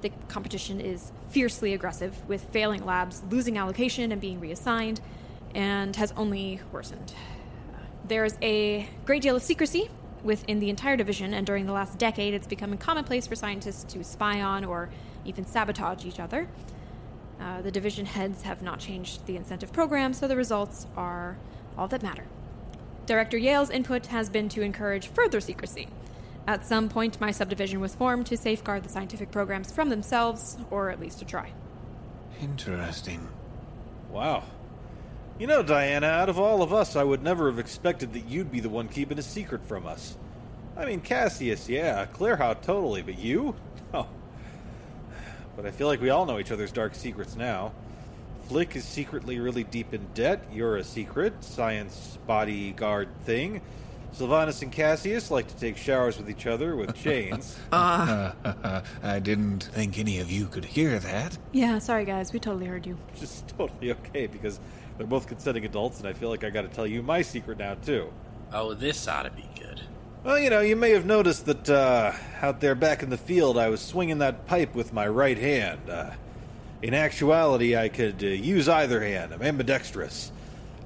The 0.00 0.10
competition 0.26 0.80
is 0.80 1.12
fiercely 1.30 1.74
aggressive, 1.74 2.28
with 2.28 2.42
failing 2.50 2.84
labs 2.84 3.22
losing 3.30 3.56
allocation 3.56 4.10
and 4.10 4.20
being 4.20 4.40
reassigned, 4.40 5.00
and 5.54 5.94
has 5.96 6.12
only 6.16 6.60
worsened. 6.72 7.12
There's 8.04 8.36
a 8.42 8.88
great 9.04 9.22
deal 9.22 9.36
of 9.36 9.42
secrecy 9.42 9.90
within 10.22 10.60
the 10.60 10.70
entire 10.70 10.96
division, 10.96 11.34
and 11.34 11.46
during 11.46 11.66
the 11.66 11.72
last 11.72 11.98
decade, 11.98 12.34
it's 12.34 12.46
become 12.46 12.76
commonplace 12.78 13.26
for 13.26 13.34
scientists 13.34 13.84
to 13.92 14.02
spy 14.02 14.40
on 14.40 14.64
or 14.64 14.90
even 15.24 15.44
sabotage 15.44 16.04
each 16.04 16.20
other. 16.20 16.48
Uh, 17.40 17.62
the 17.62 17.70
division 17.70 18.04
heads 18.04 18.42
have 18.42 18.62
not 18.62 18.80
changed 18.80 19.24
the 19.26 19.36
incentive 19.36 19.72
program, 19.72 20.12
so 20.12 20.26
the 20.26 20.36
results 20.36 20.86
are 20.96 21.36
all 21.76 21.86
that 21.88 22.02
matter. 22.02 22.24
Director 23.06 23.38
Yale's 23.38 23.70
input 23.70 24.06
has 24.06 24.28
been 24.28 24.48
to 24.50 24.62
encourage 24.62 25.08
further 25.08 25.40
secrecy. 25.40 25.88
At 26.46 26.66
some 26.66 26.88
point, 26.88 27.20
my 27.20 27.30
subdivision 27.30 27.78
was 27.80 27.94
formed 27.94 28.26
to 28.26 28.36
safeguard 28.36 28.82
the 28.82 28.88
scientific 28.88 29.30
programs 29.30 29.70
from 29.70 29.88
themselves, 29.88 30.56
or 30.70 30.90
at 30.90 30.98
least 30.98 31.18
to 31.20 31.24
try. 31.24 31.52
Interesting. 32.40 33.28
Wow. 34.10 34.44
You 35.38 35.46
know, 35.46 35.62
Diana, 35.62 36.08
out 36.08 36.28
of 36.28 36.38
all 36.38 36.62
of 36.62 36.72
us, 36.72 36.96
I 36.96 37.04
would 37.04 37.22
never 37.22 37.48
have 37.48 37.60
expected 37.60 38.12
that 38.14 38.26
you'd 38.26 38.50
be 38.50 38.58
the 38.58 38.68
one 38.68 38.88
keeping 38.88 39.18
a 39.20 39.22
secret 39.22 39.64
from 39.64 39.86
us. 39.86 40.16
I 40.76 40.84
mean, 40.84 41.00
Cassius, 41.00 41.68
yeah, 41.68 42.06
Claerhaut, 42.06 42.62
totally, 42.62 43.02
but 43.02 43.18
you? 43.18 43.54
Oh. 43.94 44.06
But 45.56 45.64
I 45.64 45.70
feel 45.70 45.86
like 45.86 46.02
we 46.02 46.10
all 46.10 46.26
know 46.26 46.38
each 46.38 46.52
other's 46.52 46.70
dark 46.70 46.94
secrets 46.94 47.36
now. 47.36 47.72
Flik 48.50 48.76
is 48.76 48.84
secretly 48.84 49.38
really 49.38 49.64
deep 49.64 49.94
in 49.94 50.06
debt. 50.12 50.44
You're 50.52 50.76
a 50.76 50.84
secret 50.84 51.42
science 51.42 52.18
bodyguard 52.26 53.08
thing. 53.24 53.62
Sylvanus 54.12 54.60
and 54.60 54.70
Cassius 54.70 55.30
like 55.30 55.48
to 55.48 55.56
take 55.56 55.78
showers 55.78 56.18
with 56.18 56.28
each 56.28 56.46
other 56.46 56.76
with 56.76 56.94
chains. 57.02 57.58
Uh, 57.72 58.32
I 59.02 59.18
didn't 59.20 59.64
think 59.64 59.98
any 59.98 60.18
of 60.20 60.30
you 60.30 60.46
could 60.46 60.66
hear 60.66 60.98
that. 60.98 61.38
Yeah, 61.52 61.78
sorry 61.78 62.04
guys, 62.04 62.32
we 62.32 62.40
totally 62.40 62.66
heard 62.66 62.86
you. 62.86 62.98
Just 63.18 63.48
totally 63.48 63.92
okay 63.92 64.26
because 64.26 64.60
they're 64.98 65.06
both 65.06 65.26
consenting 65.28 65.64
adults, 65.64 66.00
and 66.00 66.08
I 66.08 66.12
feel 66.12 66.28
like 66.28 66.44
I 66.44 66.50
got 66.50 66.62
to 66.62 66.68
tell 66.68 66.86
you 66.86 67.02
my 67.02 67.22
secret 67.22 67.58
now 67.58 67.74
too. 67.74 68.12
Oh, 68.52 68.74
this 68.74 69.06
ought 69.08 69.22
to 69.22 69.30
be 69.30 69.48
good. 69.58 69.80
Well, 70.24 70.38
you 70.38 70.50
know, 70.50 70.60
you 70.60 70.74
may 70.74 70.90
have 70.90 71.06
noticed 71.06 71.46
that 71.46 71.70
uh, 71.70 72.12
out 72.42 72.60
there 72.60 72.74
back 72.74 73.02
in 73.02 73.08
the 73.08 73.16
field, 73.16 73.56
I 73.56 73.68
was 73.68 73.80
swinging 73.80 74.18
that 74.18 74.46
pipe 74.46 74.74
with 74.74 74.92
my 74.92 75.06
right 75.06 75.38
hand. 75.38 75.88
Uh, 75.88 76.10
in 76.82 76.92
actuality, 76.92 77.76
I 77.76 77.88
could 77.88 78.22
uh, 78.22 78.26
use 78.26 78.68
either 78.68 79.00
hand. 79.00 79.32
I'm 79.32 79.42
ambidextrous. 79.42 80.32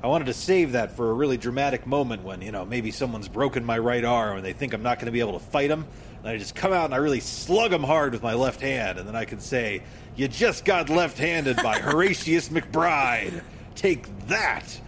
I 0.02 0.08
wanted 0.08 0.26
to 0.26 0.34
save 0.34 0.72
that 0.72 0.92
for 0.96 1.10
a 1.10 1.14
really 1.14 1.36
dramatic 1.36 1.86
moment 1.86 2.24
when, 2.24 2.42
you 2.42 2.52
know, 2.52 2.64
maybe 2.64 2.90
someone's 2.90 3.28
broken 3.28 3.64
my 3.64 3.78
right 3.78 4.04
arm 4.04 4.36
and 4.36 4.44
they 4.44 4.52
think 4.52 4.74
I'm 4.74 4.82
not 4.82 4.98
going 4.98 5.06
to 5.06 5.12
be 5.12 5.20
able 5.20 5.38
to 5.38 5.44
fight 5.46 5.68
them. 5.68 5.86
And 6.18 6.28
I 6.28 6.36
just 6.36 6.54
come 6.54 6.72
out 6.72 6.86
and 6.86 6.94
I 6.94 6.98
really 6.98 7.20
slug 7.20 7.70
them 7.70 7.84
hard 7.84 8.12
with 8.12 8.22
my 8.22 8.34
left 8.34 8.60
hand, 8.60 8.98
and 8.98 9.08
then 9.08 9.16
I 9.16 9.24
can 9.24 9.40
say, 9.40 9.82
You 10.14 10.28
just 10.28 10.64
got 10.64 10.88
left 10.88 11.18
handed 11.18 11.56
by 11.56 11.78
Horatius 11.78 12.48
McBride. 12.48 13.42
Take 13.74 14.26
that! 14.28 14.80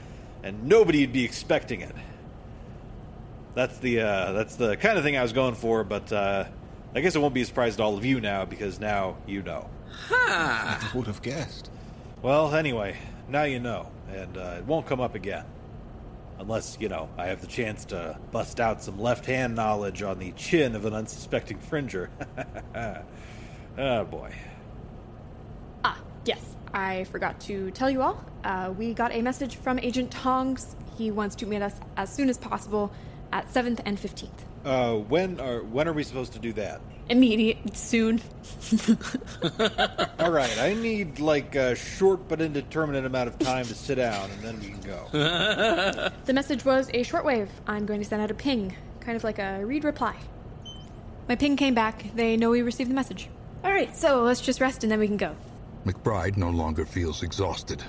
And 0.42 0.64
nobody'd 0.64 1.12
be 1.12 1.24
expecting 1.24 1.80
it. 1.80 1.94
That's 3.54 3.78
the 3.78 4.00
uh, 4.00 4.32
that's 4.32 4.56
the 4.56 4.76
kind 4.76 4.98
of 4.98 5.04
thing 5.04 5.16
I 5.16 5.22
was 5.22 5.32
going 5.32 5.54
for, 5.54 5.84
but 5.84 6.12
uh, 6.12 6.44
I 6.94 7.00
guess 7.00 7.14
it 7.14 7.20
won't 7.20 7.34
be 7.34 7.42
a 7.42 7.46
surprise 7.46 7.76
to 7.76 7.82
all 7.82 7.96
of 7.96 8.04
you 8.04 8.20
now 8.20 8.44
because 8.44 8.80
now 8.80 9.16
you 9.26 9.42
know. 9.42 9.68
Ha! 10.08 10.90
Would 10.94 11.06
have 11.06 11.22
guessed. 11.22 11.70
Well, 12.20 12.54
anyway, 12.54 12.96
now 13.28 13.44
you 13.44 13.60
know, 13.60 13.90
and 14.10 14.36
uh, 14.36 14.56
it 14.58 14.64
won't 14.64 14.86
come 14.86 15.00
up 15.00 15.14
again. 15.14 15.44
Unless, 16.38 16.78
you 16.80 16.88
know, 16.88 17.08
I 17.16 17.26
have 17.26 17.40
the 17.40 17.46
chance 17.46 17.84
to 17.86 18.18
bust 18.32 18.58
out 18.58 18.82
some 18.82 18.98
left 18.98 19.24
hand 19.24 19.54
knowledge 19.54 20.02
on 20.02 20.18
the 20.18 20.32
chin 20.32 20.74
of 20.74 20.84
an 20.84 20.92
unsuspecting 20.92 21.58
fringer. 21.58 22.10
oh 23.78 24.04
boy. 24.04 24.34
Ah, 25.84 26.00
yes, 26.24 26.56
I 26.74 27.04
forgot 27.04 27.38
to 27.42 27.70
tell 27.70 27.88
you 27.88 28.02
all. 28.02 28.22
Uh, 28.42 28.74
we 28.76 28.94
got 28.94 29.12
a 29.12 29.22
message 29.22 29.56
from 29.56 29.78
Agent 29.78 30.10
Tongs. 30.10 30.74
He 30.98 31.12
wants 31.12 31.36
to 31.36 31.46
meet 31.46 31.62
us 31.62 31.74
as 31.96 32.12
soon 32.12 32.28
as 32.28 32.36
possible 32.36 32.92
at 33.32 33.48
7th 33.48 33.80
and 33.84 33.96
15th. 33.96 34.28
Uh, 34.64 34.94
when 34.96 35.38
are 35.40 35.62
when 35.62 35.86
are 35.86 35.92
we 35.92 36.02
supposed 36.02 36.32
to 36.32 36.38
do 36.38 36.52
that? 36.54 36.80
Immediate, 37.10 37.76
soon. 37.76 38.20
All 40.18 40.30
right, 40.30 40.58
I 40.58 40.72
need 40.72 41.20
like 41.20 41.54
a 41.54 41.74
short 41.74 42.28
but 42.28 42.40
indeterminate 42.40 43.04
amount 43.04 43.28
of 43.28 43.38
time 43.38 43.66
to 43.66 43.74
sit 43.74 43.96
down, 43.96 44.30
and 44.30 44.40
then 44.40 44.58
we 44.58 44.68
can 44.68 44.80
go. 44.80 45.08
the 46.24 46.32
message 46.32 46.64
was 46.64 46.88
a 46.88 47.04
shortwave. 47.04 47.48
I'm 47.66 47.84
going 47.84 48.00
to 48.00 48.06
send 48.06 48.22
out 48.22 48.30
a 48.30 48.34
ping, 48.34 48.74
kind 49.00 49.16
of 49.16 49.22
like 49.22 49.38
a 49.38 49.64
read 49.66 49.84
reply. 49.84 50.16
My 51.28 51.36
ping 51.36 51.56
came 51.56 51.74
back. 51.74 52.06
They 52.14 52.38
know 52.38 52.48
we 52.50 52.62
received 52.62 52.90
the 52.90 52.94
message. 52.94 53.28
All 53.62 53.70
right, 53.70 53.94
so 53.94 54.22
let's 54.22 54.40
just 54.40 54.62
rest 54.62 54.82
and 54.82 54.90
then 54.90 54.98
we 54.98 55.06
can 55.06 55.18
go. 55.18 55.36
McBride 55.84 56.36
no 56.36 56.50
longer 56.50 56.84
feels 56.84 57.22
exhausted. 57.22 57.82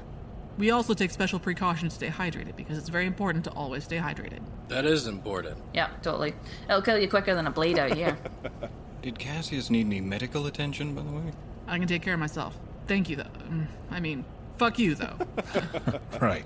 We 0.58 0.72
also 0.72 0.94
take 0.94 1.12
special 1.12 1.40
precautions 1.40 1.98
to 1.98 1.98
stay 1.98 2.10
hydrated 2.10 2.56
because 2.56 2.78
it's 2.78 2.90
very 2.90 3.06
important 3.06 3.44
to 3.46 3.52
always 3.52 3.84
stay 3.84 3.98
hydrated. 3.98 4.40
That 4.70 4.86
is 4.86 5.08
important. 5.08 5.58
Yeah, 5.74 5.90
totally. 6.02 6.34
It'll 6.70 6.82
kill 6.82 6.98
you 6.98 7.10
quicker 7.10 7.36
than 7.36 7.48
a 7.48 7.52
blade 7.52 7.78
out 7.78 7.94
here. 7.94 8.18
Did 9.02 9.20
Cassius 9.20 9.70
need 9.70 9.86
any 9.86 10.02
medical 10.02 10.48
attention, 10.48 10.96
by 10.96 11.04
the 11.04 11.12
way? 11.12 11.32
I 11.68 11.78
can 11.78 11.88
take 11.88 12.02
care 12.02 12.14
of 12.14 12.20
myself. 12.20 12.58
Thank 12.88 13.10
you, 13.10 13.18
though. 13.18 13.24
Mm, 13.24 13.68
I 13.92 14.00
mean, 14.00 14.26
fuck 14.58 14.80
you, 14.80 14.96
though. 14.96 15.18
right. 16.22 16.46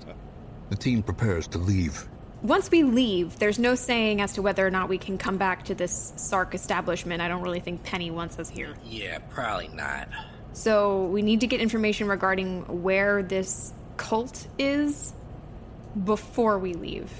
The 0.70 0.76
team 0.76 1.02
prepares 1.02 1.46
to 1.48 1.58
leave. 1.58 2.06
Once 2.42 2.70
we 2.70 2.82
leave, 2.82 3.38
there's 3.38 3.58
no 3.58 3.74
saying 3.74 4.20
as 4.20 4.32
to 4.32 4.42
whether 4.42 4.66
or 4.66 4.70
not 4.70 4.88
we 4.88 4.98
can 4.98 5.18
come 5.18 5.36
back 5.36 5.64
to 5.66 5.74
this 5.74 6.12
Sark 6.16 6.54
establishment. 6.54 7.20
I 7.20 7.28
don't 7.28 7.42
really 7.42 7.60
think 7.60 7.82
Penny 7.82 8.10
wants 8.10 8.38
us 8.38 8.48
here. 8.48 8.74
Yeah, 8.84 9.18
probably 9.30 9.68
not. 9.68 10.08
So 10.52 11.06
we 11.06 11.22
need 11.22 11.40
to 11.40 11.46
get 11.46 11.60
information 11.60 12.08
regarding 12.08 12.82
where 12.82 13.22
this 13.22 13.72
cult 13.96 14.46
is 14.58 15.12
before 16.04 16.58
we 16.58 16.74
leave. 16.74 17.10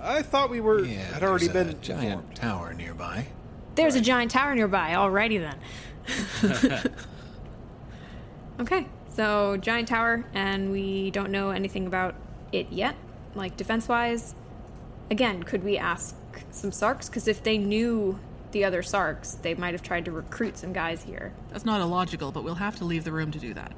I 0.00 0.22
thought 0.22 0.50
we 0.50 0.60
were 0.60 0.84
Yeah, 0.84 1.00
had 1.14 1.22
already 1.22 1.48
been 1.48 1.68
a 1.68 1.74
giant 1.74 2.34
tower 2.34 2.74
nearby. 2.74 3.26
There's 3.74 3.94
a 3.94 4.00
giant 4.00 4.30
tower 4.32 4.54
nearby. 4.54 4.92
Alrighty 4.92 5.40
then. 5.40 6.82
okay, 8.60 8.86
so 9.14 9.56
giant 9.56 9.88
tower, 9.88 10.24
and 10.34 10.72
we 10.72 11.10
don't 11.10 11.30
know 11.30 11.50
anything 11.50 11.86
about 11.86 12.14
it 12.50 12.70
yet, 12.70 12.96
like 13.34 13.56
defense 13.56 13.88
wise. 13.88 14.34
Again, 15.10 15.42
could 15.42 15.62
we 15.62 15.78
ask 15.78 16.16
some 16.50 16.72
Sarks? 16.72 17.08
Because 17.08 17.28
if 17.28 17.42
they 17.42 17.58
knew 17.58 18.18
the 18.52 18.64
other 18.64 18.82
Sarks, 18.82 19.32
they 19.42 19.54
might 19.54 19.74
have 19.74 19.82
tried 19.82 20.04
to 20.06 20.12
recruit 20.12 20.56
some 20.58 20.72
guys 20.72 21.02
here. 21.02 21.32
That's 21.50 21.64
not 21.64 21.80
illogical, 21.80 22.32
but 22.32 22.44
we'll 22.44 22.54
have 22.54 22.76
to 22.76 22.84
leave 22.84 23.04
the 23.04 23.12
room 23.12 23.30
to 23.32 23.38
do 23.38 23.54
that. 23.54 23.72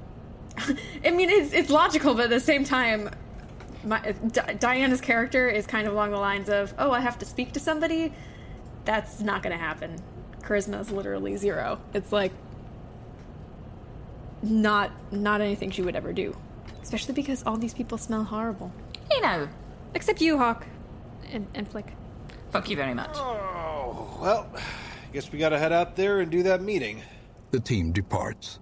I 1.05 1.11
mean, 1.11 1.31
it's, 1.31 1.53
it's 1.53 1.71
logical, 1.71 2.15
but 2.15 2.25
at 2.25 2.31
the 2.31 2.41
same 2.41 2.65
time, 2.65 3.11
my, 3.85 4.01
D- 4.13 4.41
Diana's 4.59 5.01
character 5.01 5.49
is 5.49 5.67
kind 5.67 5.87
of 5.87 5.93
along 5.93 6.11
the 6.11 6.19
lines 6.19 6.49
of, 6.49 6.75
oh, 6.79 6.91
I 6.91 7.01
have 7.01 7.19
to 7.21 7.27
speak 7.27 7.53
to 7.53 7.61
somebody. 7.61 8.13
That's 8.85 9.21
not 9.21 9.43
going 9.43 9.57
to 9.57 9.63
happen. 9.63 9.97
Charisma 10.43 10.81
is 10.81 10.91
literally 10.91 11.37
zero. 11.37 11.81
It's 11.95 12.13
like 12.13 12.33
not 14.43 14.91
not 15.11 15.41
anything 15.41 15.71
she 15.71 15.81
would 15.81 15.97
ever 15.97 16.13
do, 16.13 16.37
especially 16.83 17.15
because 17.15 17.43
all 17.45 17.57
these 17.57 17.73
people 17.73 17.97
smell 17.97 18.25
horrible. 18.25 18.71
You 19.11 19.23
know, 19.23 19.49
Except 19.95 20.21
you, 20.21 20.37
Hauk, 20.39 20.67
and, 21.33 21.47
and 21.55 21.71
Flik. 21.71 21.87
Fuck 22.51 22.69
you 22.69 22.77
very 22.77 22.95
much. 22.95 23.17
Well, 24.21 24.47
I 24.55 25.13
guess 25.13 25.31
we 25.31 25.39
gotta 25.39 25.59
head 25.59 25.73
out 25.73 25.97
there 25.97 26.21
and 26.21 26.31
do 26.31 26.43
that 26.45 26.63
meeting. 26.63 27.03
The 27.51 27.61
team 27.61 27.93
departs. 27.93 28.59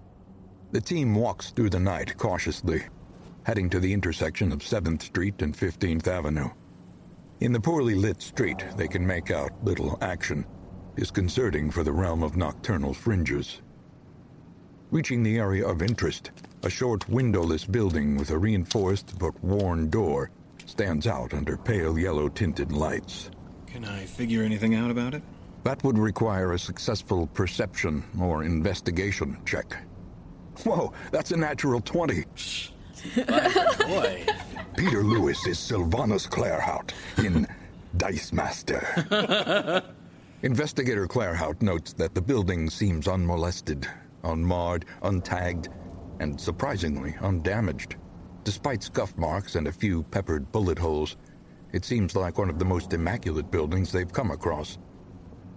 The 0.71 0.81
team 0.81 1.15
walks 1.15 1.51
through 1.51 1.69
the 1.69 1.79
night 1.79 2.17
cautiously, 2.17 2.83
heading 3.43 3.69
to 3.69 3.79
the 3.79 3.93
intersection 3.93 4.51
of 4.51 4.59
7th 4.59 5.03
Street 5.03 5.41
and 5.41 5.55
15th 5.55 6.07
Avenue. 6.07 6.49
In 7.39 7.51
the 7.51 7.59
poorly 7.59 7.95
lit 7.95 8.21
street, 8.21 8.63
they 8.77 8.87
can 8.87 9.05
make 9.05 9.31
out 9.31 9.51
little 9.63 9.97
action, 10.01 10.45
disconcerting 10.95 11.71
for 11.71 11.83
the 11.83 11.91
realm 11.91 12.23
of 12.23 12.37
nocturnal 12.37 12.93
fringes. 12.93 13.61
Reaching 14.91 15.23
the 15.23 15.37
area 15.37 15.67
of 15.67 15.81
interest, 15.81 16.31
a 16.63 16.69
short 16.69 17.07
windowless 17.09 17.65
building 17.65 18.15
with 18.17 18.31
a 18.31 18.37
reinforced 18.37 19.17
but 19.19 19.43
worn 19.43 19.89
door 19.89 20.31
stands 20.65 21.07
out 21.07 21.33
under 21.33 21.57
pale 21.57 21.97
yellow 21.97 22.29
tinted 22.29 22.71
lights. 22.71 23.29
Can 23.67 23.85
I 23.85 24.05
figure 24.05 24.43
anything 24.43 24.75
out 24.75 24.91
about 24.91 25.13
it? 25.13 25.23
That 25.63 25.83
would 25.83 25.97
require 25.97 26.53
a 26.53 26.59
successful 26.59 27.27
perception 27.27 28.03
or 28.19 28.43
investigation 28.43 29.37
check. 29.45 29.77
Whoa, 30.63 30.93
that's 31.11 31.31
a 31.31 31.37
natural 31.37 31.81
20. 31.81 32.25
Boy. 33.15 34.25
Peter 34.77 35.03
Lewis 35.03 35.45
is 35.47 35.59
Sylvanus 35.59 36.27
Claerhaut 36.27 36.91
in 37.17 37.47
Dice 37.97 38.33
Master. 38.33 39.83
Investigator 40.43 41.07
Claerhaut 41.07 41.61
notes 41.61 41.93
that 41.93 42.13
the 42.13 42.21
building 42.21 42.69
seems 42.69 43.07
unmolested, 43.07 43.87
unmarred, 44.23 44.85
untagged, 45.03 45.69
and 46.19 46.39
surprisingly 46.39 47.15
undamaged. 47.21 47.95
Despite 48.43 48.83
scuff 48.83 49.17
marks 49.17 49.55
and 49.55 49.67
a 49.67 49.71
few 49.71 50.03
peppered 50.03 50.51
bullet 50.51 50.77
holes, 50.77 51.15
it 51.71 51.85
seems 51.85 52.15
like 52.15 52.37
one 52.37 52.49
of 52.49 52.59
the 52.59 52.65
most 52.65 52.93
immaculate 52.93 53.49
buildings 53.49 53.91
they've 53.91 54.11
come 54.11 54.31
across. 54.31 54.77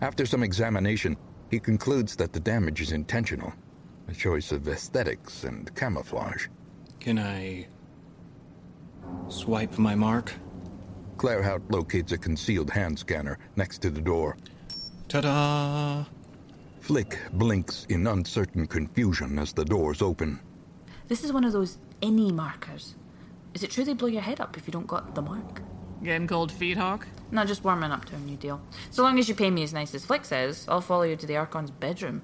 After 0.00 0.26
some 0.26 0.42
examination, 0.42 1.16
he 1.50 1.58
concludes 1.58 2.16
that 2.16 2.32
the 2.32 2.40
damage 2.40 2.80
is 2.80 2.92
intentional, 2.92 3.52
a 4.08 4.12
choice 4.12 4.52
of 4.52 4.68
aesthetics 4.68 5.44
and 5.44 5.74
camouflage. 5.74 6.48
Can 7.00 7.18
I 7.18 7.66
swipe 9.28 9.78
my 9.78 9.94
mark? 9.94 10.32
Claerhaut 11.16 11.62
locates 11.70 12.12
a 12.12 12.18
concealed 12.18 12.70
hand 12.70 12.98
scanner 12.98 13.38
next 13.56 13.80
to 13.82 13.90
the 13.90 14.00
door. 14.00 14.36
Ta-da! 15.08 16.04
Flik 16.80 17.16
blinks 17.32 17.86
in 17.88 18.06
uncertain 18.06 18.66
confusion 18.66 19.38
as 19.38 19.52
the 19.52 19.64
doors 19.64 20.02
open. 20.02 20.38
This 21.08 21.24
is 21.24 21.32
one 21.32 21.44
of 21.44 21.52
those 21.52 21.78
any 22.02 22.30
markers. 22.30 22.96
Is 23.54 23.62
it 23.62 23.70
true 23.70 23.84
they 23.84 23.94
blow 23.94 24.08
your 24.08 24.20
head 24.20 24.40
up 24.40 24.58
if 24.58 24.66
you 24.66 24.72
don't 24.72 24.86
got 24.86 25.14
the 25.14 25.22
mark? 25.22 25.62
Getting 26.02 26.26
cold 26.26 26.52
feet, 26.52 26.76
Hauk? 26.76 27.06
Not 27.30 27.46
just 27.46 27.64
warming 27.64 27.90
up 27.90 28.04
to 28.06 28.14
a 28.14 28.18
new 28.18 28.36
deal. 28.36 28.60
So 28.90 29.02
long 29.02 29.18
as 29.18 29.28
you 29.28 29.34
pay 29.34 29.50
me 29.50 29.62
as 29.62 29.72
nice 29.72 29.94
as 29.94 30.04
Flik 30.06 30.24
says, 30.24 30.66
I'll 30.68 30.80
follow 30.80 31.02
you 31.02 31.16
to 31.16 31.26
the 31.26 31.36
Archon's 31.36 31.70
bedroom. 31.70 32.22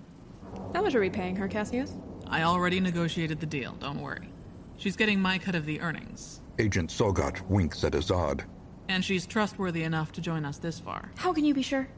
How 0.75 0.83
much 0.83 0.95
are 0.95 1.01
we 1.01 1.11
paying 1.11 1.37
her, 1.37 1.49
Cassius? 1.49 1.95
I 2.29 2.43
already 2.43 2.81
negotiated 2.81 3.41
the 3.41 3.47
deal, 3.47 3.73
don't 3.81 4.01
worry. 4.01 4.29
She's 4.77 4.97
getting 4.97 5.21
my 5.21 5.39
cut 5.39 5.55
of 5.55 5.67
the 5.67 5.81
earnings. 5.81 6.41
Agent 6.59 6.91
Tsogot 6.91 7.41
winks 7.49 7.83
at 7.85 7.93
Azad. 7.93 8.45
And 8.89 9.05
she's 9.05 9.27
trustworthy 9.27 9.85
enough 9.85 10.13
to 10.13 10.21
join 10.21 10.45
us 10.45 10.59
this 10.59 10.79
far. 10.79 11.11
How 11.17 11.33
can 11.33 11.45
you 11.45 11.55
be 11.55 11.63
sure? 11.63 11.89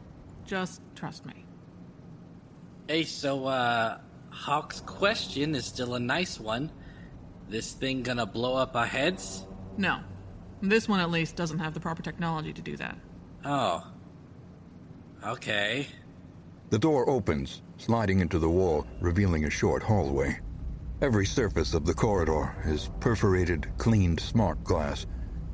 Just 0.47 0.81
trust 0.95 1.27
me. 1.27 1.45
Hey, 2.89 3.05
so, 3.05 3.47
uh, 3.47 3.99
Hauk's 4.31 4.81
question 4.81 5.55
is 5.55 5.65
still 5.65 5.95
a 5.95 6.01
nice 6.01 6.39
one. 6.39 6.71
This 7.49 7.73
thing 7.73 8.03
gonna 8.03 8.27
blow 8.27 8.57
up 8.57 8.77
our 8.77 8.87
heads? 8.87 9.47
No. 9.77 10.01
This 10.69 10.89
one, 10.89 11.01
at 11.01 11.11
least, 11.11 11.37
doesn't 11.37 11.59
have 11.59 11.75
the 11.75 11.81
proper 11.81 12.03
technology 12.03 12.53
to 12.55 12.63
do 12.63 12.75
that. 12.79 12.97
Oh. 13.45 13.87
Okay. 15.23 15.87
The 16.71 16.79
door 16.79 17.09
opens, 17.09 17.61
sliding 17.77 18.21
into 18.21 18.39
the 18.39 18.49
wall, 18.49 18.87
revealing 18.99 19.45
a 19.45 19.51
short 19.51 19.83
hallway. 19.83 20.41
Every 21.03 21.27
surface 21.27 21.75
of 21.75 21.85
the 21.85 21.93
corridor 21.93 22.57
is 22.65 22.89
perforated, 22.99 23.69
cleaned 23.77 24.21
smart 24.21 24.65
glass, 24.65 25.05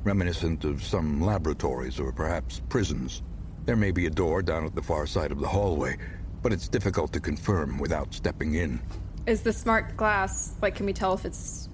reminiscent 0.05 0.63
of 0.63 0.81
some 0.81 1.19
laboratories 1.19 1.99
or 1.99 2.13
perhaps 2.13 2.61
prisons. 2.69 3.21
There 3.65 3.75
may 3.75 3.91
be 3.91 4.05
a 4.05 4.09
door 4.09 4.41
down 4.41 4.65
at 4.65 4.75
the 4.75 4.81
far 4.81 5.05
side 5.05 5.33
of 5.33 5.41
the 5.41 5.47
hallway, 5.47 5.97
but 6.41 6.53
it's 6.53 6.69
difficult 6.69 7.11
to 7.13 7.19
confirm 7.19 7.79
without 7.79 8.13
stepping 8.13 8.53
in. 8.53 8.79
Is 9.27 9.41
the 9.41 9.51
smart 9.51 9.97
glass, 9.97 10.53
like, 10.61 10.75
can 10.75 10.85
we 10.85 10.93
tell 10.93 11.13
if 11.13 11.25
it's 11.25 11.67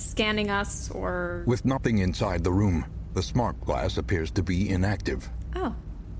scanning 0.00 0.50
us 0.50 0.90
or. 0.90 1.44
With 1.46 1.64
nothing 1.64 1.98
inside 1.98 2.44
the 2.44 2.52
room, 2.52 2.84
the 3.14 3.22
smart 3.22 3.60
glass 3.60 3.96
appears 3.96 4.30
to 4.32 4.42
be 4.42 4.70
inactive. 4.70 5.28
Oh. 5.56 5.74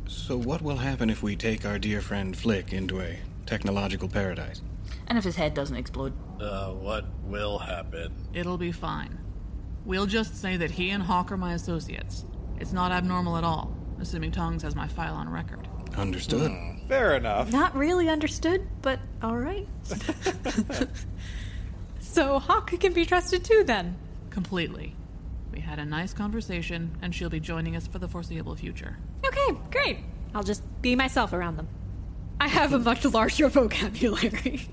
So, 0.06 0.36
what 0.36 0.60
will 0.60 0.76
happen 0.76 1.08
if 1.08 1.22
we 1.22 1.36
take 1.36 1.64
our 1.64 1.78
dear 1.78 2.00
friend 2.00 2.34
Flik 2.36 2.72
into 2.72 3.00
a 3.00 3.18
technological 3.46 4.08
paradise? 4.08 4.62
And 5.06 5.16
if 5.16 5.24
his 5.24 5.36
head 5.36 5.54
doesn't 5.54 5.76
explode? 5.76 6.12
Uh, 6.40 6.70
what 6.72 7.04
will 7.24 7.58
happen? 7.58 8.12
It'll 8.32 8.58
be 8.58 8.72
fine. 8.72 9.18
We'll 9.84 10.06
just 10.06 10.40
say 10.40 10.56
that 10.56 10.70
he 10.70 10.90
and 10.90 11.02
Hauk 11.02 11.32
are 11.32 11.36
my 11.36 11.54
associates. 11.54 12.24
It's 12.58 12.72
not 12.72 12.92
abnormal 12.92 13.36
at 13.36 13.44
all, 13.44 13.74
assuming 14.00 14.32
Tongs 14.32 14.62
has 14.62 14.74
my 14.74 14.86
file 14.88 15.14
on 15.14 15.28
record. 15.28 15.68
Understood. 15.96 16.50
Hmm, 16.50 16.86
fair 16.86 17.16
enough. 17.16 17.50
Not 17.52 17.74
really 17.74 18.08
understood, 18.08 18.66
but 18.82 19.00
alright. 19.22 19.66
so 22.10 22.38
Hauk 22.38 22.78
can 22.80 22.92
be 22.92 23.06
trusted 23.06 23.44
too, 23.44 23.62
then? 23.64 23.96
Completely. 24.30 24.94
We 25.52 25.60
had 25.60 25.78
a 25.78 25.84
nice 25.84 26.12
conversation, 26.12 26.96
and 27.02 27.14
she'll 27.14 27.30
be 27.30 27.40
joining 27.40 27.76
us 27.76 27.86
for 27.86 27.98
the 27.98 28.08
foreseeable 28.08 28.56
future. 28.56 28.96
Okay, 29.24 29.58
great. 29.70 29.98
I'll 30.34 30.42
just 30.42 30.62
be 30.82 30.94
myself 30.94 31.32
around 31.32 31.56
them. 31.56 31.68
I 32.40 32.48
have 32.48 32.72
a 32.72 32.78
much 32.78 33.04
larger 33.04 33.48
vocabulary. 33.50 34.68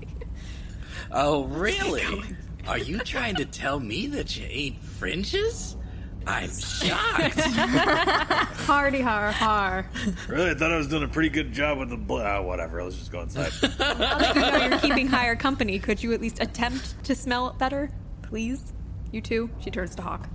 Oh, 1.10 1.44
really? 1.44 2.22
Are 2.66 2.78
you 2.78 2.98
trying 2.98 3.36
to 3.36 3.44
tell 3.44 3.80
me 3.80 4.06
that 4.08 4.36
you 4.36 4.46
ate 4.48 4.78
fringes? 4.78 5.76
I'm 6.28 6.50
shocked. 6.50 7.40
Hardy 8.66 9.00
har 9.00 9.30
har. 9.32 9.86
Really, 10.28 10.50
I 10.50 10.54
thought 10.54 10.70
I 10.70 10.76
was 10.76 10.86
doing 10.86 11.02
a 11.02 11.08
pretty 11.08 11.30
good 11.30 11.52
job 11.52 11.78
with 11.78 11.88
the 11.88 11.96
bl- 11.96 12.18
uh, 12.18 12.42
whatever. 12.42 12.82
Let's 12.82 12.96
just 12.96 13.10
go 13.10 13.22
inside. 13.22 13.50
Now 13.62 13.94
that 13.98 14.34
you 14.34 14.40
know 14.42 14.66
you're 14.66 14.78
keeping 14.78 15.06
higher 15.06 15.34
company, 15.34 15.78
could 15.78 16.02
you 16.02 16.12
at 16.12 16.20
least 16.20 16.40
attempt 16.42 17.02
to 17.04 17.14
smell 17.14 17.48
it 17.48 17.58
better? 17.58 17.90
Please? 18.22 18.74
You 19.10 19.22
too? 19.22 19.48
She 19.60 19.70
turns 19.70 19.94
to 19.96 20.02
Hauk. 20.02 20.28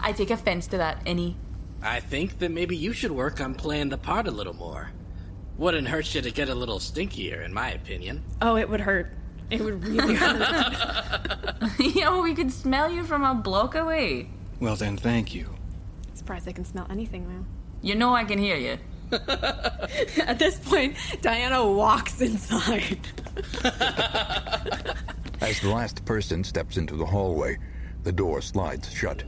I 0.00 0.10
take 0.12 0.30
offense 0.30 0.66
to 0.68 0.78
that, 0.78 1.00
any. 1.06 1.36
I 1.80 2.00
think 2.00 2.38
that 2.40 2.50
maybe 2.50 2.76
you 2.76 2.92
should 2.92 3.12
work 3.12 3.40
on 3.40 3.54
playing 3.54 3.90
the 3.90 3.98
part 3.98 4.26
a 4.26 4.30
little 4.32 4.54
more. 4.54 4.90
Wouldn't 5.58 5.86
hurt 5.86 6.12
you 6.14 6.22
to 6.22 6.30
get 6.32 6.48
a 6.48 6.54
little 6.54 6.80
stinkier, 6.80 7.44
in 7.44 7.54
my 7.54 7.70
opinion. 7.70 8.24
Oh, 8.42 8.56
it 8.56 8.68
would 8.68 8.80
hurt. 8.80 9.12
It 9.48 9.60
would 9.60 9.84
really 9.84 10.14
hurt. 10.14 11.70
Yo, 11.94 12.20
we 12.20 12.34
could 12.34 12.50
smell 12.52 12.90
you 12.90 13.04
from 13.04 13.22
a 13.22 13.34
block 13.34 13.76
away. 13.76 14.28
Well, 14.60 14.76
then, 14.76 14.96
thank 14.96 15.34
you. 15.34 15.48
Surprised 16.14 16.48
I 16.48 16.52
can 16.52 16.64
smell 16.64 16.86
anything 16.90 17.28
now. 17.28 17.44
You 17.82 17.94
know 17.94 18.14
I 18.14 18.24
can 18.24 18.38
hear 18.38 18.56
you. 18.56 18.78
At 19.12 20.38
this 20.38 20.58
point, 20.58 20.96
Diana 21.22 21.64
walks 21.64 22.20
inside. 22.20 22.98
As 25.40 25.60
the 25.60 25.68
last 25.68 26.04
person 26.04 26.42
steps 26.42 26.76
into 26.76 26.96
the 26.96 27.06
hallway, 27.06 27.58
the 28.02 28.12
door 28.12 28.40
slides 28.40 28.92
shut. 28.92 29.22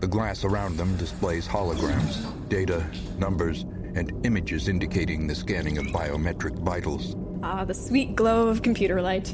The 0.00 0.06
glass 0.06 0.44
around 0.44 0.76
them 0.76 0.96
displays 0.96 1.46
holograms, 1.46 2.48
data, 2.48 2.84
numbers, 3.18 3.62
and 3.94 4.24
images 4.24 4.68
indicating 4.68 5.26
the 5.26 5.34
scanning 5.34 5.78
of 5.78 5.86
biometric 5.86 6.58
vitals. 6.60 7.14
Ah, 7.42 7.64
the 7.64 7.74
sweet 7.74 8.16
glow 8.16 8.48
of 8.48 8.62
computer 8.62 9.02
light. 9.02 9.28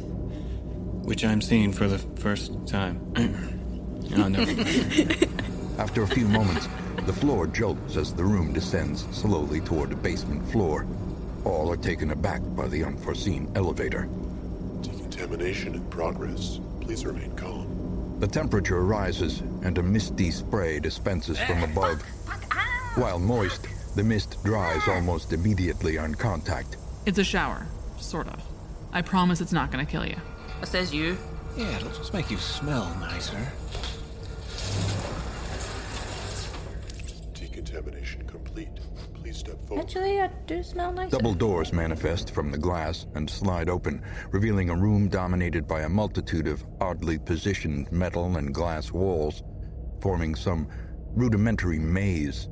Which 1.04 1.24
I'm 1.24 1.40
seeing 1.40 1.72
for 1.72 1.86
the 1.86 1.98
first 1.98 2.66
time. 2.66 3.00
oh, 4.16 4.28
no. 4.28 4.40
After 5.78 6.02
a 6.02 6.06
few 6.06 6.28
moments, 6.28 6.68
the 7.06 7.12
floor 7.12 7.46
jolts 7.46 7.96
as 7.96 8.14
the 8.14 8.24
room 8.24 8.52
descends 8.52 9.06
slowly 9.10 9.60
toward 9.60 9.92
a 9.92 9.96
basement 9.96 10.46
floor. 10.50 10.86
All 11.44 11.70
are 11.70 11.76
taken 11.76 12.10
aback 12.12 12.40
by 12.56 12.68
the 12.68 12.84
unforeseen 12.84 13.50
elevator. 13.54 14.08
Decontamination 14.80 15.74
in 15.74 15.84
progress. 15.86 16.60
Please 16.80 17.04
remain 17.04 17.34
calm. 17.36 18.16
The 18.20 18.28
temperature 18.28 18.82
rises, 18.84 19.40
and 19.62 19.76
a 19.76 19.82
misty 19.82 20.30
spray 20.30 20.80
dispenses 20.80 21.38
from 21.40 21.62
above. 21.62 22.02
Ah. 22.28 22.92
While 22.94 23.18
moist, 23.18 23.66
the 23.96 24.04
mist 24.04 24.42
dries 24.44 24.86
almost 24.88 25.32
immediately 25.32 25.98
on 25.98 26.14
contact. 26.14 26.76
It's 27.06 27.18
a 27.18 27.24
shower, 27.24 27.66
sort 27.98 28.28
of. 28.28 28.40
I 28.92 29.02
promise 29.02 29.40
it's 29.40 29.52
not 29.52 29.70
gonna 29.70 29.84
kill 29.84 30.06
you. 30.06 30.16
Says 30.62 30.94
you. 30.94 31.18
Yeah, 31.56 31.76
it'll 31.76 31.90
just 31.90 32.14
make 32.14 32.30
you 32.30 32.38
smell 32.38 32.94
nicer. 33.00 33.52
Decontamination 37.74 38.24
complete. 38.28 38.68
Please 39.14 39.38
step 39.38 39.60
forward. 39.66 39.82
Actually, 39.82 40.20
I 40.20 40.28
do 40.46 40.62
smell 40.62 40.92
nice. 40.92 41.10
Double 41.10 41.34
doors 41.34 41.72
manifest 41.72 42.30
from 42.30 42.52
the 42.52 42.58
glass 42.58 43.06
and 43.16 43.28
slide 43.28 43.68
open, 43.68 44.00
revealing 44.30 44.70
a 44.70 44.76
room 44.76 45.08
dominated 45.08 45.66
by 45.66 45.80
a 45.80 45.88
multitude 45.88 46.46
of 46.46 46.64
oddly 46.80 47.18
positioned 47.18 47.90
metal 47.90 48.36
and 48.36 48.54
glass 48.54 48.92
walls, 48.92 49.42
forming 50.00 50.36
some 50.36 50.68
rudimentary 51.16 51.80
maze. 51.80 52.48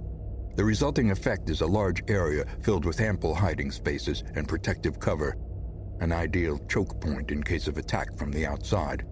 The 0.56 0.64
resulting 0.64 1.12
effect 1.12 1.48
is 1.50 1.60
a 1.60 1.66
large 1.66 2.02
area 2.08 2.44
filled 2.60 2.84
with 2.84 3.00
ample 3.00 3.32
hiding 3.32 3.70
spaces 3.70 4.24
and 4.34 4.48
protective 4.48 4.98
cover, 4.98 5.36
an 6.00 6.10
ideal 6.10 6.58
choke 6.68 7.00
point 7.00 7.30
in 7.30 7.44
case 7.44 7.68
of 7.68 7.78
attack 7.78 8.18
from 8.18 8.32
the 8.32 8.44
outside. 8.44 9.04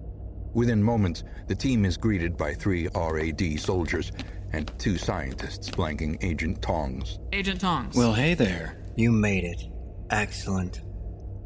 Within 0.54 0.82
moments, 0.82 1.22
the 1.46 1.54
team 1.54 1.84
is 1.84 1.96
greeted 1.96 2.36
by 2.36 2.52
three 2.52 2.88
RAD 2.96 3.60
soldiers 3.60 4.10
and 4.52 4.70
two 4.78 4.98
scientists 4.98 5.68
flanking 5.68 6.18
Agent 6.22 6.62
Tongs. 6.62 7.18
Agent 7.32 7.60
Tongs. 7.60 7.96
Well, 7.96 8.12
hey 8.12 8.34
there. 8.34 8.76
You 8.96 9.12
made 9.12 9.44
it. 9.44 9.62
Excellent. 10.10 10.82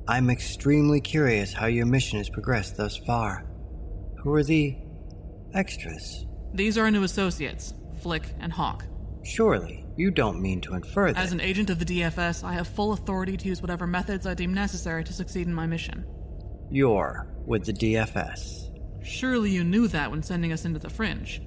I'm 0.08 0.30
extremely 0.30 1.00
curious 1.00 1.52
how 1.52 1.66
your 1.66 1.86
mission 1.86 2.18
has 2.18 2.28
progressed 2.28 2.76
thus 2.76 2.96
far. 2.96 3.46
Who 4.18 4.32
are 4.34 4.42
the 4.42 4.76
extras? 5.54 6.26
These 6.52 6.78
are 6.78 6.84
our 6.84 6.90
new 6.90 7.02
associates, 7.02 7.74
Flik 8.02 8.24
and 8.40 8.52
Hauk. 8.52 8.84
Surely, 9.24 9.86
you 9.96 10.10
don't 10.10 10.40
mean 10.40 10.60
to 10.62 10.74
infer 10.74 11.12
that. 11.12 11.22
As 11.22 11.32
an 11.32 11.40
agent 11.40 11.70
of 11.70 11.78
the 11.78 11.84
DFS, 11.84 12.44
I 12.44 12.52
have 12.52 12.68
full 12.68 12.92
authority 12.92 13.36
to 13.36 13.48
use 13.48 13.62
whatever 13.62 13.86
methods 13.86 14.26
I 14.26 14.34
deem 14.34 14.52
necessary 14.52 15.04
to 15.04 15.12
succeed 15.12 15.46
in 15.46 15.54
my 15.54 15.66
mission. 15.66 16.04
You're 16.70 17.26
with 17.46 17.64
the 17.64 17.72
DFS. 17.72 18.70
Surely 19.02 19.50
you 19.50 19.64
knew 19.64 19.88
that 19.88 20.10
when 20.10 20.22
sending 20.22 20.52
us 20.52 20.64
into 20.64 20.78
the 20.78 20.90
Fringe. 20.90 21.40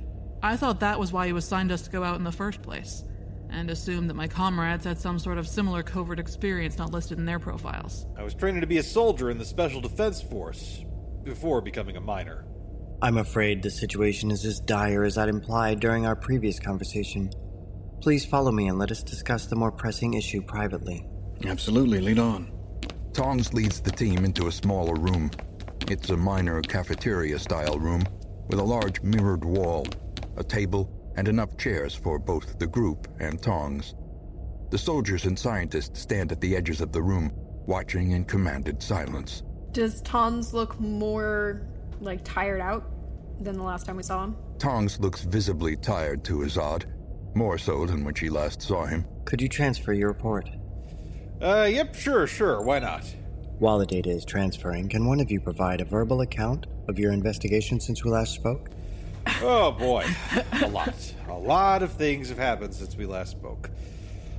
I 0.43 0.55
thought 0.57 0.79
that 0.81 0.99
was 0.99 1.11
why 1.11 1.25
you 1.25 1.37
assigned 1.37 1.71
us 1.71 1.81
to 1.83 1.89
go 1.89 2.03
out 2.03 2.17
in 2.17 2.23
the 2.23 2.31
first 2.31 2.61
place. 2.61 3.03
and 3.49 3.69
assumed 3.71 4.09
that 4.09 4.13
my 4.15 4.27
comrades 4.27 4.83
had 4.83 4.99
some 4.99 5.17
sort 5.17 5.37
of 5.37 5.47
similar 5.47 5.81
covert 5.81 6.19
experience 6.19 6.77
not 6.77 6.91
listed 6.91 7.17
in 7.17 7.23
their 7.25 7.39
profiles. 7.39 8.05
I 8.17 8.23
was 8.23 8.33
training 8.33 8.59
to 8.59 8.67
be 8.67 8.77
a 8.77 8.83
soldier 8.83 9.31
in 9.31 9.37
the 9.37 9.45
Special 9.45 9.79
Defense 9.79 10.21
Force 10.21 10.83
before 11.23 11.61
becoming 11.61 11.95
a 11.95 12.01
miner. 12.01 12.45
I'm 13.01 13.17
afraid 13.17 13.63
the 13.63 13.69
situation 13.71 14.31
is 14.31 14.43
as 14.43 14.59
dire 14.59 15.05
as 15.05 15.17
I'd 15.17 15.29
implied 15.29 15.79
during 15.79 16.05
our 16.05 16.15
previous 16.15 16.59
conversation. 16.59 17.29
Please 18.01 18.25
follow 18.25 18.51
me 18.51 18.67
and 18.67 18.77
let 18.77 18.91
us 18.91 19.01
discuss 19.01 19.45
the 19.45 19.55
more 19.55 19.71
pressing 19.71 20.15
issue 20.15 20.41
privately. 20.41 21.07
Absolutely, 21.45 22.01
lead 22.01 22.19
on. 22.19 22.51
Tongs 23.13 23.53
leads 23.53 23.79
the 23.79 23.91
team 23.91 24.25
into 24.25 24.47
a 24.47 24.51
smaller 24.51 24.95
room. 24.95 25.31
It's 25.89 26.09
a 26.09 26.17
minor 26.17 26.61
cafeteria 26.61 27.39
style 27.39 27.79
room 27.79 28.03
with 28.49 28.59
a 28.59 28.63
large 28.63 29.01
mirrored 29.01 29.45
wall, 29.45 29.85
a 30.37 30.43
table, 30.43 30.91
and 31.15 31.27
enough 31.27 31.57
chairs 31.57 31.95
for 31.95 32.19
both 32.19 32.59
the 32.59 32.67
group 32.67 33.07
and 33.19 33.41
Tongs. 33.41 33.95
The 34.69 34.77
soldiers 34.77 35.25
and 35.25 35.37
scientists 35.37 36.01
stand 36.01 36.31
at 36.31 36.41
the 36.41 36.55
edges 36.55 36.81
of 36.81 36.91
the 36.91 37.01
room, 37.01 37.31
watching 37.65 38.11
in 38.11 38.25
commanded 38.25 38.81
silence. 38.81 39.43
Does 39.71 40.01
Tongs 40.01 40.53
look 40.53 40.79
more 40.79 41.61
like 41.99 42.23
tired 42.23 42.61
out 42.61 42.85
than 43.39 43.55
the 43.55 43.63
last 43.63 43.85
time 43.85 43.97
we 43.97 44.03
saw 44.03 44.23
him? 44.23 44.35
Tongs 44.59 44.99
looks 44.99 45.23
visibly 45.23 45.75
tired 45.75 46.23
to 46.25 46.39
Azad, 46.39 46.85
more 47.35 47.57
so 47.57 47.85
than 47.85 48.03
when 48.03 48.15
she 48.15 48.29
last 48.29 48.61
saw 48.61 48.85
him. 48.85 49.05
Could 49.25 49.41
you 49.41 49.49
transfer 49.49 49.93
your 49.93 50.09
report? 50.09 50.49
Uh, 51.41 51.67
yep, 51.69 51.93
sure, 51.93 52.25
sure, 52.25 52.61
why 52.61 52.79
not? 52.79 53.03
While 53.59 53.79
the 53.79 53.85
data 53.85 54.09
is 54.09 54.25
transferring, 54.25 54.89
can 54.89 55.05
one 55.05 55.19
of 55.19 55.31
you 55.31 55.39
provide 55.39 55.81
a 55.81 55.85
verbal 55.85 56.21
account 56.21 56.67
of 56.87 56.99
your 56.99 57.11
investigation 57.11 57.79
since 57.79 58.03
we 58.03 58.11
last 58.11 58.33
spoke? 58.33 58.69
Oh 59.41 59.71
boy, 59.71 60.05
a 60.61 60.67
lot. 60.67 61.13
A 61.27 61.33
lot 61.33 61.83
of 61.83 61.93
things 61.93 62.29
have 62.29 62.37
happened 62.37 62.73
since 62.73 62.95
we 62.95 63.05
last 63.05 63.31
spoke. 63.31 63.69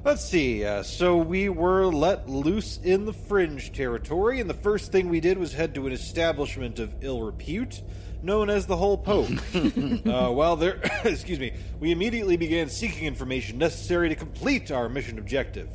Let's 0.05 0.25
see, 0.25 0.65
uh, 0.65 0.83
so 0.83 1.17
we 1.17 1.49
were 1.49 1.87
let 1.87 2.29
loose 2.29 2.79
in 2.83 3.05
the 3.05 3.13
fringe 3.13 3.73
territory, 3.73 4.41
and 4.41 4.49
the 4.49 4.55
first 4.55 4.93
thing 4.93 5.09
we 5.09 5.21
did 5.21 5.37
was 5.37 5.53
head 5.53 5.75
to 5.75 5.87
an 5.87 5.93
establishment 5.93 6.79
of 6.79 6.95
ill 7.01 7.23
repute 7.23 7.83
known 8.23 8.51
as 8.51 8.67
the 8.67 8.77
Whole 8.77 8.99
Pope. 8.99 9.31
uh, 9.55 10.31
while 10.31 10.57
there, 10.57 10.81
excuse 11.05 11.39
me, 11.39 11.53
we 11.81 11.93
immediately 11.93 12.37
began 12.37 12.69
seeking 12.69 13.07
information 13.07 13.59
necessary 13.59 14.09
to 14.09 14.15
complete 14.15 14.71
our 14.71 14.89
mission 14.89 15.19
objective. 15.19 15.69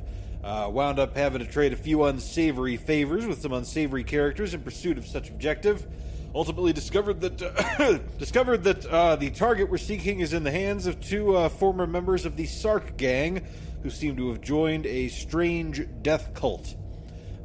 Uh, 0.43 0.69
wound 0.69 0.99
up 0.99 1.15
having 1.15 1.39
to 1.39 1.49
trade 1.49 1.71
a 1.71 1.77
few 1.77 2.03
unsavory 2.03 2.75
favors 2.75 3.25
with 3.25 3.41
some 3.41 3.53
unsavory 3.53 4.03
characters 4.03 4.53
in 4.53 4.61
pursuit 4.61 4.97
of 4.97 5.05
such 5.05 5.29
objective. 5.29 5.87
Ultimately, 6.35 6.73
discovered 6.73 7.21
that 7.21 7.41
uh, 7.41 7.99
discovered 8.17 8.63
that 8.63 8.85
uh, 8.85 9.15
the 9.15 9.29
target 9.29 9.69
we're 9.69 9.77
seeking 9.77 10.19
is 10.19 10.33
in 10.33 10.43
the 10.43 10.51
hands 10.51 10.87
of 10.87 10.99
two 10.99 11.35
uh, 11.35 11.49
former 11.49 11.85
members 11.85 12.25
of 12.25 12.35
the 12.35 12.45
Sark 12.47 12.97
gang, 12.97 13.45
who 13.83 13.89
seem 13.91 14.17
to 14.17 14.29
have 14.29 14.41
joined 14.41 14.87
a 14.87 15.09
strange 15.09 15.85
death 16.01 16.33
cult. 16.33 16.75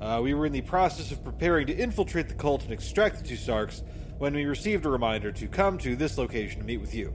Uh, 0.00 0.20
we 0.22 0.32
were 0.32 0.46
in 0.46 0.52
the 0.52 0.62
process 0.62 1.10
of 1.10 1.22
preparing 1.22 1.66
to 1.66 1.76
infiltrate 1.76 2.28
the 2.28 2.34
cult 2.34 2.62
and 2.62 2.72
extract 2.72 3.18
the 3.18 3.28
two 3.28 3.36
Sarks 3.36 3.82
when 4.18 4.34
we 4.34 4.44
received 4.44 4.86
a 4.86 4.88
reminder 4.88 5.32
to 5.32 5.46
come 5.48 5.76
to 5.78 5.96
this 5.96 6.16
location 6.16 6.60
to 6.60 6.66
meet 6.66 6.80
with 6.80 6.94
you. 6.94 7.12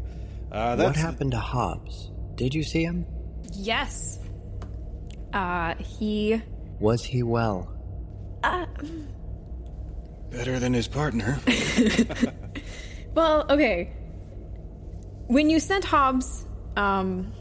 Uh, 0.51 0.75
what 0.77 0.95
happened 0.95 1.31
to 1.31 1.39
Hobbs? 1.39 2.11
Did 2.35 2.53
you 2.53 2.63
see 2.63 2.83
him? 2.83 3.05
Yes. 3.53 4.19
Uh, 5.33 5.75
he. 5.75 6.41
Was 6.79 7.03
he 7.03 7.23
well? 7.23 7.69
Uh, 8.43 8.65
Better 10.33 10.59
than 10.59 10.73
his 10.73 10.87
partner. 10.87 11.39
well, 13.13 13.45
okay. 13.49 13.93
When 15.27 15.49
you 15.49 15.59
sent 15.59 15.85
Hobbs, 15.85 16.45
um, 16.75 17.31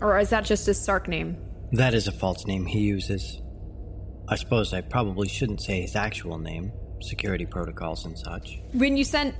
or 0.00 0.18
is 0.18 0.30
that 0.30 0.44
just 0.44 0.66
his 0.66 0.80
Sark 0.80 1.06
name? 1.06 1.38
That 1.72 1.94
is 1.94 2.08
a 2.08 2.12
false 2.12 2.46
name 2.46 2.66
he 2.66 2.80
uses. 2.80 3.40
I 4.28 4.34
suppose 4.34 4.72
I 4.72 4.80
probably 4.80 5.28
shouldn't 5.28 5.62
say 5.62 5.80
his 5.80 5.94
actual 5.94 6.38
name, 6.38 6.72
security 7.00 7.46
protocols 7.46 8.04
and 8.04 8.18
such. 8.18 8.60
When 8.72 8.96
you 8.96 9.04
sent 9.04 9.34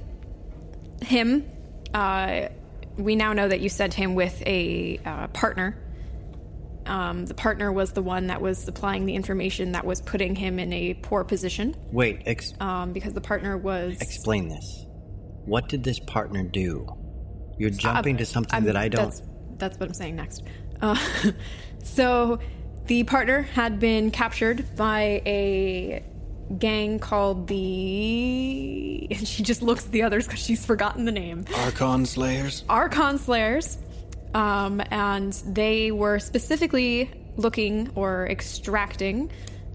him, 1.03 1.45
uh, 1.93 2.49
we 2.97 3.17
now 3.17 3.33
know 3.33 3.49
that 3.49 3.61
you 3.61 3.69
sent 3.69 3.93
him 3.93 4.15
with 4.15 4.41
a 4.47 5.01
uh, 5.05 5.27
partner. 5.29 5.77
Um, 6.87 7.27
the 7.27 7.35
partner 7.35 7.71
was 7.73 7.93
the 7.93 8.03
one 8.03 8.27
that 8.29 8.41
was 8.41 8.59
supplying 8.59 9.07
the 9.07 9.15
information 9.15 9.73
that 9.73 9.85
was 9.85 10.01
putting 10.01 10.35
him 10.35 10.59
in 10.59 10.73
a 10.73 10.95
poor 10.95 11.25
position. 11.25 11.77
Wait, 11.93 12.23
ex- 12.27 12.55
um, 12.61 12.93
because 12.93 13.13
the 13.13 13.21
partner 13.21 13.57
was. 13.59 14.01
Explain 14.01 14.49
this. 14.49 14.87
What 15.45 15.69
did 15.69 15.85
this 15.85 15.99
partner 16.01 16.43
do? 16.43 16.87
You're 17.59 17.71
jumping 17.71 18.17
Uh, 18.17 18.19
to 18.19 18.27
something 18.27 18.55
I'm- 18.55 18.65
that 18.65 18.77
I 18.77 18.89
don't. 18.89 19.05
That's, 19.11 19.23
that's 19.59 19.79
what 19.79 19.89
I'm 19.89 19.95
saying 19.95 20.17
next. 20.17 20.43
Uh, 20.81 20.97
so, 21.85 22.39
the 22.87 23.05
partner 23.05 23.43
had 23.43 23.79
been 23.79 24.11
captured 24.11 24.65
by 24.77 25.23
a 25.27 26.03
gang 26.59 26.99
called 26.99 27.47
the. 27.47 29.07
And 29.11 29.29
she 29.29 29.43
just 29.43 29.63
looks 29.63 29.85
at 29.87 29.93
the 29.93 30.03
others 30.03 30.27
because 30.27 30.41
she's 30.41 30.65
forgotten 30.65 31.05
the 31.05 31.13
name. 31.13 31.45
Archon 31.55 32.07
Slayers? 32.07 32.65
Archon 32.69 33.19
Slayers. 33.19 33.79
Um, 34.35 34.81
and 34.91 35.33
they 35.33 35.91
were 35.91 36.19
specifically 36.19 37.11
looking 37.37 37.91
or 37.95 38.27
extracting, 38.29 39.31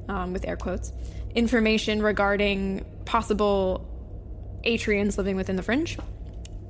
um, 0.07 0.33
with 0.33 0.47
air 0.47 0.55
quotes, 0.55 0.93
information 1.33 2.01
regarding 2.01 2.85
possible 3.05 3.91
Atrians 4.65 5.17
living 5.17 5.35
within 5.35 5.55
the 5.55 5.63
fringe. 5.63 5.97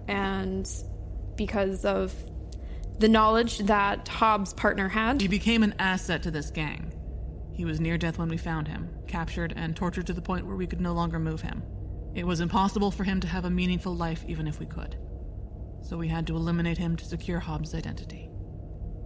And 0.08 0.70
because 1.36 1.86
of 1.86 2.14
the 3.00 3.08
knowledge 3.08 3.60
that 3.60 4.08
Hobbs' 4.08 4.54
partner 4.54 4.88
had, 4.88 5.22
He 5.22 5.28
became 5.28 5.64
an 5.64 5.76
asset 5.80 6.24
to 6.24 6.32
this 6.32 6.50
gang. 6.50 6.92
He 7.54 7.66
was 7.66 7.80
near 7.80 7.98
death 7.98 8.18
when 8.18 8.30
we 8.30 8.38
found 8.38 8.68
him, 8.68 8.90
captured 9.08 9.54
and 9.56 9.76
tortured 9.76 10.08
to 10.08 10.14
the 10.14 10.22
point 10.22 10.46
where 10.46 10.56
we 10.56 10.68
could 10.68 10.82
no 10.82 10.94
longer 10.94 11.20
move 11.20 11.42
him. 11.42 11.64
It 12.14 12.26
was 12.26 12.40
impossible 12.40 12.92
for 12.92 13.04
him 13.04 13.20
to 13.22 13.28
have 13.28 13.46
a 13.46 13.50
meaningful 13.50 13.96
life 13.96 14.24
even 14.28 14.48
if 14.48 14.60
we 14.60 14.66
could. 14.66 14.98
So 15.86 15.98
we 15.98 16.08
had 16.08 16.26
to 16.28 16.36
eliminate 16.36 16.80
him 16.80 16.96
to 16.96 17.06
secure 17.06 17.40
Hobbs' 17.40 17.76
identity. 17.76 18.32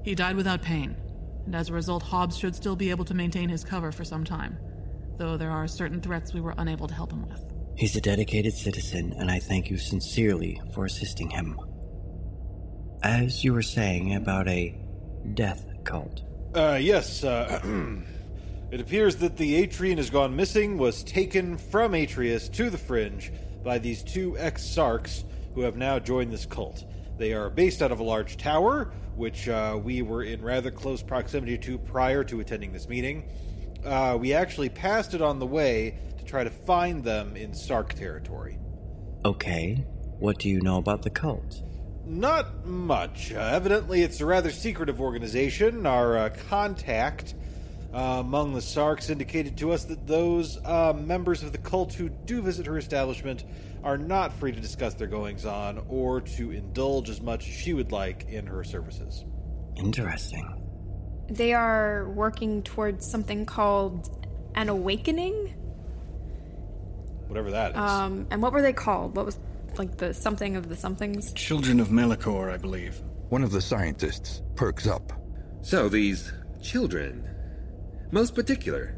He 0.05 0.15
died 0.15 0.38
without 0.38 0.61
pain, 0.61 0.95
and 1.45 1.53
as 1.53 1.67
a 1.67 1.73
result, 1.73 2.01
Hobbs 2.01 2.38
should 2.38 2.55
still 2.55 2.77
be 2.77 2.89
able 2.89 3.03
to 3.03 3.13
maintain 3.13 3.49
his 3.49 3.65
cover 3.65 3.91
for 3.91 4.05
some 4.05 4.23
time, 4.23 4.57
though 5.17 5.36
there 5.36 5.51
are 5.51 5.67
certain 5.67 5.99
threats 5.99 6.34
we 6.34 6.39
were 6.39 6.55
unable 6.57 6.88
to 6.88 6.93
help 6.93 7.11
him 7.11 7.27
with. 7.27 7.43
He's 7.75 7.97
a 7.97 8.01
dedicated 8.01 8.53
citizen, 8.53 9.13
and 9.17 9.30
I 9.30 9.39
thank 9.39 9.69
you 9.69 9.77
sincerely 9.77 10.61
for 10.73 10.86
assisting 10.86 11.30
him. 11.30 11.59
As 13.03 13.43
you 13.43 13.53
were 13.53 13.61
saying 13.61 14.15
about 14.15 14.47
a 14.47 14.80
death 15.34 15.65
cult. 15.84 16.23
Uh, 16.55 16.80
yes, 16.80 17.25
uh, 17.25 17.61
it 18.71 18.80
appears 18.80 19.17
that 19.17 19.36
the 19.36 19.67
Atrian 19.67 19.97
has 19.97 20.09
gone 20.09 20.34
missing, 20.34 20.77
was 20.77 21.03
taken 21.03 21.57
from 21.57 21.91
Atrius 21.91 22.49
to 22.53 22.69
the 22.69 22.77
Fringe 22.77 23.34
by 23.65 23.80
these 23.80 24.01
two 24.01 24.38
ex 24.38 24.63
Sarks 24.63 25.25
who 25.56 25.62
have 25.62 25.76
now 25.76 26.00
joined 26.00 26.32
this 26.32 26.45
cult. 26.45 26.84
They 27.18 27.34
are 27.34 27.50
based 27.50 27.82
out 27.82 27.91
of 27.91 28.00
a 28.00 28.04
large 28.04 28.38
tower, 28.38 28.93
which 29.16 29.50
uh, 29.50 29.80
we 29.82 30.02
were 30.02 30.24
in 30.24 30.41
rather 30.41 30.72
close 30.72 31.04
proximity 31.04 31.58
to 31.60 31.78
prior 31.78 32.24
to 32.24 32.39
attending 32.39 32.72
this 32.72 32.88
meeting. 32.88 33.30
Uh, 33.84 34.18
we 34.20 34.34
actually 34.34 34.70
passed 34.70 35.14
it 35.14 35.22
on 35.22 35.39
the 35.39 35.45
way 35.45 35.97
to 36.18 36.24
try 36.24 36.43
to 36.43 36.50
find 36.50 37.04
them 37.04 37.36
in 37.36 37.54
Sark 37.54 37.93
territory. 37.93 38.58
Okay, 39.26 39.86
what 40.20 40.39
do 40.39 40.50
you 40.50 40.62
know 40.62 40.78
about 40.78 41.02
the 41.02 41.10
cult? 41.10 41.62
Not 42.06 42.66
much. 42.66 43.34
Uh, 43.34 43.39
evidently, 43.39 44.02
it's 44.02 44.22
a 44.22 44.26
rather 44.26 44.52
secretive 44.52 45.02
organization. 45.02 45.86
Our 45.86 46.18
uh, 46.18 46.30
contact 46.50 47.36
uh, 47.94 48.18
among 48.20 48.54
the 48.54 48.62
Sarks 48.62 49.10
indicated 49.10 49.58
to 49.58 49.72
us 49.72 49.86
that 49.86 50.06
those 50.06 50.58
uh, 50.66 50.94
members 50.94 51.42
of 51.44 51.52
the 51.52 51.58
cult 51.58 51.94
who 51.94 52.10
do 52.10 52.42
visit 52.42 52.66
her 52.66 52.78
establishment 52.78 53.46
are 53.84 53.98
not 53.98 54.34
free 54.34 54.52
to 54.52 54.60
discuss 54.60 54.94
their 54.94 55.08
goings 55.08 55.46
on 55.46 55.84
or 55.90 56.22
to 56.22 56.52
indulge 56.52 57.10
as 57.10 57.22
much 57.22 57.48
as 57.48 57.54
she 57.54 57.74
would 57.74 57.92
like 57.92 58.26
in 58.30 58.46
her 58.46 58.64
services. 58.64 59.26
Interesting. 59.78 60.46
they 61.30 61.54
are 61.54 62.10
working 62.10 62.62
towards 62.64 63.06
something 63.10 63.46
called 63.46 64.28
an 64.56 64.68
awakening. 64.70 65.56
Whatever 67.28 67.52
that 67.52 67.72
is. 67.72 67.78
Um, 67.78 68.28
and 68.32 68.42
what 68.42 68.52
were 68.52 68.62
they 68.62 68.74
called? 68.74 69.16
What 69.16 69.26
was 69.26 69.40
like 69.78 69.98
the 69.98 70.14
something 70.14 70.56
of 70.56 70.68
the 70.68 70.76
somethings? 70.76 71.32
Children 71.34 71.80
of 71.80 71.90
Melikor, 71.90 72.52
I 72.52 72.58
believe. 72.58 73.02
One 73.30 73.44
of 73.44 73.52
the 73.52 73.62
scientists 73.62 74.42
perks 74.56 74.88
up. 74.88 75.14
So, 75.62 75.88
these 75.88 76.34
children. 76.62 77.28
Most 78.12 78.34
particular. 78.34 78.95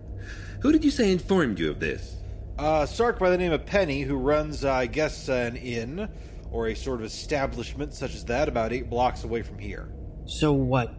Who 0.61 0.71
did 0.71 0.85
you 0.85 0.91
say 0.91 1.11
informed 1.11 1.59
you 1.59 1.69
of 1.69 1.79
this? 1.79 2.17
Uh, 2.57 2.85
Sark 2.85 3.19
by 3.19 3.29
the 3.29 3.37
name 3.37 3.51
of 3.51 3.65
Penny, 3.65 4.01
who 4.01 4.15
runs, 4.15 4.63
uh, 4.63 4.71
I 4.71 4.85
guess, 4.85 5.27
an 5.27 5.55
inn 5.55 6.09
or 6.51 6.67
a 6.67 6.75
sort 6.75 6.99
of 6.99 7.05
establishment 7.05 7.93
such 7.93 8.13
as 8.13 8.25
that 8.25 8.47
about 8.47 8.71
eight 8.71 8.89
blocks 8.89 9.23
away 9.23 9.41
from 9.41 9.57
here. 9.57 9.91
So, 10.25 10.53
what 10.53 10.93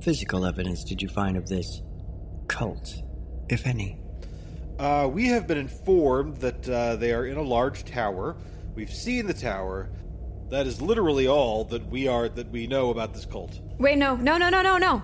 physical 0.00 0.46
evidence 0.46 0.84
did 0.84 1.02
you 1.02 1.08
find 1.08 1.36
of 1.36 1.48
this 1.48 1.82
cult, 2.46 3.02
if 3.48 3.66
any? 3.66 4.00
Uh, 4.78 5.10
we 5.12 5.26
have 5.26 5.46
been 5.46 5.58
informed 5.58 6.36
that 6.36 6.68
uh, 6.68 6.96
they 6.96 7.12
are 7.12 7.26
in 7.26 7.36
a 7.36 7.42
large 7.42 7.84
tower. 7.84 8.36
We've 8.74 8.92
seen 8.92 9.26
the 9.26 9.34
tower. 9.34 9.90
That 10.50 10.66
is 10.66 10.80
literally 10.80 11.26
all 11.26 11.64
that 11.64 11.84
we 11.90 12.06
are 12.06 12.28
that 12.28 12.50
we 12.50 12.66
know 12.66 12.90
about 12.90 13.12
this 13.12 13.26
cult. 13.26 13.60
Wait, 13.78 13.98
no, 13.98 14.16
no, 14.16 14.38
no, 14.38 14.48
no, 14.48 14.62
no, 14.62 14.78
no. 14.78 15.02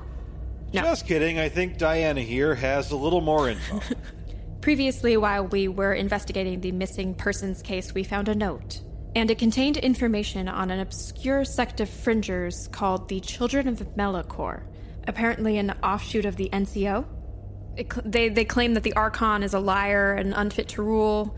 Just 0.82 1.06
kidding. 1.06 1.38
I 1.38 1.48
think 1.48 1.78
Diana 1.78 2.20
here 2.20 2.54
has 2.54 2.90
a 2.90 2.96
little 2.96 3.20
more 3.20 3.48
info. 3.48 3.80
Previously, 4.60 5.16
while 5.16 5.46
we 5.46 5.68
were 5.68 5.92
investigating 5.92 6.60
the 6.60 6.72
missing 6.72 7.14
persons 7.14 7.62
case, 7.62 7.94
we 7.94 8.02
found 8.02 8.28
a 8.28 8.34
note. 8.34 8.80
And 9.14 9.30
it 9.30 9.38
contained 9.38 9.76
information 9.76 10.48
on 10.48 10.70
an 10.70 10.80
obscure 10.80 11.44
sect 11.44 11.80
of 11.80 11.88
fringers 11.88 12.68
called 12.68 13.08
the 13.08 13.20
Children 13.20 13.68
of 13.68 13.78
Melachor, 13.94 14.62
apparently 15.06 15.58
an 15.58 15.72
offshoot 15.82 16.24
of 16.24 16.36
the 16.36 16.48
NCO. 16.52 17.06
It, 17.76 17.92
cl- 17.92 18.04
they, 18.06 18.28
they 18.28 18.44
claim 18.44 18.74
that 18.74 18.82
the 18.82 18.94
Archon 18.94 19.42
is 19.42 19.54
a 19.54 19.60
liar 19.60 20.14
and 20.14 20.32
unfit 20.34 20.68
to 20.70 20.82
rule, 20.82 21.36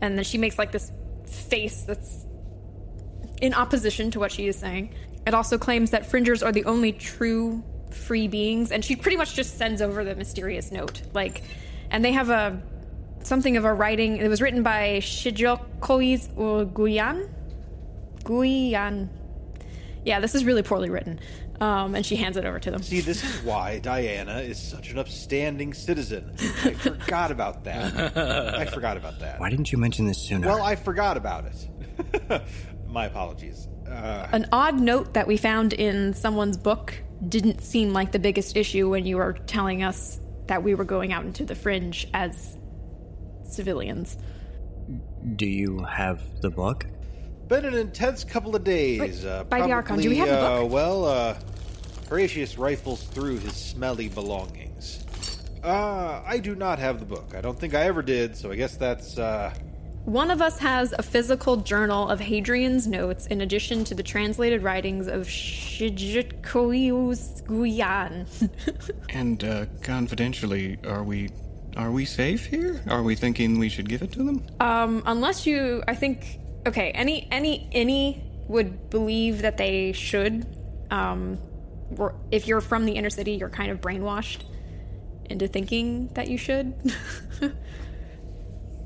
and 0.00 0.16
then 0.16 0.24
she 0.24 0.38
makes 0.38 0.58
like 0.58 0.70
this 0.70 0.92
face 1.26 1.82
that's 1.82 2.26
in 3.40 3.54
opposition 3.54 4.10
to 4.12 4.20
what 4.20 4.30
she 4.30 4.46
is 4.46 4.56
saying. 4.56 4.94
It 5.26 5.34
also 5.34 5.58
claims 5.58 5.90
that 5.90 6.06
fringers 6.06 6.42
are 6.42 6.52
the 6.52 6.64
only 6.64 6.92
true 6.92 7.64
free 7.96 8.28
beings, 8.28 8.70
and 8.72 8.84
she 8.84 8.96
pretty 8.96 9.16
much 9.16 9.34
just 9.34 9.56
sends 9.58 9.82
over 9.82 10.04
the 10.04 10.14
mysterious 10.14 10.70
note. 10.70 11.02
Like, 11.12 11.42
and 11.90 12.04
they 12.04 12.12
have 12.12 12.30
a 12.30 12.60
something 13.22 13.56
of 13.56 13.64
a 13.64 13.72
writing. 13.72 14.18
It 14.18 14.28
was 14.28 14.40
written 14.40 14.62
by 14.62 14.98
Shijokois 15.00 16.28
Guyan. 16.72 17.28
Guyan. 18.22 19.08
Yeah, 20.04 20.20
this 20.20 20.34
is 20.34 20.44
really 20.44 20.62
poorly 20.62 20.88
written. 20.88 21.20
Um, 21.60 21.94
and 21.94 22.04
she 22.04 22.16
hands 22.16 22.36
it 22.36 22.44
over 22.44 22.60
to 22.60 22.70
them. 22.70 22.82
See, 22.82 23.00
this 23.00 23.24
is 23.24 23.42
why 23.42 23.78
Diana 23.78 24.40
is 24.40 24.58
such 24.58 24.90
an 24.90 24.98
upstanding 24.98 25.72
citizen. 25.72 26.34
I 26.64 26.74
forgot 26.74 27.30
about 27.30 27.64
that. 27.64 28.16
I 28.16 28.66
forgot 28.66 28.96
about 28.96 29.18
that. 29.20 29.40
Why 29.40 29.48
didn't 29.48 29.72
you 29.72 29.78
mention 29.78 30.06
this 30.06 30.18
sooner? 30.18 30.46
Well, 30.48 30.62
I 30.62 30.76
forgot 30.76 31.16
about 31.16 31.46
it. 31.46 32.42
My 32.86 33.06
apologies. 33.06 33.68
Uh, 33.90 34.28
An 34.32 34.46
odd 34.52 34.80
note 34.80 35.14
that 35.14 35.26
we 35.26 35.36
found 35.36 35.72
in 35.72 36.14
someone's 36.14 36.56
book 36.56 36.94
didn't 37.28 37.62
seem 37.62 37.92
like 37.92 38.12
the 38.12 38.18
biggest 38.18 38.56
issue 38.56 38.90
when 38.90 39.06
you 39.06 39.16
were 39.16 39.34
telling 39.46 39.82
us 39.82 40.20
that 40.46 40.62
we 40.62 40.74
were 40.74 40.84
going 40.84 41.12
out 41.12 41.24
into 41.24 41.44
the 41.44 41.54
fringe 41.54 42.08
as 42.14 42.56
civilians. 43.44 44.16
Do 45.36 45.46
you 45.46 45.80
have 45.84 46.20
the 46.40 46.50
book? 46.50 46.86
been 47.48 47.64
an 47.64 47.74
intense 47.74 48.24
couple 48.24 48.56
of 48.56 48.64
days. 48.64 49.24
Uh, 49.24 49.44
by 49.44 49.62
the 49.62 49.72
Archon, 49.72 50.00
do 50.00 50.08
we 50.08 50.16
have 50.16 50.28
the 50.28 50.38
uh, 50.38 50.62
book? 50.62 50.72
well, 50.72 51.04
uh, 51.04 51.34
Horatius 52.08 52.58
rifles 52.58 53.04
through 53.04 53.38
his 53.38 53.54
smelly 53.54 54.08
belongings. 54.08 55.04
Uh, 55.62 56.22
I 56.26 56.38
do 56.38 56.54
not 56.54 56.78
have 56.78 57.00
the 57.00 57.06
book. 57.06 57.34
I 57.36 57.40
don't 57.40 57.58
think 57.58 57.74
I 57.74 57.82
ever 57.82 58.02
did, 58.02 58.36
so 58.36 58.52
I 58.52 58.56
guess 58.56 58.76
that's, 58.76 59.18
uh, 59.18 59.54
One 60.06 60.30
of 60.30 60.40
us 60.40 60.58
has 60.60 60.94
a 60.96 61.02
physical 61.02 61.56
journal 61.56 62.08
of 62.08 62.20
Hadrian's 62.20 62.86
notes 62.86 63.26
in 63.26 63.40
addition 63.40 63.82
to 63.86 63.94
the 63.96 64.04
translated 64.04 64.62
writings 64.62 65.08
of 65.08 65.26
Shijikoius 65.26 67.42
Guyan. 67.42 68.24
And 69.10 69.42
uh, 69.42 69.66
confidentially, 69.82 70.78
are 70.86 71.02
we 71.02 71.30
are 71.76 71.90
we 71.90 72.04
safe 72.04 72.46
here? 72.46 72.80
Are 72.88 73.02
we 73.02 73.16
thinking 73.16 73.58
we 73.58 73.68
should 73.68 73.88
give 73.88 74.02
it 74.02 74.12
to 74.12 74.22
them? 74.22 74.46
Um, 74.60 75.02
unless 75.06 75.44
you, 75.44 75.82
I 75.88 75.96
think, 75.96 76.38
okay, 76.66 76.92
any 76.92 77.26
any 77.32 77.68
any 77.72 78.22
would 78.46 78.88
believe 78.90 79.42
that 79.42 79.56
they 79.56 79.90
should. 79.90 80.46
Um, 80.92 81.40
if 82.30 82.46
you're 82.46 82.60
from 82.60 82.84
the 82.84 82.92
inner 82.92 83.10
city, 83.10 83.32
you're 83.32 83.48
kind 83.48 83.72
of 83.72 83.80
brainwashed 83.80 84.42
into 85.24 85.48
thinking 85.48 86.10
that 86.14 86.28
you 86.28 86.38
should. 86.38 86.74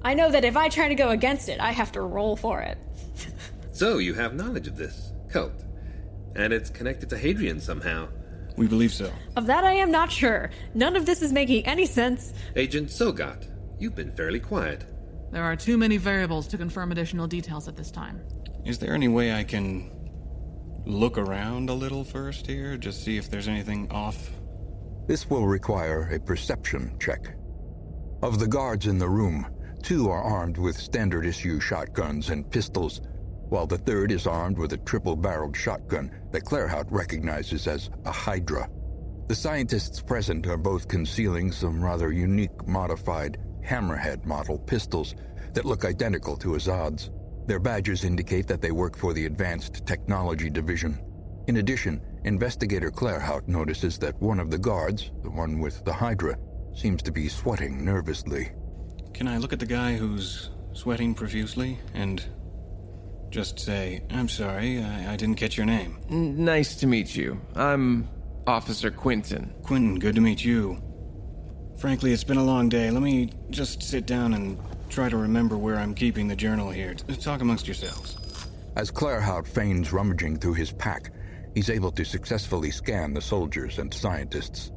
I 0.03 0.15
know 0.15 0.31
that 0.31 0.45
if 0.45 0.57
I 0.57 0.69
try 0.69 0.89
to 0.89 0.95
go 0.95 1.11
against 1.11 1.49
it, 1.49 1.61
I 1.61 1.73
have 1.73 1.93
to 1.93 2.01
roll 2.03 2.37
for 2.37 2.61
it. 2.61 2.79
So 3.73 3.97
you 3.97 4.13
have 4.13 4.35
knowledge 4.35 4.67
of 4.67 4.77
this 4.77 5.15
cult, 5.31 5.65
and 6.37 6.53
it's 6.53 6.69
connected 6.69 7.09
to 7.09 7.17
Hadrian 7.17 7.61
somehow. 7.61 8.09
We 8.59 8.67
believe 8.67 8.93
so. 8.93 9.11
Of 9.37 9.47
that, 9.47 9.65
I 9.65 9.73
am 9.73 9.91
not 9.91 10.13
sure. 10.13 10.51
None 10.75 10.97
of 10.97 11.07
this 11.07 11.23
is 11.23 11.33
making 11.33 11.65
any 11.65 11.87
sense. 11.87 12.35
Agent 12.57 12.91
Tsogot, 12.91 13.49
you've 13.79 13.95
been 13.95 14.11
fairly 14.11 14.39
quiet. 14.39 14.85
There 15.33 15.43
are 15.43 15.57
too 15.57 15.79
many 15.79 15.97
variables 15.97 16.47
to 16.49 16.59
confirm 16.59 16.93
additional 16.93 17.27
details 17.27 17.69
at 17.69 17.77
this 17.77 17.91
time. 17.91 18.21
Is 18.67 18.79
there 18.79 18.93
any 18.93 19.09
way 19.09 19.33
I 19.33 19.45
can 19.45 19.91
look 20.85 21.17
around 21.17 21.71
a 21.71 21.75
little 21.75 22.05
first 22.05 22.47
here, 22.47 22.77
just 22.77 23.03
see 23.03 23.17
if 23.17 23.31
there's 23.31 23.49
anything 23.49 23.91
off? 23.91 24.31
This 25.07 25.31
will 25.31 25.47
require 25.47 26.11
a 26.13 26.21
perception 26.21 26.99
check. 27.01 27.35
Of 28.23 28.39
the 28.39 28.47
guards 28.47 28.87
in 28.87 28.99
the 28.99 29.09
room, 29.09 29.47
two 29.83 30.09
are 30.09 30.23
armed 30.23 30.59
with 30.59 30.77
standard 30.77 31.27
issue 31.27 31.61
shotguns 31.61 32.31
and 32.31 32.51
pistols, 32.51 33.01
while 33.49 33.67
the 33.67 33.79
third 33.79 34.13
is 34.13 34.27
armed 34.27 34.59
with 34.59 34.73
a 34.73 34.79
triple 34.79 35.17
barreled 35.17 35.57
shotgun 35.57 36.11
that 36.31 36.45
Claerhaut 36.45 36.87
recognizes 36.91 37.67
as 37.67 37.91
a 38.05 38.13
Hydra. 38.13 38.69
The 39.29 39.35
scientists 39.35 40.01
present 40.01 40.47
are 40.47 40.57
both 40.57 40.89
concealing 40.89 41.53
some 41.53 41.85
rather 41.85 42.13
unique 42.13 42.67
modified 42.67 43.39
hammerhead 43.65 44.25
model 44.25 44.59
pistols 44.59 45.15
that 45.53 45.65
look 45.65 45.85
identical 45.85 46.37
to 46.39 46.51
Azad's. 46.51 47.11
Their 47.47 47.59
badges 47.59 48.05
indicate 48.05 48.47
that 48.47 48.63
they 48.63 48.71
work 48.71 48.97
for 48.97 49.13
the 49.13 49.27
Advanced 49.27 49.87
Technology 49.87 50.51
Division. 50.51 51.01
In 51.49 51.57
addition, 51.57 52.01
investigator 52.25 52.91
Claerhaut 52.91 53.49
notices 53.49 53.99
that 53.99 54.21
one 54.21 54.39
of 54.39 54.51
the 54.51 54.59
guards, 54.59 55.11
the 55.23 55.31
one 55.31 55.59
with 55.59 55.85
the 55.85 55.93
Hydra, 55.93 56.37
seems 56.75 57.03
to 57.03 57.11
be 57.11 57.29
sweating 57.29 57.85
nervously. 57.85 58.53
Can 59.21 59.29
I 59.29 59.37
look 59.37 59.53
at 59.53 59.59
the 59.59 59.67
guy 59.67 59.97
who's 59.97 60.49
sweating 60.73 61.13
profusely 61.15 61.79
and 61.93 62.25
just 63.29 63.61
say, 63.61 64.03
I'm 64.09 64.31
sorry, 64.31 64.83
I, 64.83 65.13
I 65.13 65.17
didn't 65.17 65.35
catch 65.37 65.59
your 65.59 65.67
name? 65.67 65.99
N- 66.09 66.43
Nice 66.43 66.75
to 66.77 66.87
meet 66.87 67.15
you. 67.15 67.39
I'm 67.55 68.09
Officer 68.47 68.91
Quinton. 68.91 69.53
Quinton, 69.63 69.99
good 69.99 70.15
to 70.15 70.23
meet 70.23 70.43
you. 70.43 70.83
Frankly, 71.79 72.15
it's 72.15 72.25
been 72.25 72.39
a 72.39 72.43
long 72.43 72.71
day. 72.71 72.91
Let 72.91 73.03
me 73.03 73.31
just 73.51 73.83
sit 73.83 74.07
down 74.07 74.33
and 74.33 74.59
try 74.89 75.11
to 75.11 75.19
remember 75.19 75.59
where 75.59 75.77
I'm 75.77 75.95
keeping 75.95 76.27
the 76.27 76.35
journal 76.35 76.71
here. 76.71 76.95
T- 76.95 77.15
Talk 77.17 77.43
amongst 77.43 77.67
yourselves. 77.69 78.17
As 78.77 78.91
Claerhaut 78.91 79.47
feigns 79.47 79.93
rummaging 79.93 80.39
through 80.39 80.55
his 80.55 80.73
pack, 80.73 81.13
he's 81.55 81.69
able 81.69 81.93
to 81.93 82.07
successfully 82.07 82.71
scan 82.71 83.13
the 83.13 83.21
soldiers 83.21 83.81
and 83.81 83.93
scientists. 83.93 84.73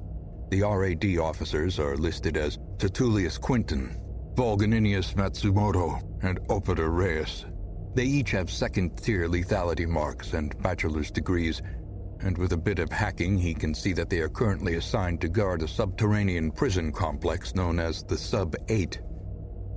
The 0.50 0.64
RAD 0.64 1.18
officers 1.18 1.80
are 1.80 1.96
listed 1.96 2.36
as 2.36 2.60
Tertullius 2.78 3.38
Quinton, 3.38 3.98
Volganinius 4.36 5.13
Matsumoto, 5.13 6.01
and 6.23 6.39
Opiter 6.47 6.95
Reyes. 6.95 7.45
They 7.93 8.05
each 8.05 8.31
have 8.31 8.49
second 8.49 8.97
tier 8.97 9.27
lethality 9.27 9.88
marks 9.88 10.34
and 10.34 10.59
bachelor's 10.63 11.11
degrees, 11.11 11.61
and 12.19 12.38
with 12.38 12.53
a 12.53 12.57
bit 12.57 12.79
of 12.79 12.91
hacking, 12.91 13.38
he 13.38 13.53
can 13.53 13.75
see 13.75 13.93
that 13.93 14.09
they 14.09 14.19
are 14.19 14.29
currently 14.29 14.75
assigned 14.75 15.21
to 15.21 15.27
guard 15.27 15.61
a 15.61 15.67
subterranean 15.67 16.51
prison 16.51 16.91
complex 16.91 17.53
known 17.53 17.79
as 17.79 18.03
the 18.03 18.17
Sub 18.17 18.55
8. 18.69 18.99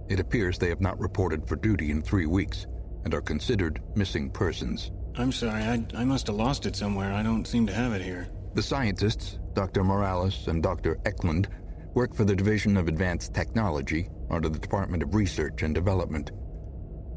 It 0.09 0.20
appears 0.20 0.57
they 0.57 0.68
have 0.68 0.80
not 0.80 0.98
reported 0.98 1.46
for 1.46 1.57
duty 1.57 1.90
in 1.90 2.00
three 2.00 2.26
weeks 2.26 2.66
and 3.04 3.12
are 3.12 3.20
considered 3.20 3.82
missing 3.94 4.30
persons. 4.30 4.90
I'm 5.16 5.32
sorry, 5.32 5.62
I, 5.62 5.84
I 5.94 6.04
must 6.04 6.28
have 6.28 6.36
lost 6.36 6.64
it 6.66 6.76
somewhere. 6.76 7.12
I 7.12 7.22
don't 7.22 7.46
seem 7.46 7.66
to 7.66 7.74
have 7.74 7.92
it 7.92 8.02
here. 8.02 8.28
The 8.54 8.62
scientists, 8.62 9.38
Dr. 9.52 9.84
Morales 9.84 10.46
and 10.48 10.62
Dr. 10.62 10.98
Eklund, 11.04 11.48
work 11.97 12.14
for 12.14 12.24
the 12.24 12.36
Division 12.36 12.76
of 12.76 12.88
Advanced 12.88 13.32
Technology 13.32 14.11
under 14.30 14.51
the 14.51 14.59
Department 14.59 15.03
of 15.03 15.14
Research 15.14 15.62
and 15.62 15.74
Development. 15.74 16.30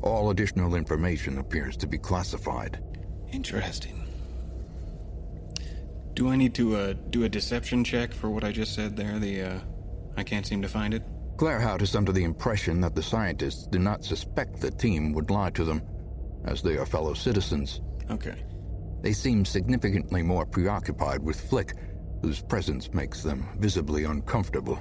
All 0.01 0.29
additional 0.29 0.73
information 0.75 1.37
appears 1.37 1.75
to 1.77 1.85
be 1.85 1.97
classified. 1.97 2.81
Interesting. 3.33 4.07
Do 6.13 6.29
I 6.29 6.37
need 6.37 6.55
to 6.55 6.77
uh, 6.77 6.93
do 7.09 7.25
a 7.25 7.29
deception 7.29 7.83
check 7.83 8.13
for 8.13 8.29
what 8.29 8.45
I 8.45 8.53
just 8.53 8.73
said 8.73 8.95
there? 8.95 9.19
The 9.19 9.41
uh, 9.41 9.59
I 10.15 10.23
can't 10.23 10.47
seem 10.47 10.61
to 10.61 10.69
find 10.69 10.93
it. 10.93 11.03
Claerhaut 11.35 11.81
is 11.81 11.93
under 11.93 12.13
the 12.13 12.23
impression 12.23 12.79
that 12.79 12.95
the 12.95 13.03
scientists 13.03 13.67
do 13.67 13.79
not 13.79 14.05
suspect 14.05 14.61
the 14.61 14.71
team 14.71 15.11
would 15.11 15.29
lie 15.29 15.49
to 15.51 15.65
them, 15.65 15.81
as 16.45 16.61
they 16.61 16.77
are 16.77 16.85
fellow 16.85 17.13
citizens. 17.13 17.81
Okay. 18.09 18.45
They 19.01 19.11
seem 19.11 19.43
significantly 19.43 20.21
more 20.23 20.45
preoccupied 20.45 21.21
with 21.21 21.37
Flik, 21.49 21.73
whose 22.21 22.41
presence 22.41 22.93
makes 22.93 23.23
them 23.23 23.47
visibly 23.57 24.03
uncomfortable. 24.03 24.79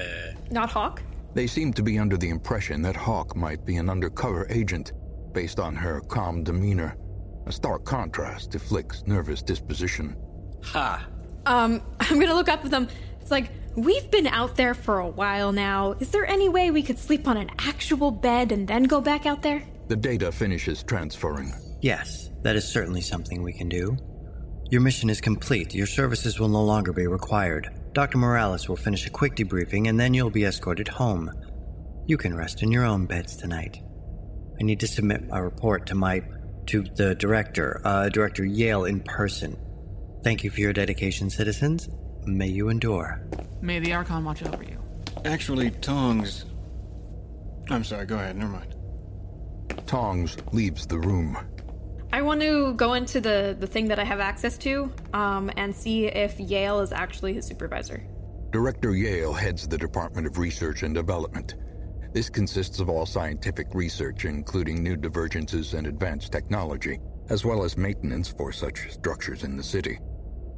Not 0.50 0.70
Hauk? 0.70 1.02
They 1.34 1.46
seem 1.46 1.72
to 1.74 1.82
be 1.82 1.98
under 1.98 2.16
the 2.16 2.30
impression 2.30 2.82
that 2.82 2.96
Hauk 2.96 3.36
might 3.36 3.64
be 3.64 3.76
an 3.76 3.88
undercover 3.88 4.46
agent, 4.50 4.92
based 5.32 5.60
on 5.60 5.76
her 5.76 6.00
calm 6.00 6.42
demeanor, 6.42 6.96
a 7.46 7.52
stark 7.52 7.84
contrast 7.84 8.52
to 8.52 8.58
Flik's 8.58 9.06
nervous 9.06 9.42
disposition. 9.42 10.16
Ha! 10.64 11.06
Um, 11.46 11.82
I'm 12.00 12.18
gonna 12.18 12.34
look 12.34 12.48
up 12.48 12.64
at 12.64 12.70
them. 12.70 12.88
It's 13.20 13.30
like, 13.30 13.50
we've 13.76 14.10
been 14.10 14.26
out 14.26 14.56
there 14.56 14.74
for 14.74 14.98
a 14.98 15.08
while 15.08 15.52
now. 15.52 15.92
Is 16.00 16.10
there 16.10 16.26
any 16.26 16.48
way 16.48 16.70
we 16.70 16.82
could 16.82 16.98
sleep 16.98 17.28
on 17.28 17.36
an 17.36 17.50
actual 17.58 18.10
bed 18.10 18.52
and 18.52 18.66
then 18.66 18.84
go 18.84 19.00
back 19.00 19.26
out 19.26 19.42
there? 19.42 19.62
The 19.88 19.96
data 19.96 20.32
finishes 20.32 20.82
transferring. 20.82 21.52
Yes, 21.80 22.30
that 22.42 22.56
is 22.56 22.66
certainly 22.66 23.00
something 23.00 23.42
we 23.42 23.52
can 23.52 23.68
do. 23.68 23.96
Your 24.70 24.82
mission 24.82 25.08
is 25.08 25.20
complete. 25.22 25.74
Your 25.74 25.86
services 25.86 26.38
will 26.38 26.48
no 26.48 26.62
longer 26.62 26.92
be 26.92 27.06
required. 27.06 27.70
Dr. 27.94 28.18
Morales 28.18 28.68
will 28.68 28.76
finish 28.76 29.06
a 29.06 29.10
quick 29.10 29.34
debriefing 29.34 29.88
and 29.88 29.98
then 29.98 30.12
you'll 30.12 30.28
be 30.28 30.44
escorted 30.44 30.88
home. 30.88 31.30
You 32.06 32.18
can 32.18 32.36
rest 32.36 32.62
in 32.62 32.70
your 32.70 32.84
own 32.84 33.06
beds 33.06 33.34
tonight. 33.34 33.80
I 34.60 34.64
need 34.64 34.80
to 34.80 34.86
submit 34.86 35.24
a 35.30 35.42
report 35.42 35.86
to 35.86 35.94
my 35.94 36.22
to 36.66 36.82
the 36.82 37.14
director, 37.14 37.80
uh, 37.82 38.10
Director 38.10 38.44
Yale 38.44 38.84
in 38.84 39.00
person. 39.00 39.56
Thank 40.22 40.44
you 40.44 40.50
for 40.50 40.60
your 40.60 40.74
dedication, 40.74 41.30
citizens. 41.30 41.88
May 42.26 42.48
you 42.48 42.68
endure. 42.68 43.22
May 43.62 43.78
the 43.78 43.94
Archon 43.94 44.22
watch 44.22 44.42
over 44.42 44.62
you. 44.62 44.78
Actually, 45.24 45.70
Tongs. 45.70 46.44
I'm 47.70 47.84
sorry, 47.84 48.04
go 48.04 48.16
ahead, 48.16 48.36
never 48.36 48.52
mind. 48.52 48.74
Tongs 49.86 50.36
leaves 50.52 50.86
the 50.86 50.98
room. 50.98 51.38
I 52.10 52.22
want 52.22 52.40
to 52.40 52.72
go 52.74 52.94
into 52.94 53.20
the, 53.20 53.56
the 53.58 53.66
thing 53.66 53.88
that 53.88 53.98
I 53.98 54.04
have 54.04 54.20
access 54.20 54.56
to 54.58 54.90
um, 55.12 55.50
and 55.56 55.74
see 55.74 56.06
if 56.06 56.40
Yale 56.40 56.80
is 56.80 56.90
actually 56.92 57.34
his 57.34 57.46
supervisor. 57.46 58.02
Director 58.50 58.96
Yale 58.96 59.34
heads 59.34 59.68
the 59.68 59.76
Department 59.76 60.26
of 60.26 60.38
Research 60.38 60.82
and 60.82 60.94
Development. 60.94 61.54
This 62.14 62.30
consists 62.30 62.80
of 62.80 62.88
all 62.88 63.04
scientific 63.04 63.66
research, 63.74 64.24
including 64.24 64.82
new 64.82 64.96
divergences 64.96 65.74
and 65.74 65.86
advanced 65.86 66.32
technology, 66.32 66.98
as 67.28 67.44
well 67.44 67.62
as 67.62 67.76
maintenance 67.76 68.28
for 68.28 68.52
such 68.52 68.90
structures 68.90 69.44
in 69.44 69.58
the 69.58 69.62
city. 69.62 69.98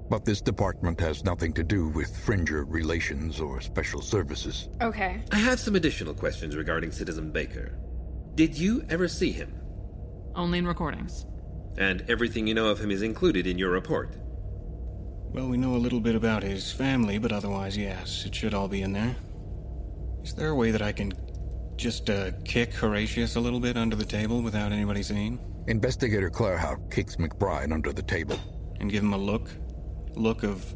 But 0.09 0.25
this 0.25 0.41
department 0.41 1.01
has 1.01 1.25
nothing 1.25 1.53
to 1.55 1.65
do 1.65 1.89
with 1.89 2.17
Fringer 2.25 2.65
relations 2.65 3.41
or 3.41 3.61
special 3.61 4.01
services. 4.01 4.69
Okay. 4.81 5.23
I 5.33 5.39
have 5.39 5.59
some 5.59 5.75
additional 5.75 6.15
questions 6.15 6.55
regarding 6.55 6.93
Citizen 6.93 7.33
Baker. 7.33 7.77
Did 8.37 8.57
you 8.57 8.85
ever 8.89 9.09
see 9.09 9.33
him? 9.33 9.53
Only 10.37 10.59
in 10.59 10.67
recordings. 10.67 11.27
And 11.79 12.05
everything 12.09 12.47
you 12.47 12.55
know 12.55 12.69
of 12.69 12.81
him 12.81 12.91
is 12.91 13.03
included 13.03 13.47
in 13.47 13.59
your 13.59 13.71
report? 13.71 14.15
Well, 15.33 15.49
we 15.49 15.57
know 15.57 15.75
a 15.75 15.79
little 15.79 16.01
bit 16.01 16.15
about 16.15 16.43
his 16.43 16.73
family, 16.73 17.19
but 17.19 17.31
otherwise, 17.33 17.77
yes, 17.77 18.25
it 18.27 18.35
should 18.35 18.53
all 18.53 18.69
be 18.69 18.83
in 18.83 18.93
there. 18.93 19.15
Is 20.25 20.35
there 20.35 20.49
a 20.49 20.55
way 20.55 20.71
that 20.73 20.83
I 20.83 20.93
can 20.93 21.13
just 21.77 22.11
uh, 22.11 22.33
kick 22.45 22.75
Horatius 22.75 23.37
a 23.37 23.41
little 23.41 23.61
bit 23.61 23.77
under 23.77 23.97
the 23.97 24.05
table 24.05 24.43
without 24.43 24.73
anybody 24.73 25.03
seeing? 25.03 25.39
Investigator 25.69 26.31
Claerhaut 26.31 26.91
kicks 26.91 27.17
McBride 27.17 27.73
under 27.73 27.93
the 27.93 28.03
table. 28.03 28.39
And 28.81 28.91
give 28.91 29.03
him 29.03 29.13
a 29.13 29.19
look? 29.19 29.51
Look 30.15 30.43
of. 30.43 30.75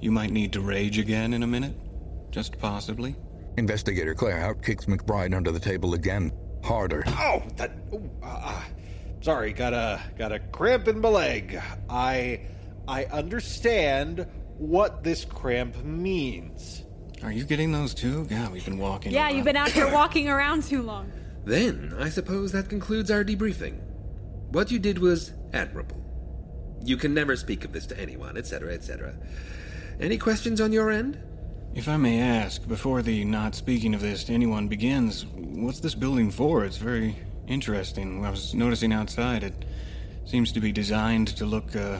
You 0.00 0.12
might 0.12 0.30
need 0.30 0.52
to 0.52 0.60
rage 0.60 0.98
again 0.98 1.32
in 1.32 1.42
a 1.42 1.46
minute? 1.46 1.74
Just 2.30 2.58
possibly? 2.58 3.16
Investigator 3.56 4.14
Claerhaut 4.14 4.64
kicks 4.64 4.84
McBride 4.84 5.34
under 5.34 5.50
the 5.50 5.60
table 5.60 5.94
again, 5.94 6.32
harder. 6.62 7.02
Oh, 7.06 7.42
that. 7.56 7.72
ooh, 7.92 8.10
uh, 8.22 8.62
sorry, 9.20 9.52
got 9.52 9.72
a 9.72 10.00
got 10.18 10.32
a 10.32 10.38
cramp 10.38 10.88
in 10.88 11.00
my 11.00 11.08
leg. 11.08 11.60
I 11.88 12.40
I 12.88 13.04
understand 13.06 14.26
what 14.58 15.02
this 15.04 15.24
cramp 15.24 15.82
means. 15.84 16.84
Are 17.22 17.32
you 17.32 17.44
getting 17.44 17.72
those 17.72 17.94
too? 17.94 18.24
God, 18.24 18.52
we've 18.52 18.64
been 18.64 18.78
walking. 18.78 19.12
Yeah, 19.12 19.28
a 19.28 19.32
you've 19.32 19.44
been 19.44 19.56
out 19.56 19.70
here 19.70 19.90
walking 19.92 20.28
around 20.28 20.64
too 20.64 20.82
long. 20.82 21.12
Then, 21.42 21.94
I 21.98 22.10
suppose 22.10 22.52
that 22.52 22.68
concludes 22.68 23.10
our 23.10 23.24
debriefing. 23.24 23.80
What 24.50 24.70
you 24.70 24.78
did 24.78 24.98
was 24.98 25.32
admirable. 25.54 25.96
You 26.84 26.98
can 26.98 27.14
never 27.14 27.34
speak 27.34 27.64
of 27.64 27.72
this 27.72 27.86
to 27.86 27.98
anyone, 27.98 28.36
etc., 28.36 28.74
etc. 28.74 29.14
Any 29.98 30.18
questions 30.18 30.60
on 30.60 30.70
your 30.70 30.90
end? 30.90 31.18
If 31.74 31.88
I 31.88 31.96
may 31.96 32.20
ask, 32.20 32.68
before 32.68 33.00
the 33.00 33.24
not 33.24 33.54
speaking 33.54 33.94
of 33.94 34.02
this 34.02 34.24
to 34.24 34.34
anyone 34.34 34.68
begins, 34.68 35.24
what's 35.24 35.80
this 35.80 35.94
building 35.94 36.30
for? 36.30 36.64
It's 36.64 36.76
very 36.76 37.16
interesting. 37.50 38.24
I 38.24 38.30
was 38.30 38.54
noticing 38.54 38.92
outside 38.92 39.42
it 39.42 39.64
seems 40.24 40.52
to 40.52 40.60
be 40.60 40.72
designed 40.72 41.28
to 41.36 41.44
look, 41.44 41.74
uh, 41.74 41.98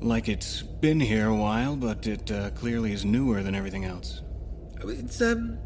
like 0.00 0.28
it's 0.28 0.62
been 0.62 1.00
here 1.00 1.26
a 1.26 1.34
while, 1.34 1.76
but 1.76 2.06
it 2.06 2.30
uh, 2.30 2.50
clearly 2.50 2.92
is 2.92 3.04
newer 3.04 3.42
than 3.42 3.54
everything 3.54 3.84
else. 3.84 4.22
It's, 4.84 5.20
um, 5.20 5.58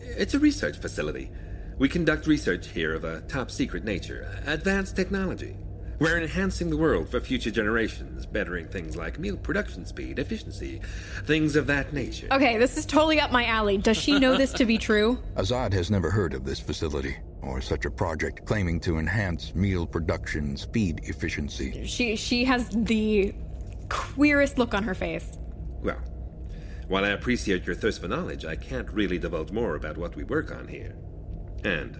it's 0.00 0.34
a 0.34 0.38
research 0.38 0.78
facility. 0.78 1.30
We 1.78 1.88
conduct 1.88 2.26
research 2.26 2.68
here 2.68 2.94
of 2.94 3.04
a 3.04 3.20
top 3.22 3.50
secret 3.50 3.84
nature, 3.84 4.28
advanced 4.46 4.96
technology. 4.96 5.56
We're 5.98 6.20
enhancing 6.20 6.68
the 6.68 6.76
world 6.76 7.08
for 7.10 7.20
future 7.20 7.52
generations, 7.52 8.26
bettering 8.26 8.66
things 8.66 8.96
like 8.96 9.20
meal 9.20 9.36
production 9.36 9.86
speed, 9.86 10.18
efficiency, 10.18 10.80
things 11.26 11.54
of 11.54 11.68
that 11.68 11.92
nature. 11.92 12.26
Okay, 12.32 12.58
this 12.58 12.76
is 12.76 12.84
totally 12.84 13.20
up 13.20 13.30
my 13.30 13.46
alley. 13.46 13.78
Does 13.78 13.96
she 13.96 14.18
know 14.18 14.36
this 14.36 14.52
to 14.54 14.64
be 14.64 14.78
true? 14.78 15.22
Azad 15.36 15.72
has 15.72 15.92
never 15.92 16.10
heard 16.10 16.34
of 16.34 16.44
this 16.44 16.58
facility 16.58 17.16
or 17.42 17.60
such 17.60 17.84
a 17.84 17.90
project 17.90 18.44
claiming 18.46 18.80
to 18.80 18.98
enhance 18.98 19.54
meal 19.54 19.86
production 19.86 20.56
speed 20.56 21.00
efficiency. 21.04 21.84
She 21.86 22.16
she 22.16 22.44
has 22.44 22.68
the 22.70 23.34
queerest 23.88 24.58
look 24.58 24.74
on 24.74 24.82
her 24.84 24.94
face. 24.94 25.38
Well, 25.82 26.00
while 26.88 27.04
I 27.04 27.10
appreciate 27.10 27.66
your 27.66 27.74
thirst 27.74 28.00
for 28.00 28.08
knowledge, 28.08 28.44
I 28.44 28.56
can't 28.56 28.90
really 28.92 29.18
divulge 29.18 29.50
more 29.50 29.76
about 29.76 29.96
what 29.96 30.14
we 30.16 30.24
work 30.24 30.52
on 30.52 30.68
here. 30.68 30.94
And 31.64 31.98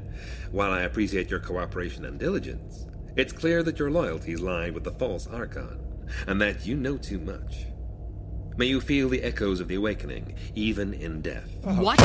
while 0.51 0.73
I 0.73 0.83
appreciate 0.83 1.31
your 1.31 1.41
cooperation 1.41 2.05
and 2.05 2.19
diligence, 2.19 2.87
it's 3.17 3.33
clear 3.33 3.63
that 3.63 3.79
your 3.79 3.91
loyalties 3.91 4.41
lie 4.41 4.71
with 4.71 4.85
the 4.85 4.93
false 4.93 5.27
Archon, 5.27 5.79
and 6.27 6.41
that 6.41 6.67
you 6.67 6.77
know 6.77 6.97
too 6.97 7.19
much. 7.19 7.67
May 8.57 8.67
you 8.67 8.81
feel 8.81 9.09
the 9.09 9.23
echoes 9.23 9.61
of 9.61 9.69
the 9.69 9.77
awakening, 9.77 10.35
even 10.55 10.95
in 10.95 11.23
death. 11.23 11.49
What? 11.63 11.99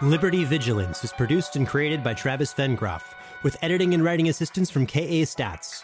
Liberty 0.00 0.44
Vigilance 0.44 1.02
is 1.02 1.12
produced 1.12 1.56
and 1.56 1.66
created 1.66 2.04
by 2.04 2.14
Travis 2.14 2.54
Vengroff, 2.54 3.02
with 3.42 3.56
editing 3.62 3.94
and 3.94 4.04
writing 4.04 4.28
assistance 4.28 4.70
from 4.70 4.86
KA 4.86 5.26
Statz. 5.26 5.82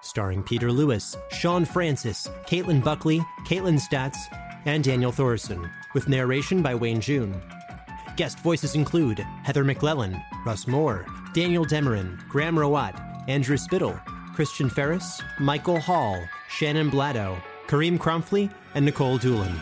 Starring 0.00 0.44
Peter 0.44 0.70
Lewis, 0.70 1.16
Sean 1.32 1.64
Francis, 1.64 2.28
Caitlin 2.46 2.84
Buckley, 2.84 3.20
Kaitlin 3.46 3.80
Statz, 3.80 4.16
and 4.64 4.84
Daniel 4.84 5.10
Thoreson, 5.10 5.68
with 5.92 6.08
narration 6.08 6.62
by 6.62 6.72
Wayne 6.72 7.00
June. 7.00 7.42
Guest 8.16 8.38
voices 8.38 8.76
include 8.76 9.18
Heather 9.42 9.64
McLellan, 9.64 10.22
Russ 10.46 10.68
More, 10.68 11.04
Daniel 11.32 11.64
Demerin, 11.64 12.16
Graham 12.28 12.54
Rowat, 12.54 12.94
Andrew 13.28 13.56
Spittal, 13.56 14.00
Christian 14.36 14.70
Ferris, 14.70 15.20
Michael 15.40 15.80
Hall, 15.80 16.22
Shannon 16.48 16.92
Bladow, 16.92 17.42
Karim 17.66 17.98
Kronfli, 17.98 18.52
and 18.76 18.86
Nikolle 18.86 19.18
Doolin. 19.18 19.56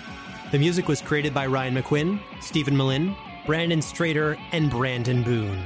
The 0.53 0.59
music 0.59 0.87
was 0.87 1.01
created 1.01 1.33
by 1.33 1.47
Ryan 1.47 1.75
McQuinn, 1.75 2.21
Steven 2.43 2.77
Malin, 2.77 3.17
Brandon 3.47 3.81
Strader, 3.81 4.39
and 4.53 4.71
Brandon 4.71 5.23
Boone. 5.23 5.59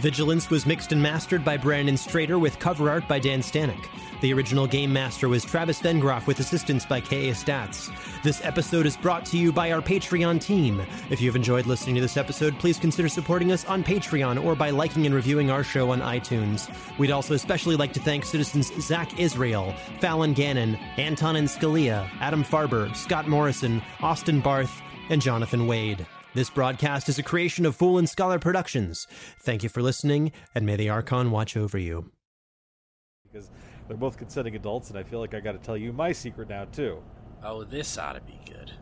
Vigilance 0.00 0.50
was 0.50 0.66
mixed 0.66 0.90
and 0.90 1.00
mastered 1.00 1.44
by 1.44 1.56
Brandon 1.56 1.94
Strader 1.94 2.40
with 2.40 2.58
cover 2.58 2.90
art 2.90 3.06
by 3.06 3.20
Dan 3.20 3.38
Stanek. 3.38 3.86
The 4.22 4.32
original 4.32 4.66
game 4.66 4.90
master 4.90 5.28
was 5.28 5.44
Travis 5.44 5.80
Vengroff 5.80 6.26
with 6.26 6.40
assistance 6.40 6.86
by 6.86 7.00
KA 7.02 7.34
Statz. 7.34 7.92
This 8.22 8.42
episode 8.42 8.86
is 8.86 8.96
brought 8.96 9.26
to 9.26 9.36
you 9.36 9.52
by 9.52 9.72
our 9.72 9.82
Patreon 9.82 10.40
team. 10.40 10.80
If 11.10 11.20
you've 11.20 11.36
enjoyed 11.36 11.66
listening 11.66 11.96
to 11.96 12.00
this 12.00 12.16
episode, 12.16 12.58
please 12.58 12.78
consider 12.78 13.10
supporting 13.10 13.52
us 13.52 13.66
on 13.66 13.84
Patreon 13.84 14.42
or 14.42 14.54
by 14.54 14.70
liking 14.70 15.04
and 15.04 15.14
reviewing 15.14 15.50
our 15.50 15.62
show 15.62 15.90
on 15.90 16.00
iTunes. 16.00 16.70
We'd 16.98 17.10
also 17.10 17.34
especially 17.34 17.76
like 17.76 17.92
to 17.92 18.00
thank 18.00 18.24
citizens 18.24 18.72
Zach 18.82 19.20
Israel, 19.20 19.74
Fallon 20.00 20.32
Gannon, 20.32 20.76
Anton 20.96 21.36
and 21.36 21.46
Scalia, 21.48 22.08
Adam 22.20 22.42
Farber, 22.42 22.96
Scott 22.96 23.28
Morrison, 23.28 23.82
Austin 24.00 24.40
Barth, 24.40 24.80
and 25.10 25.20
Jonathan 25.20 25.66
Wade. 25.66 26.06
This 26.32 26.48
broadcast 26.48 27.10
is 27.10 27.18
a 27.18 27.22
creation 27.22 27.66
of 27.66 27.76
Fool 27.76 27.98
and 27.98 28.08
Scholar 28.08 28.38
Productions. 28.38 29.06
Thank 29.40 29.62
you 29.62 29.68
for 29.68 29.82
listening, 29.82 30.32
and 30.54 30.64
may 30.64 30.76
the 30.76 30.88
Archon 30.88 31.30
watch 31.30 31.54
over 31.54 31.76
you. 31.76 32.10
They're 33.88 33.96
both 33.96 34.16
consenting 34.16 34.56
adults, 34.56 34.90
and 34.90 34.98
I 34.98 35.02
feel 35.02 35.20
like 35.20 35.34
I 35.34 35.40
got 35.40 35.52
to 35.52 35.58
tell 35.58 35.76
you 35.76 35.92
my 35.92 36.12
secret 36.12 36.48
now, 36.48 36.64
too. 36.66 37.02
Oh, 37.42 37.64
this 37.64 37.98
ought 37.98 38.14
to 38.14 38.20
be 38.20 38.38
good. 38.44 38.72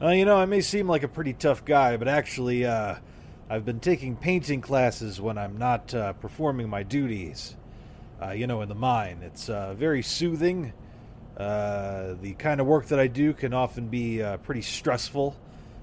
Uh, 0.00 0.10
you 0.10 0.24
know, 0.24 0.36
I 0.36 0.44
may 0.44 0.60
seem 0.60 0.88
like 0.88 1.02
a 1.02 1.08
pretty 1.08 1.32
tough 1.32 1.64
guy, 1.64 1.96
but 1.96 2.08
actually, 2.08 2.64
uh, 2.64 2.96
I've 3.48 3.64
been 3.64 3.80
taking 3.80 4.16
painting 4.16 4.60
classes 4.60 5.20
when 5.20 5.38
I'm 5.38 5.58
not 5.58 5.94
uh, 5.94 6.12
performing 6.14 6.68
my 6.68 6.82
duties. 6.82 7.56
Uh, 8.22 8.30
you 8.30 8.46
know, 8.46 8.62
in 8.62 8.68
the 8.68 8.74
mine. 8.76 9.18
It's 9.22 9.48
uh, 9.48 9.74
very 9.74 10.00
soothing. 10.02 10.72
Uh, 11.36 12.14
the 12.22 12.34
kind 12.34 12.60
of 12.60 12.66
work 12.66 12.86
that 12.86 13.00
I 13.00 13.08
do 13.08 13.34
can 13.34 13.52
often 13.52 13.88
be 13.88 14.22
uh, 14.22 14.36
pretty 14.38 14.62
stressful. 14.62 15.36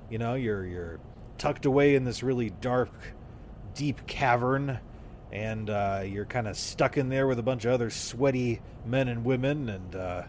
You 0.10 0.18
know, 0.18 0.36
you're 0.36 0.66
you're 0.66 1.00
tucked 1.38 1.66
away 1.66 1.96
in 1.96 2.06
this 2.06 2.24
really 2.24 2.50
dark, 2.50 2.90
deep 3.76 4.08
cavern, 4.08 4.80
and 5.32 5.70
uh, 5.70 6.04
you're 6.06 6.26
kind 6.26 6.48
of 6.48 6.58
stuck 6.58 6.98
in 6.98 7.10
there 7.10 7.28
with 7.28 7.40
a 7.40 7.44
bunch 7.44 7.66
of 7.66 7.72
other 7.72 7.90
sweaty 7.90 8.62
men 8.86 9.08
and 9.08 9.24
women. 9.24 9.70
And 9.70 9.96
uh, 9.96 10.24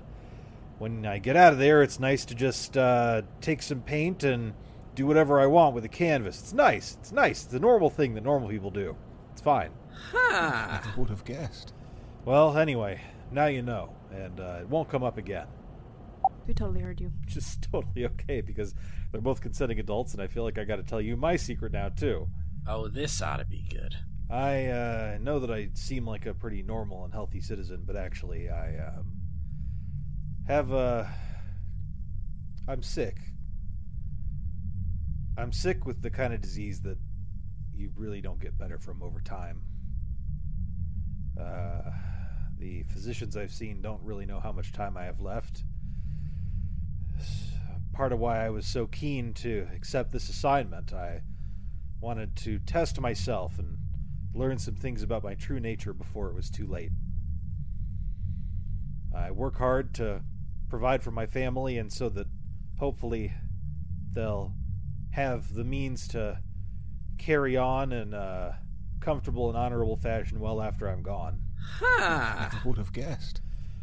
when 0.78 1.05
I 1.07 1.18
get 1.18 1.36
out 1.36 1.53
of 1.53 1.59
there, 1.59 1.82
it's 1.82 1.98
nice 1.98 2.24
to 2.26 2.34
just 2.34 2.76
uh, 2.76 3.22
take 3.40 3.62
some 3.62 3.80
paint 3.80 4.22
and 4.22 4.55
do 4.94 5.07
whatever 5.07 5.40
I 5.40 5.46
want 5.46 5.74
with 5.74 5.82
the 5.82 5.88
canvas. 5.88 6.38
It's 6.38 6.53
nice. 6.53 6.96
It's 7.00 7.12
nice. 7.12 7.42
It's 7.42 7.53
the 7.53 7.61
normal 7.61 7.90
thing 7.90 8.14
that 8.14 8.24
normal 8.24 8.48
people 8.48 8.70
do. 8.70 8.96
It's 9.32 9.40
fine. 9.40 9.70
Ha! 10.12 10.94
Would 10.96 11.11
have 11.11 11.24
guessed. 11.24 11.72
Well, 12.24 12.57
anyway, 12.57 13.00
now 13.32 13.46
you 13.46 13.62
know, 13.62 13.94
and 14.12 14.38
uh, 14.38 14.59
it 14.61 14.68
won't 14.68 14.88
come 14.88 15.03
up 15.03 15.18
again. 15.18 15.46
We 16.46 16.55
totally 16.55 16.80
heard 16.80 17.00
you. 17.00 17.12
Which 17.24 17.36
is 17.36 17.59
totally 17.61 18.07
okay 18.07 18.40
because 18.40 18.74
they're 19.11 19.20
both 19.20 19.40
consenting 19.40 19.80
adults, 19.80 20.12
and 20.12 20.22
I 20.22 20.28
feel 20.28 20.44
like 20.44 20.59
I 20.59 20.64
got 20.64 20.76
to 20.76 20.82
tell 20.82 21.00
you 21.00 21.16
my 21.16 21.36
secret 21.36 21.72
now 21.72 21.88
too. 21.88 22.28
Oh, 22.66 22.86
this 22.86 23.20
ought 23.20 23.38
to 23.38 23.44
be 23.44 23.64
good. 23.68 23.96
I 24.32 24.66
uh, 24.68 25.18
know 25.20 25.40
that 25.40 25.50
I 25.50 25.68
seem 25.74 26.06
like 26.06 26.24
a 26.24 26.32
pretty 26.32 26.62
normal 26.62 27.04
and 27.04 27.12
healthy 27.12 27.42
citizen, 27.42 27.82
but 27.86 27.96
actually, 27.96 28.48
I 28.48 28.78
um, 28.78 29.12
have 30.48 30.72
a. 30.72 31.14
I'm 32.66 32.82
sick. 32.82 33.18
I'm 35.36 35.52
sick 35.52 35.84
with 35.84 36.00
the 36.00 36.08
kind 36.08 36.32
of 36.32 36.40
disease 36.40 36.80
that 36.80 36.96
you 37.74 37.92
really 37.94 38.22
don't 38.22 38.40
get 38.40 38.56
better 38.56 38.78
from 38.78 39.02
over 39.02 39.20
time. 39.20 39.60
Uh, 41.38 41.90
the 42.58 42.84
physicians 42.84 43.36
I've 43.36 43.52
seen 43.52 43.82
don't 43.82 44.02
really 44.02 44.24
know 44.24 44.40
how 44.40 44.52
much 44.52 44.72
time 44.72 44.96
I 44.96 45.04
have 45.04 45.20
left. 45.20 45.62
Part 47.92 48.14
of 48.14 48.18
why 48.18 48.46
I 48.46 48.48
was 48.48 48.66
so 48.66 48.86
keen 48.86 49.34
to 49.34 49.68
accept 49.74 50.10
this 50.10 50.30
assignment, 50.30 50.94
I 50.94 51.20
wanted 52.00 52.34
to 52.36 52.58
test 52.60 52.98
myself 52.98 53.58
and 53.58 53.76
learn 54.34 54.58
some 54.58 54.74
things 54.74 55.02
about 55.02 55.22
my 55.22 55.34
true 55.34 55.60
nature 55.60 55.92
before 55.92 56.28
it 56.28 56.34
was 56.34 56.50
too 56.50 56.66
late. 56.66 56.90
I 59.14 59.30
work 59.30 59.58
hard 59.58 59.94
to 59.94 60.22
provide 60.70 61.02
for 61.02 61.10
my 61.10 61.26
family, 61.26 61.76
and 61.78 61.92
so 61.92 62.08
that 62.10 62.26
hopefully 62.78 63.32
they'll 64.12 64.54
have 65.10 65.52
the 65.54 65.64
means 65.64 66.08
to 66.08 66.38
carry 67.18 67.56
on 67.56 67.92
in 67.92 68.14
a 68.14 68.58
comfortable 69.00 69.48
and 69.48 69.58
honorable 69.58 69.96
fashion 69.96 70.40
well 70.40 70.62
after 70.62 70.88
I'm 70.88 71.02
gone. 71.02 71.40
I 71.82 72.50
would 72.64 72.78
have 72.78 72.92
guessed. 72.92 73.42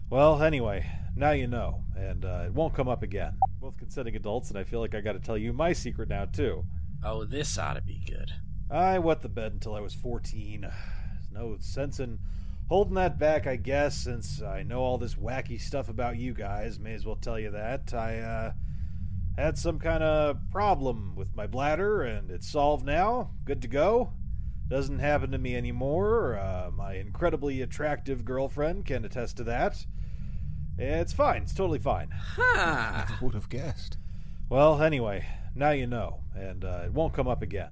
Well, 0.10 0.42
anyway, 0.42 0.90
now 1.16 1.32
you 1.32 1.48
know, 1.48 1.84
and 1.96 2.26
uh, 2.26 2.44
it 2.46 2.54
won't 2.54 2.74
come 2.74 2.88
up 2.88 3.04
again. 3.04 3.38
Both 3.62 3.78
consenting 3.78 4.16
adults, 4.16 4.50
and 4.50 4.58
I 4.58 4.64
feel 4.64 4.80
like 4.80 4.96
I 4.96 5.02
got 5.02 5.14
to 5.14 5.20
tell 5.20 5.38
you 5.38 5.54
my 5.54 5.74
secret 5.74 6.10
now 6.10 6.26
too. 6.26 6.66
Oh, 7.04 7.24
this 7.24 7.58
ought 7.58 7.76
to 7.76 7.82
be 7.82 8.02
good. 8.08 8.32
I 8.72 9.00
wet 9.00 9.22
the 9.22 9.30
bed 9.30 9.54
until 9.54 9.76
I 9.76 9.80
was 9.82 9.94
14. 9.94 10.62
There's 10.62 10.74
no 11.32 11.58
sense 11.60 12.00
in 12.00 12.20
holding 12.68 12.96
that 12.96 13.18
back, 13.18 13.48
I 13.48 13.56
guess, 13.56 13.96
since 13.96 14.42
I 14.42 14.64
know 14.64 14.80
all 14.80 14.98
this 14.98 15.16
wacky 15.16 15.60
stuff 15.60 15.90
about 15.90 16.18
you 16.18 16.34
guys. 16.34 16.80
May 16.80 16.94
as 16.94 17.06
well 17.06 17.16
tell 17.16 17.40
you 17.40 17.52
that. 17.52 17.94
I, 17.94 18.20
uh, 18.20 18.52
had 19.40 19.58
some 19.58 19.80
kind 19.80 20.04
of 20.04 20.38
problem 20.52 21.16
with 21.16 21.36
my 21.36 21.48
bladder, 21.48 22.02
and 22.02 22.30
it's 22.30 22.52
solved 22.52 22.86
now. 22.86 23.32
Good 23.46 23.62
to 23.62 23.68
go. 23.68 24.12
Doesn't 24.68 25.00
happen 25.00 25.32
to 25.32 25.38
me 25.38 25.56
anymore. 25.56 26.38
Uh, 26.38 26.70
my 26.72 26.96
incredibly 26.96 27.62
attractive 27.62 28.26
girlfriend 28.26 28.86
can 28.86 29.06
attest 29.06 29.38
to 29.38 29.44
that. 29.46 29.86
It's 30.78 31.14
fine. 31.14 31.44
It's 31.44 31.54
totally 31.54 31.80
fine. 31.80 32.10
I 32.38 33.06
would 33.22 33.34
have 33.34 33.50
guessed. 33.50 33.98
Well, 34.50 34.82
anyway, 34.82 35.26
now 35.56 35.72
you 35.72 35.88
know, 35.88 36.22
and 36.36 36.64
uh, 36.64 36.84
it 36.86 36.94
won't 36.94 37.14
come 37.14 37.28
up 37.28 37.42
again. 37.42 37.68